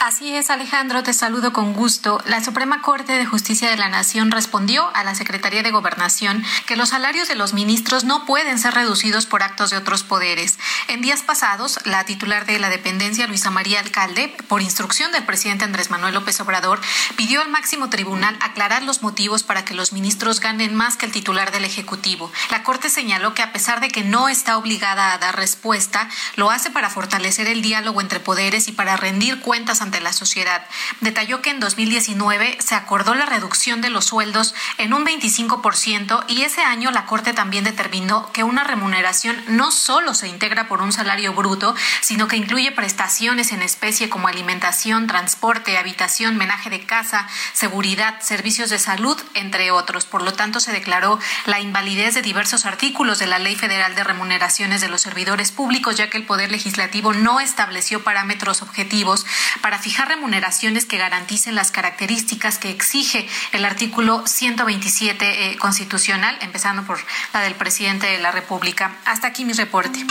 Así 0.00 0.34
es, 0.36 0.50
Alejandro, 0.50 1.02
te 1.02 1.14
saludo 1.14 1.54
con 1.54 1.72
gusto. 1.72 2.20
La 2.26 2.44
Suprema 2.44 2.82
Corte 2.82 3.12
de 3.12 3.24
Justicia 3.24 3.70
de 3.70 3.76
la 3.78 3.88
Nación 3.88 4.30
respondió 4.30 4.94
a 4.94 5.02
la 5.02 5.14
Secretaría 5.14 5.62
de 5.62 5.70
Gobernación 5.70 6.44
que 6.66 6.76
los 6.76 6.90
salarios 6.90 7.26
de 7.26 7.36
los 7.36 7.54
ministros 7.54 8.04
no 8.04 8.26
pueden 8.26 8.58
ser 8.58 8.74
reducidos 8.74 9.24
por 9.24 9.42
actos 9.42 9.70
de 9.70 9.78
otros 9.78 10.02
poderes. 10.02 10.58
En 10.88 11.00
días 11.00 11.22
pasados, 11.22 11.78
la 11.84 12.04
titular 12.04 12.44
de 12.44 12.58
la 12.58 12.68
dependencia, 12.68 13.26
Luisa 13.26 13.50
María 13.50 13.80
Alcalde, 13.80 14.36
por 14.46 14.60
instrucción 14.60 15.10
del 15.12 15.24
presidente 15.24 15.64
Andrés 15.64 15.90
Manuel 15.90 16.14
López 16.14 16.38
Obrador, 16.40 16.80
pidió 17.16 17.40
al 17.40 17.48
máximo 17.48 17.88
tribunal 17.88 18.36
aclarar 18.42 18.82
los 18.82 19.02
motivos 19.02 19.42
para 19.42 19.64
que 19.64 19.74
los 19.74 19.92
ministros 19.92 20.40
ganen 20.40 20.74
más 20.74 20.96
que 20.96 21.06
el 21.06 21.12
titular 21.12 21.50
del 21.50 21.64
Ejecutivo. 21.64 22.30
La 22.50 22.62
Corte 22.62 22.90
señaló 22.90 23.32
que 23.32 23.42
a 23.42 23.52
pesar 23.52 23.80
de 23.80 23.88
que 23.88 24.04
no 24.04 24.28
está 24.28 24.58
obligada 24.58 25.14
a 25.14 25.18
dar 25.18 25.36
respuesta, 25.36 26.10
lo 26.36 26.50
hace 26.50 26.70
para 26.70 26.90
fortalecer 26.90 27.46
el 27.46 27.62
diálogo 27.62 28.02
entre 28.02 28.20
poderes 28.20 28.68
y 28.68 28.72
para 28.72 28.96
rendir 28.96 29.40
cuentas 29.40 29.80
ante 29.84 30.00
la 30.00 30.12
sociedad. 30.12 30.66
Detalló 31.00 31.40
que 31.40 31.50
en 31.50 31.60
2019 31.60 32.58
se 32.60 32.74
acordó 32.74 33.14
la 33.14 33.26
reducción 33.26 33.80
de 33.80 33.90
los 33.90 34.06
sueldos 34.06 34.54
en 34.78 34.92
un 34.92 35.06
25% 35.06 36.24
y 36.28 36.42
ese 36.42 36.62
año 36.62 36.90
la 36.90 37.06
Corte 37.06 37.32
también 37.32 37.64
determinó 37.64 38.32
que 38.32 38.42
una 38.42 38.64
remuneración 38.64 39.40
no 39.46 39.70
solo 39.70 40.14
se 40.14 40.28
integra 40.28 40.66
por 40.66 40.82
un 40.82 40.92
salario 40.92 41.32
bruto, 41.32 41.74
sino 42.00 42.28
que 42.28 42.36
incluye 42.36 42.72
prestaciones 42.72 43.52
en 43.52 43.62
especie 43.62 44.08
como 44.08 44.28
alimentación, 44.28 45.06
transporte, 45.06 45.78
habitación, 45.78 46.36
menaje 46.36 46.70
de 46.70 46.84
casa, 46.84 47.28
seguridad, 47.52 48.20
servicios 48.20 48.70
de 48.70 48.78
salud, 48.78 49.20
entre 49.34 49.70
otros. 49.70 50.06
Por 50.06 50.22
lo 50.22 50.32
tanto, 50.32 50.60
se 50.60 50.72
declaró 50.72 51.18
la 51.46 51.60
invalidez 51.60 52.14
de 52.14 52.22
diversos 52.22 52.66
artículos 52.66 53.18
de 53.18 53.26
la 53.26 53.38
Ley 53.38 53.56
Federal 53.56 53.94
de 53.94 54.04
Remuneraciones 54.04 54.80
de 54.80 54.88
los 54.88 55.02
Servidores 55.02 55.52
Públicos, 55.52 55.96
ya 55.96 56.10
que 56.10 56.16
el 56.16 56.26
Poder 56.26 56.50
Legislativo 56.50 57.12
no 57.12 57.40
estableció 57.40 58.02
parámetros 58.02 58.62
objetivos 58.62 59.26
para 59.60 59.73
fijar 59.78 60.08
remuneraciones 60.08 60.84
que 60.84 60.98
garanticen 60.98 61.54
las 61.54 61.70
características 61.70 62.58
que 62.58 62.70
exige 62.70 63.28
el 63.52 63.64
artículo 63.64 64.26
127 64.26 65.52
eh, 65.52 65.56
constitucional, 65.58 66.36
empezando 66.40 66.84
por 66.84 66.98
la 67.32 67.40
del 67.40 67.54
presidente 67.54 68.06
de 68.06 68.18
la 68.18 68.30
República. 68.30 68.96
Hasta 69.04 69.28
aquí 69.28 69.44
mi 69.44 69.52
reporte. 69.52 70.04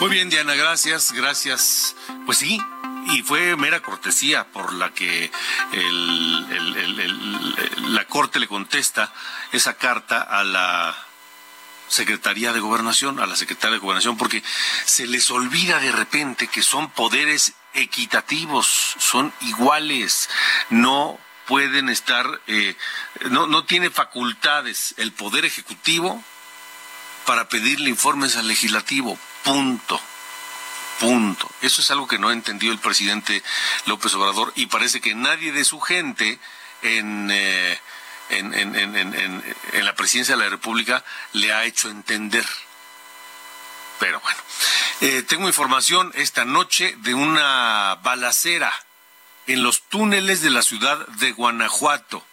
Muy 0.00 0.10
bien, 0.10 0.28
Diana, 0.30 0.54
gracias, 0.54 1.12
gracias. 1.12 1.94
Pues 2.26 2.38
sí, 2.38 2.60
y 3.06 3.22
fue 3.22 3.56
mera 3.56 3.80
cortesía 3.80 4.44
por 4.44 4.72
la 4.72 4.92
que 4.92 5.30
la 7.88 8.04
Corte 8.06 8.38
le 8.38 8.48
contesta 8.48 9.12
esa 9.52 9.74
carta 9.74 10.22
a 10.22 10.42
la 10.42 10.94
Secretaría 11.88 12.52
de 12.52 12.60
Gobernación, 12.60 13.20
a 13.20 13.26
la 13.26 13.36
Secretaría 13.36 13.74
de 13.74 13.80
Gobernación, 13.80 14.16
porque 14.16 14.42
se 14.84 15.06
les 15.06 15.30
olvida 15.30 15.78
de 15.80 15.92
repente 15.92 16.48
que 16.48 16.62
son 16.62 16.90
poderes 16.90 17.52
equitativos, 17.74 18.96
son 18.98 19.32
iguales, 19.40 20.28
no 20.70 21.18
pueden 21.46 21.88
estar, 21.88 22.40
eh, 22.46 22.74
no, 23.30 23.46
no 23.46 23.64
tiene 23.64 23.90
facultades 23.90 24.94
el 24.96 25.12
Poder 25.12 25.44
Ejecutivo 25.44 26.22
para 27.26 27.48
pedirle 27.48 27.90
informes 27.90 28.36
al 28.36 28.48
Legislativo, 28.48 29.18
punto. 29.42 30.00
Punto. 31.00 31.50
Eso 31.60 31.82
es 31.82 31.90
algo 31.90 32.06
que 32.06 32.20
no 32.20 32.30
entendió 32.30 32.70
el 32.70 32.78
presidente 32.78 33.42
López 33.86 34.14
Obrador 34.14 34.52
y 34.54 34.66
parece 34.66 35.00
que 35.00 35.14
nadie 35.14 35.50
de 35.50 35.64
su 35.64 35.80
gente 35.80 36.38
en, 36.82 37.28
eh, 37.32 37.78
en, 38.30 38.54
en, 38.54 38.96
en, 38.96 39.84
la 39.84 39.94
presidencia 39.94 40.36
de 40.36 40.44
la 40.44 40.50
República 40.50 41.04
le 41.32 41.52
ha 41.52 41.64
hecho 41.64 41.88
entender. 41.90 42.46
Pero 43.98 44.20
bueno, 44.20 44.38
eh, 45.00 45.22
tengo 45.22 45.46
información 45.48 46.12
esta 46.14 46.44
noche 46.44 46.94
de 46.98 47.14
una 47.14 47.96
balacera 48.02 48.72
en 49.46 49.62
los 49.62 49.82
túneles 49.82 50.40
de 50.42 50.50
la 50.50 50.62
ciudad 50.62 51.06
de 51.06 51.32
Guanajuato. 51.32 52.24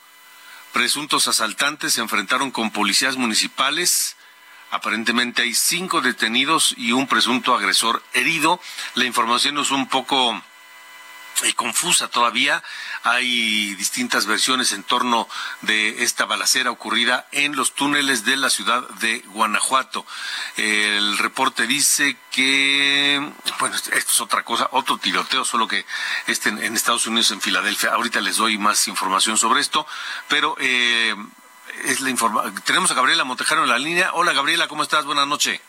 Presuntos 0.74 1.28
asaltantes 1.28 1.94
se 1.94 2.02
enfrentaron 2.02 2.52
con 2.52 2.72
policías 2.72 3.18
municipales. 3.18 4.16
Aparentemente 4.70 5.42
hay 5.42 5.54
cinco 5.54 6.00
detenidos 6.00 6.74
y 6.78 6.94
un 6.94 7.08
presunto 7.08 7.54
agresor 7.54 8.02
herido. 8.14 8.62
La 8.96 9.06
información 9.06 9.58
es 9.58 9.72
un 9.72 9.90
poco 9.90 10.42
y 11.44 11.54
confusa 11.54 12.08
todavía. 12.08 12.64
Hay 13.04 13.76
distintas 13.76 14.26
versiones 14.26 14.74
en 14.74 14.84
torno 14.84 15.28
de 15.62 16.04
esta 16.04 16.26
balacera 16.26 16.72
ocurrida 16.72 17.28
en 17.32 17.56
los 17.56 17.74
túneles 17.74 18.26
de 18.26 18.38
la 18.38 18.50
ciudad 18.50 18.88
de 19.00 19.20
Guanajuato. 19.28 20.06
El 20.58 21.18
reporte 21.18 21.68
dice 21.68 22.18
que, 22.32 23.32
bueno, 23.60 23.76
esto 23.76 23.96
es 23.96 24.22
otra 24.22 24.44
cosa, 24.44 24.70
otro 24.72 24.98
tiroteo, 24.98 25.46
solo 25.46 25.68
que 25.68 25.86
este 26.28 26.50
en, 26.50 26.76
Estados 26.76 27.08
Unidos, 27.08 27.32
en 27.32 27.42
Filadelfia. 27.42 27.94
Ahorita 27.94 28.22
les 28.22 28.38
doy 28.38 28.58
más 28.58 28.88
información 28.88 29.38
sobre 29.38 29.62
esto, 29.62 29.88
pero 30.28 30.56
eh, 30.60 31.16
es 31.86 32.02
la 32.02 32.10
informa 32.10 32.54
tenemos 32.66 32.92
a 32.92 32.94
Gabriela 32.94 33.24
Montejano 33.24 33.64
en 33.64 33.70
la 33.70 33.80
línea. 33.80 34.12
Hola 34.14 34.34
Gabriela, 34.34 34.68
¿cómo 34.68 34.84
estás? 34.84 35.06
Buenas 35.06 35.28
noches. 35.28 35.60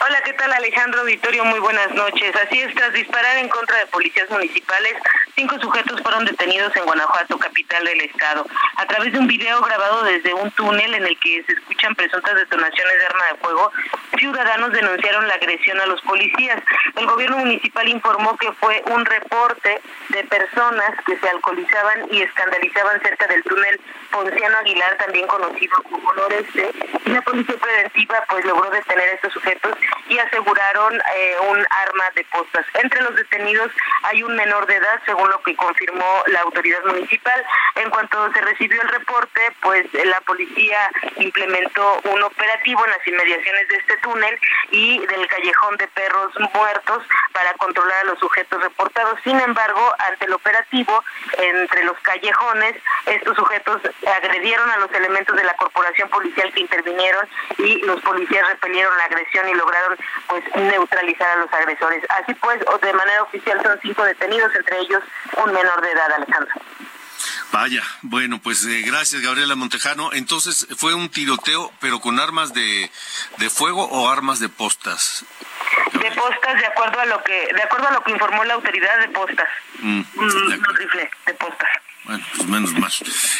Hola, 0.00 0.22
¿qué 0.24 0.32
tal 0.32 0.52
Alejandro 0.52 1.00
Auditorio? 1.02 1.44
Muy 1.44 1.60
buenas 1.60 1.90
noches. 1.92 2.34
Así 2.34 2.58
es, 2.60 2.74
tras 2.74 2.92
disparar 2.94 3.36
en 3.36 3.48
contra 3.48 3.78
de 3.78 3.86
policías 3.86 4.28
municipales, 4.30 4.94
cinco 5.36 5.58
sujetos 5.60 6.00
fueron 6.00 6.24
detenidos 6.24 6.74
en 6.76 6.84
Guanajuato, 6.86 7.38
capital 7.38 7.84
del 7.84 8.00
estado. 8.00 8.46
A 8.76 8.86
través 8.86 9.12
de 9.12 9.18
un 9.18 9.26
video 9.26 9.60
grabado 9.60 10.02
desde 10.04 10.32
un 10.32 10.50
túnel 10.52 10.94
en 10.94 11.04
el 11.04 11.18
que 11.20 11.44
se 11.44 11.52
escuchan 11.52 11.94
presuntas 11.94 12.34
detonaciones 12.34 12.98
de 12.98 13.06
arma 13.06 13.24
de 13.32 13.38
fuego, 13.38 13.72
ciudadanos 14.18 14.72
denunciaron 14.72 15.28
la 15.28 15.34
agresión 15.34 15.78
a 15.80 15.86
los 15.86 16.00
policías. 16.02 16.60
El 16.96 17.06
gobierno 17.06 17.38
municipal 17.38 17.86
informó 17.88 18.36
que 18.38 18.50
fue 18.52 18.82
un 18.86 19.04
reporte 19.04 19.80
de 20.08 20.24
personas 20.24 20.90
que 21.06 21.18
se 21.18 21.28
alcoholizaban 21.28 22.06
y 22.10 22.22
escandalizaban 22.22 23.00
cerca 23.02 23.26
del 23.26 23.42
túnel 23.44 23.80
Ponciano 24.10 24.58
Aguilar, 24.58 24.96
también 24.96 25.26
conocido 25.26 25.76
como 25.84 26.12
Noreste, 26.14 26.70
y 27.04 27.10
la 27.10 27.22
policía 27.22 27.56
preventiva 27.56 28.24
pues 28.28 28.44
logró 28.44 28.70
detener 28.70 29.08
a 29.08 29.12
estos 29.12 29.32
sujetos 29.32 29.74
y 30.08 30.18
aseguraron 30.18 31.00
eh, 31.16 31.36
un 31.48 31.58
arma 31.58 32.10
de 32.14 32.24
postas. 32.24 32.66
Entre 32.74 33.00
los 33.02 33.14
detenidos 33.16 33.70
hay 34.02 34.22
un 34.22 34.34
menor 34.36 34.66
de 34.66 34.76
edad, 34.76 35.00
según 35.06 35.28
lo 35.30 35.42
que 35.42 35.56
confirmó 35.56 36.22
la 36.26 36.40
autoridad 36.40 36.84
municipal. 36.84 37.44
En 37.76 37.90
cuanto 37.90 38.32
se 38.32 38.40
recibió 38.40 38.80
el 38.82 38.88
reporte, 38.88 39.40
pues 39.60 39.86
la 39.92 40.20
policía 40.22 40.90
implementó 41.16 42.00
un 42.04 42.22
operativo 42.22 42.84
en 42.84 42.90
las 42.90 43.06
inmediaciones 43.06 43.68
de 43.68 43.76
este 43.76 43.96
túnel 43.98 44.38
y 44.70 44.98
del 45.06 45.26
callejón 45.26 45.76
de 45.76 45.88
perros 45.88 46.32
muertos 46.54 47.04
para 47.32 47.52
controlar 47.54 48.00
a 48.00 48.04
los 48.04 48.18
sujetos 48.18 48.62
reportados. 48.62 49.18
Sin 49.24 49.38
embargo, 49.40 49.94
ante 49.98 50.26
el 50.26 50.32
operativo, 50.32 51.02
entre 51.38 51.84
los 51.84 51.98
callejones, 52.00 52.76
estos 53.06 53.36
sujetos 53.36 53.80
agredieron 54.06 54.70
a 54.70 54.78
los 54.78 54.92
elementos 54.92 55.36
de 55.36 55.44
la 55.44 55.54
corporación 55.54 56.08
policial 56.08 56.52
que 56.52 56.60
intervinieron 56.60 57.26
y 57.58 57.80
los 57.82 58.00
policías 58.02 58.46
repelieron 58.48 58.96
la 58.96 59.04
agresión 59.04 59.48
y 59.48 59.54
lograron 59.54 59.71
pues 60.28 60.44
neutralizar 60.54 61.38
a 61.38 61.40
los 61.40 61.52
agresores. 61.52 62.04
Así 62.10 62.34
pues, 62.34 62.60
de 62.60 62.92
manera 62.92 63.22
oficial 63.22 63.60
son 63.62 63.78
cinco 63.82 64.04
detenidos, 64.04 64.54
entre 64.54 64.80
ellos 64.80 65.02
un 65.44 65.52
menor 65.52 65.80
de 65.80 65.90
edad, 65.90 66.12
Alejandro. 66.12 66.54
Vaya, 67.52 67.82
bueno, 68.00 68.40
pues 68.42 68.64
eh, 68.64 68.82
gracias 68.82 69.20
Gabriela 69.20 69.54
Montejano. 69.54 70.10
Entonces, 70.14 70.66
¿fue 70.78 70.94
un 70.94 71.10
tiroteo, 71.10 71.70
pero 71.80 72.00
con 72.00 72.18
armas 72.18 72.54
de, 72.54 72.90
de 73.36 73.50
fuego 73.50 73.84
o 73.84 74.08
armas 74.08 74.40
de 74.40 74.48
postas? 74.48 75.24
De 75.92 76.10
postas, 76.12 76.58
de 76.58 76.66
acuerdo 76.66 76.98
a 77.00 77.06
lo 77.06 77.22
que, 77.22 77.52
de 77.54 77.62
acuerdo 77.62 77.88
a 77.88 77.92
lo 77.92 78.02
que 78.02 78.12
informó 78.12 78.42
la 78.44 78.54
autoridad 78.54 78.98
de 79.00 79.08
postas. 79.08 79.48
Mm, 79.80 80.00
mm 80.00 80.64
rifle 80.76 81.10
de 81.26 81.34
postas. 81.34 81.68
Bueno, 82.04 82.24
pues 82.34 82.48
menos 82.48 82.72
mal. 82.72 82.92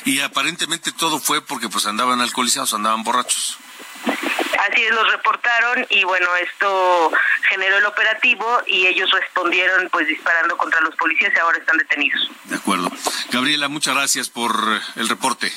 Y 0.04 0.20
aparentemente 0.20 0.92
todo 0.92 1.18
fue 1.18 1.44
porque 1.44 1.68
pues 1.68 1.86
andaban 1.86 2.20
alcoholizados, 2.20 2.74
andaban 2.74 3.02
borrachos. 3.02 3.58
Así 4.04 4.84
es, 4.84 4.94
los 4.94 5.10
reportaron 5.10 5.86
y 5.90 6.04
bueno, 6.04 6.28
esto 6.36 7.10
generó 7.48 7.78
el 7.78 7.86
operativo 7.86 8.60
y 8.66 8.86
ellos 8.86 9.10
respondieron 9.10 9.88
pues 9.90 10.06
disparando 10.06 10.56
contra 10.56 10.80
los 10.80 10.94
policías 10.96 11.32
y 11.34 11.38
ahora 11.38 11.58
están 11.58 11.78
detenidos. 11.78 12.30
De 12.44 12.56
acuerdo. 12.56 12.90
Gabriela, 13.30 13.68
muchas 13.68 13.94
gracias 13.94 14.28
por 14.28 14.54
el 14.96 15.08
reporte. 15.08 15.52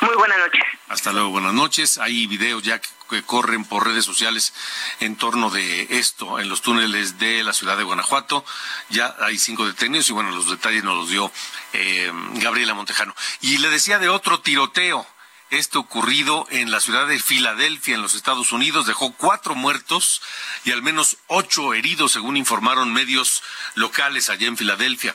Muy 0.00 0.16
buenas 0.16 0.38
noches. 0.38 0.62
Hasta 0.88 1.12
luego, 1.12 1.30
buenas 1.30 1.52
noches. 1.52 1.98
Hay 1.98 2.26
videos 2.26 2.62
ya 2.62 2.80
que, 2.80 3.22
corren 3.24 3.64
por 3.64 3.86
redes 3.86 4.04
sociales 4.04 4.54
en 5.00 5.16
torno 5.16 5.50
de 5.50 5.86
esto 5.90 6.38
en 6.38 6.48
los 6.48 6.62
túneles 6.62 7.18
de 7.18 7.42
la 7.44 7.52
ciudad 7.52 7.76
de 7.76 7.84
Guanajuato. 7.84 8.44
Ya 8.88 9.14
hay 9.20 9.38
cinco 9.38 9.66
detenidos 9.66 10.08
y 10.08 10.12
bueno, 10.12 10.30
los 10.30 10.48
detalles 10.48 10.84
nos 10.84 10.96
los 10.96 11.10
dio 11.10 11.30
eh, 11.72 12.10
Gabriela 12.34 12.74
Montejano. 12.74 13.14
Y 13.40 13.58
le 13.58 13.68
decía 13.68 13.98
de 13.98 14.08
otro 14.08 14.40
tiroteo 14.40 15.06
esto 15.50 15.80
ocurrido 15.80 16.46
en 16.50 16.70
la 16.70 16.80
ciudad 16.80 17.06
de 17.06 17.18
Filadelfia, 17.18 17.96
en 17.96 18.02
los 18.02 18.14
Estados 18.14 18.52
Unidos, 18.52 18.86
dejó 18.86 19.12
cuatro 19.12 19.54
muertos 19.54 20.22
y 20.64 20.70
al 20.70 20.82
menos 20.82 21.16
ocho 21.26 21.74
heridos, 21.74 22.12
según 22.12 22.36
informaron 22.36 22.92
medios 22.92 23.42
locales 23.74 24.30
allá 24.30 24.46
en 24.46 24.56
Filadelfia. 24.56 25.14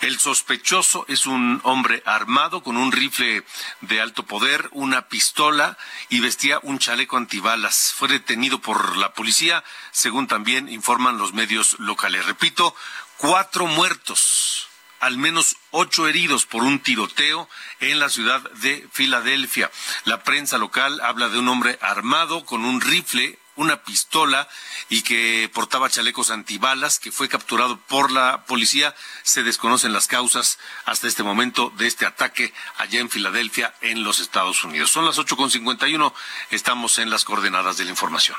El 0.00 0.18
sospechoso 0.18 1.04
es 1.08 1.26
un 1.26 1.60
hombre 1.64 2.02
armado 2.06 2.62
con 2.62 2.76
un 2.76 2.92
rifle 2.92 3.44
de 3.82 4.00
alto 4.00 4.24
poder, 4.24 4.68
una 4.72 5.08
pistola 5.08 5.76
y 6.08 6.20
vestía 6.20 6.60
un 6.62 6.78
chaleco 6.78 7.16
antibalas. 7.16 7.92
Fue 7.96 8.08
detenido 8.08 8.60
por 8.60 8.96
la 8.96 9.12
policía, 9.12 9.62
según 9.92 10.26
también 10.26 10.68
informan 10.68 11.18
los 11.18 11.34
medios 11.34 11.78
locales. 11.78 12.24
Repito, 12.26 12.74
cuatro 13.18 13.66
muertos 13.66 14.68
al 15.04 15.18
menos 15.18 15.56
ocho 15.70 16.08
heridos 16.08 16.46
por 16.46 16.62
un 16.62 16.80
tiroteo 16.80 17.46
en 17.80 17.98
la 17.98 18.08
ciudad 18.08 18.40
de 18.52 18.88
Filadelfia. 18.90 19.70
La 20.04 20.22
prensa 20.22 20.56
local 20.56 20.98
habla 21.02 21.28
de 21.28 21.38
un 21.38 21.48
hombre 21.48 21.78
armado 21.82 22.46
con 22.46 22.64
un 22.64 22.80
rifle 22.80 23.38
una 23.56 23.84
pistola 23.84 24.48
y 24.88 25.02
que 25.02 25.48
portaba 25.52 25.90
chalecos 25.90 26.30
antibalas, 26.30 26.98
que 26.98 27.12
fue 27.12 27.28
capturado 27.28 27.78
por 27.86 28.10
la 28.10 28.46
policía. 28.46 28.96
Se 29.22 29.42
desconocen 29.42 29.92
las 29.92 30.08
causas 30.08 30.58
hasta 30.86 31.06
este 31.06 31.22
momento 31.22 31.72
de 31.76 31.86
este 31.86 32.06
ataque 32.06 32.52
allá 32.78 32.98
en 32.98 33.10
Filadelfia, 33.10 33.74
en 33.82 34.02
los 34.02 34.18
Estados 34.18 34.64
Unidos. 34.64 34.90
Son 34.90 35.04
las 35.04 35.18
8.51, 35.18 36.12
estamos 36.50 36.98
en 36.98 37.10
las 37.10 37.24
coordenadas 37.24 37.76
de 37.76 37.84
la 37.84 37.90
información. 37.90 38.36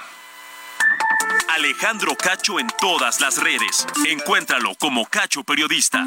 Alejandro 1.50 2.16
Cacho 2.16 2.60
en 2.60 2.68
todas 2.80 3.22
las 3.22 3.38
redes. 3.38 3.86
Encuéntralo 4.06 4.76
como 4.76 5.06
Cacho 5.06 5.44
Periodista. 5.44 6.06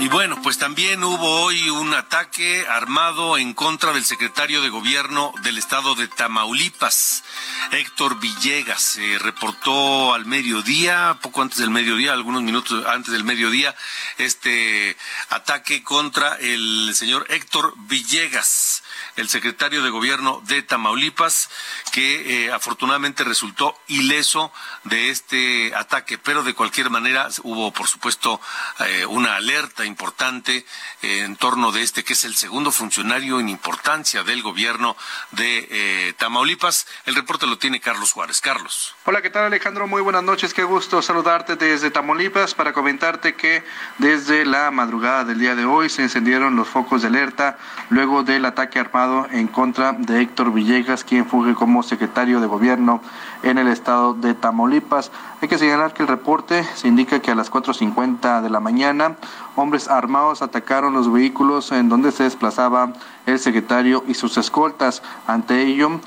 Y 0.00 0.08
bueno, 0.08 0.42
pues 0.42 0.58
también 0.58 1.02
hubo 1.02 1.42
hoy 1.44 1.70
un 1.70 1.94
ataque 1.94 2.66
armado 2.68 3.38
en 3.38 3.54
contra 3.54 3.92
del 3.92 4.04
secretario 4.04 4.60
de 4.60 4.68
gobierno 4.68 5.32
del 5.42 5.56
estado 5.56 5.94
de 5.94 6.08
Tamaulipas, 6.08 7.22
Héctor 7.70 8.18
Villegas. 8.20 8.82
Se 8.82 9.18
reportó 9.18 10.12
al 10.12 10.26
mediodía, 10.26 11.16
poco 11.22 11.42
antes 11.42 11.58
del 11.58 11.70
mediodía, 11.70 12.12
algunos 12.12 12.42
minutos 12.42 12.84
antes 12.86 13.12
del 13.12 13.24
mediodía, 13.24 13.74
este 14.18 14.96
ataque 15.30 15.82
contra 15.82 16.34
el 16.36 16.92
señor 16.94 17.26
Héctor 17.30 17.72
Villegas 17.76 18.82
el 19.16 19.28
secretario 19.28 19.82
de 19.82 19.90
gobierno 19.90 20.42
de 20.46 20.62
Tamaulipas, 20.62 21.50
que 21.92 22.46
eh, 22.46 22.52
afortunadamente 22.52 23.24
resultó 23.24 23.78
ileso 23.86 24.52
de 24.84 25.10
este 25.10 25.74
ataque, 25.74 26.18
pero 26.18 26.42
de 26.42 26.54
cualquier 26.54 26.90
manera 26.90 27.28
hubo, 27.42 27.72
por 27.72 27.86
supuesto, 27.86 28.40
eh, 28.80 29.06
una 29.06 29.36
alerta 29.36 29.84
importante 29.84 30.66
eh, 31.02 31.20
en 31.20 31.36
torno 31.36 31.70
de 31.70 31.82
este, 31.82 32.02
que 32.02 32.14
es 32.14 32.24
el 32.24 32.34
segundo 32.34 32.72
funcionario 32.72 33.38
en 33.38 33.48
importancia 33.48 34.24
del 34.24 34.42
gobierno 34.42 34.96
de 35.32 36.14
Tamaulipas. 36.18 36.86
El 37.06 37.14
reporte 37.14 37.46
lo 37.46 37.58
tiene 37.58 37.80
Carlos 37.80 38.12
Juárez. 38.12 38.40
Carlos. 38.40 38.94
Hola, 39.04 39.22
¿qué 39.22 39.30
tal 39.30 39.44
Alejandro? 39.44 39.86
Muy 39.86 40.02
buenas 40.02 40.22
noches. 40.22 40.54
Qué 40.54 40.64
gusto 40.64 41.02
saludarte 41.02 41.56
desde 41.56 41.90
Tamaulipas 41.90 42.54
para 42.54 42.72
comentarte 42.72 43.34
que 43.34 43.62
desde 43.98 44.44
la 44.44 44.70
madrugada 44.70 45.24
del 45.24 45.38
día 45.38 45.54
de 45.54 45.64
hoy 45.64 45.88
se 45.88 46.02
encendieron 46.02 46.56
los 46.56 46.68
focos 46.68 47.02
de 47.02 47.08
alerta 47.08 47.58
luego 47.90 48.22
del 48.22 48.44
ataque 48.44 48.78
armado 48.78 49.03
en 49.32 49.48
contra 49.48 49.92
de 49.92 50.20
Héctor 50.20 50.52
Villegas, 50.52 51.04
quien 51.04 51.26
funge 51.26 51.54
como 51.54 51.82
secretario 51.82 52.40
de 52.40 52.46
gobierno 52.46 53.00
en 53.42 53.58
el 53.58 53.68
estado 53.68 54.14
de 54.14 54.34
Tamaulipas. 54.34 55.10
Hay 55.40 55.48
que 55.48 55.58
señalar 55.58 55.92
que 55.92 56.02
el 56.02 56.08
reporte 56.08 56.64
se 56.74 56.88
indica 56.88 57.20
que 57.20 57.30
a 57.30 57.34
las 57.34 57.50
4.50 57.50 58.40
de 58.40 58.50
la 58.50 58.60
mañana 58.60 59.16
hombres 59.56 59.88
armados 59.88 60.42
atacaron 60.42 60.94
los 60.94 61.12
vehículos 61.12 61.70
en 61.72 61.88
donde 61.88 62.12
se 62.12 62.24
desplazaba 62.24 62.92
el 63.26 63.38
secretario 63.38 64.04
y 64.08 64.14
sus 64.14 64.36
escoltas. 64.36 65.02
Ante 65.26 65.62
ello, 65.62 66.00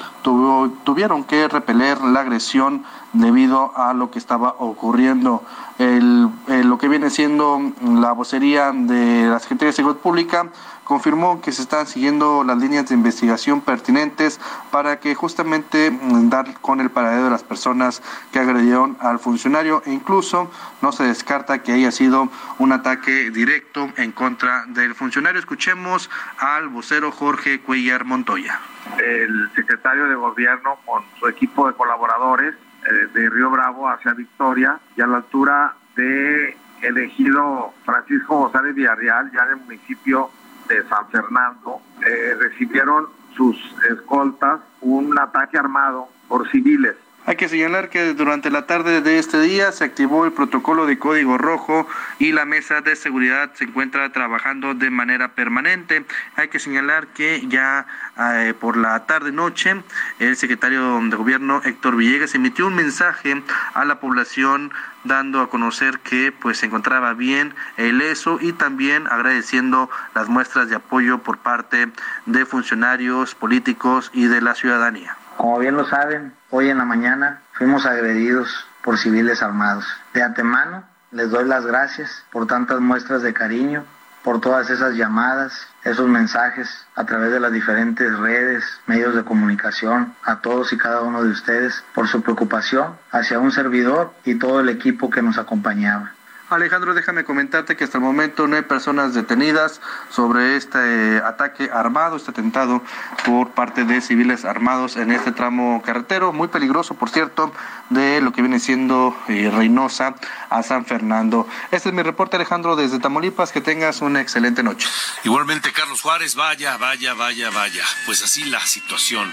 tuvieron 0.83 1.23
que 1.23 1.47
repeler 1.47 2.01
la 2.01 2.21
agresión 2.21 2.83
debido 3.13 3.71
a 3.77 3.93
lo 3.93 4.11
que 4.11 4.19
estaba 4.19 4.55
ocurriendo. 4.59 5.43
El, 5.77 6.29
lo 6.47 6.77
que 6.77 6.87
viene 6.87 7.09
siendo 7.09 7.61
la 7.81 8.11
vocería 8.11 8.71
de 8.71 9.27
la 9.27 9.39
Secretaría 9.39 9.67
de 9.67 9.73
Seguridad 9.73 10.01
Pública 10.01 10.51
confirmó 10.87 11.41
que 11.41 11.51
se 11.51 11.63
están 11.63 11.85
siguiendo 11.85 12.45
las 12.45 12.57
líneas 12.57 12.87
de 12.87 12.95
investigación 12.95 13.59
pertinentes 13.59 14.39
para 14.71 15.01
que 15.01 15.15
justamente 15.15 15.91
mm, 15.91 16.29
dar 16.29 16.61
con 16.61 16.79
el 16.79 16.89
paradero 16.89 17.25
de 17.25 17.29
las 17.29 17.43
personas 17.43 18.01
que 18.31 18.39
agredieron 18.39 18.95
al 19.01 19.19
funcionario 19.19 19.83
e 19.85 19.91
incluso 19.91 20.49
no 20.81 20.93
se 20.93 21.03
descarta 21.03 21.61
que 21.61 21.73
haya 21.73 21.91
sido 21.91 22.29
un 22.57 22.71
ataque 22.71 23.31
directo 23.31 23.89
en 23.97 24.13
contra 24.13 24.63
del 24.67 24.95
funcionario. 24.95 25.39
Escuchemos 25.39 26.09
al 26.37 26.69
vocero 26.69 27.11
Jorge 27.11 27.59
Cuellar 27.59 28.05
Montoya. 28.05 28.57
El 28.97 29.51
secretario 29.55 30.05
de 30.05 30.15
gobierno 30.15 30.77
con 30.85 31.03
su 31.19 31.27
equipo 31.27 31.67
de 31.67 31.73
colaboradores 31.73 32.55
eh, 32.85 33.07
de 33.13 33.29
Río 33.29 33.49
Bravo 33.49 33.89
hacia 33.89 34.13
Victoria 34.13 34.79
y 34.95 35.01
a 35.01 35.07
la 35.07 35.17
altura 35.17 35.75
de 35.97 36.55
elegido 36.81 37.73
Francisco 37.83 38.37
González 38.37 38.73
Villarreal, 38.73 39.29
ya 39.33 39.43
en 39.43 39.49
el 39.49 39.55
municipio 39.57 40.29
de 40.67 40.87
San 40.87 41.07
Fernando, 41.09 41.81
eh, 42.01 42.35
recibieron 42.39 43.07
sus 43.35 43.57
escoltas 43.89 44.59
un 44.81 45.17
ataque 45.19 45.57
armado 45.57 46.07
por 46.27 46.49
civiles 46.49 46.95
hay 47.27 47.35
que 47.35 47.49
señalar 47.49 47.89
que 47.89 48.13
durante 48.13 48.49
la 48.49 48.67
tarde 48.67 49.01
de 49.01 49.19
este 49.19 49.41
día 49.41 49.73
se 49.73 49.83
activó 49.83 50.23
el 50.23 50.31
protocolo 50.31 50.85
de 50.85 50.97
código 50.97 51.37
rojo 51.37 51.85
y 52.19 52.31
la 52.31 52.45
mesa 52.45 52.79
de 52.79 52.95
seguridad 52.95 53.51
se 53.53 53.65
encuentra 53.65 54.13
trabajando 54.13 54.73
de 54.73 54.89
manera 54.89 55.33
permanente. 55.33 56.05
Hay 56.37 56.47
que 56.47 56.59
señalar 56.59 57.07
que 57.07 57.45
ya 57.49 57.85
eh, 58.17 58.53
por 58.57 58.77
la 58.77 59.05
tarde-noche 59.07 59.83
el 60.19 60.37
secretario 60.37 61.01
de 61.01 61.17
gobierno 61.17 61.61
Héctor 61.65 61.97
Villegas 61.97 62.33
emitió 62.33 62.65
un 62.65 62.75
mensaje 62.75 63.43
a 63.73 63.83
la 63.83 63.99
población 63.99 64.71
dando 65.03 65.41
a 65.41 65.49
conocer 65.49 65.99
que 65.99 66.31
pues 66.31 66.59
se 66.59 66.67
encontraba 66.67 67.13
bien 67.13 67.53
el 67.75 68.01
ESO 68.01 68.37
y 68.39 68.53
también 68.53 69.05
agradeciendo 69.07 69.89
las 70.15 70.29
muestras 70.29 70.69
de 70.69 70.77
apoyo 70.77 71.17
por 71.17 71.39
parte 71.39 71.89
de 72.25 72.45
funcionarios 72.45 73.35
políticos 73.35 74.11
y 74.13 74.27
de 74.27 74.39
la 74.39 74.55
ciudadanía. 74.55 75.17
Como 75.35 75.59
bien 75.59 75.75
lo 75.75 75.85
saben, 75.85 76.33
hoy 76.49 76.69
en 76.69 76.77
la 76.77 76.85
mañana 76.85 77.41
fuimos 77.53 77.85
agredidos 77.85 78.65
por 78.83 78.97
civiles 78.97 79.41
armados. 79.41 79.85
De 80.13 80.23
antemano, 80.23 80.83
les 81.11 81.29
doy 81.29 81.45
las 81.45 81.65
gracias 81.65 82.23
por 82.31 82.47
tantas 82.47 82.79
muestras 82.79 83.21
de 83.21 83.33
cariño, 83.33 83.83
por 84.23 84.41
todas 84.41 84.69
esas 84.69 84.95
llamadas, 84.95 85.67
esos 85.83 86.07
mensajes 86.07 86.85
a 86.95 87.05
través 87.05 87.31
de 87.31 87.39
las 87.39 87.51
diferentes 87.51 88.17
redes, 88.17 88.63
medios 88.85 89.15
de 89.15 89.23
comunicación, 89.23 90.13
a 90.23 90.41
todos 90.41 90.73
y 90.73 90.77
cada 90.77 91.01
uno 91.01 91.23
de 91.23 91.29
ustedes, 91.29 91.83
por 91.93 92.07
su 92.07 92.21
preocupación 92.21 92.97
hacia 93.11 93.39
un 93.39 93.51
servidor 93.51 94.13
y 94.25 94.35
todo 94.35 94.59
el 94.59 94.69
equipo 94.69 95.09
que 95.09 95.21
nos 95.21 95.37
acompañaba. 95.37 96.11
Alejandro, 96.49 96.93
déjame 96.93 97.25
comentarte 97.25 97.75
que 97.75 97.83
hasta 97.83 97.97
el 97.97 98.03
momento 98.03 98.47
no 98.47 98.55
hay 98.55 98.61
personas 98.61 99.13
detenidas 99.13 99.81
sobre 100.09 100.55
este 100.55 101.17
ataque 101.17 101.69
armado, 101.73 102.15
este 102.15 102.31
atentado 102.31 102.81
por 103.25 103.51
parte 103.51 103.83
de 103.83 103.99
civiles 103.99 104.45
armados 104.45 104.95
en 104.95 105.11
este 105.11 105.33
tramo 105.33 105.81
carretero, 105.85 106.31
muy 106.31 106.47
peligroso, 106.47 106.93
por 106.93 107.09
cierto, 107.09 107.51
de 107.89 108.21
lo 108.21 108.31
que 108.31 108.41
viene 108.41 108.59
siendo 108.59 109.15
eh, 109.27 109.51
Reynosa 109.53 110.15
a 110.49 110.63
San 110.63 110.85
Fernando. 110.85 111.47
Este 111.71 111.89
es 111.89 111.95
mi 111.95 112.01
reporte, 112.01 112.37
Alejandro, 112.37 112.75
desde 112.75 112.99
Tamaulipas. 112.99 113.51
Que 113.51 113.61
tengas 113.61 114.01
una 114.01 114.21
excelente 114.21 114.63
noche. 114.63 114.87
Igualmente, 115.23 115.71
Carlos 115.71 116.01
Juárez, 116.01 116.35
vaya, 116.35 116.77
vaya, 116.77 117.13
vaya, 117.13 117.49
vaya. 117.49 117.83
Pues 118.05 118.23
así 118.23 118.45
la 118.45 118.59
situación. 118.61 119.31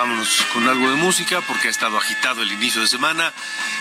Vámonos 0.00 0.46
con 0.54 0.66
algo 0.66 0.88
de 0.88 0.96
música 0.96 1.42
porque 1.42 1.68
ha 1.68 1.70
estado 1.70 1.98
agitado 1.98 2.40
el 2.40 2.50
inicio 2.50 2.80
de 2.80 2.86
semana. 2.86 3.34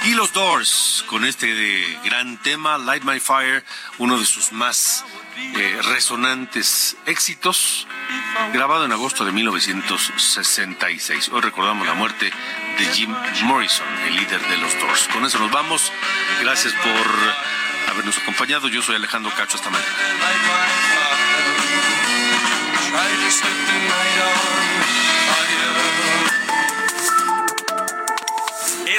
Y 0.03 0.15
los 0.15 0.33
Doors 0.33 1.05
con 1.07 1.23
este 1.23 1.97
gran 2.03 2.37
tema, 2.39 2.77
Light 2.77 3.03
My 3.05 3.21
Fire, 3.21 3.63
uno 3.99 4.19
de 4.19 4.25
sus 4.25 4.51
más 4.51 5.05
eh, 5.37 5.79
resonantes 5.81 6.97
éxitos, 7.05 7.87
grabado 8.51 8.83
en 8.83 8.91
agosto 8.91 9.23
de 9.23 9.31
1966. 9.31 11.29
Hoy 11.29 11.39
recordamos 11.39 11.87
la 11.87 11.93
muerte 11.93 12.33
de 12.77 12.85
Jim 12.87 13.15
Morrison, 13.43 13.87
el 14.05 14.17
líder 14.17 14.45
de 14.45 14.57
los 14.57 14.77
Doors. 14.77 15.07
Con 15.13 15.23
eso 15.23 15.39
nos 15.39 15.51
vamos. 15.51 15.89
Gracias 16.41 16.73
por 16.73 17.93
habernos 17.93 18.17
acompañado. 18.17 18.67
Yo 18.67 18.81
soy 18.81 18.97
Alejandro 18.97 19.31
Cacho. 19.37 19.55
Hasta 19.55 19.69
mañana. 19.69 19.87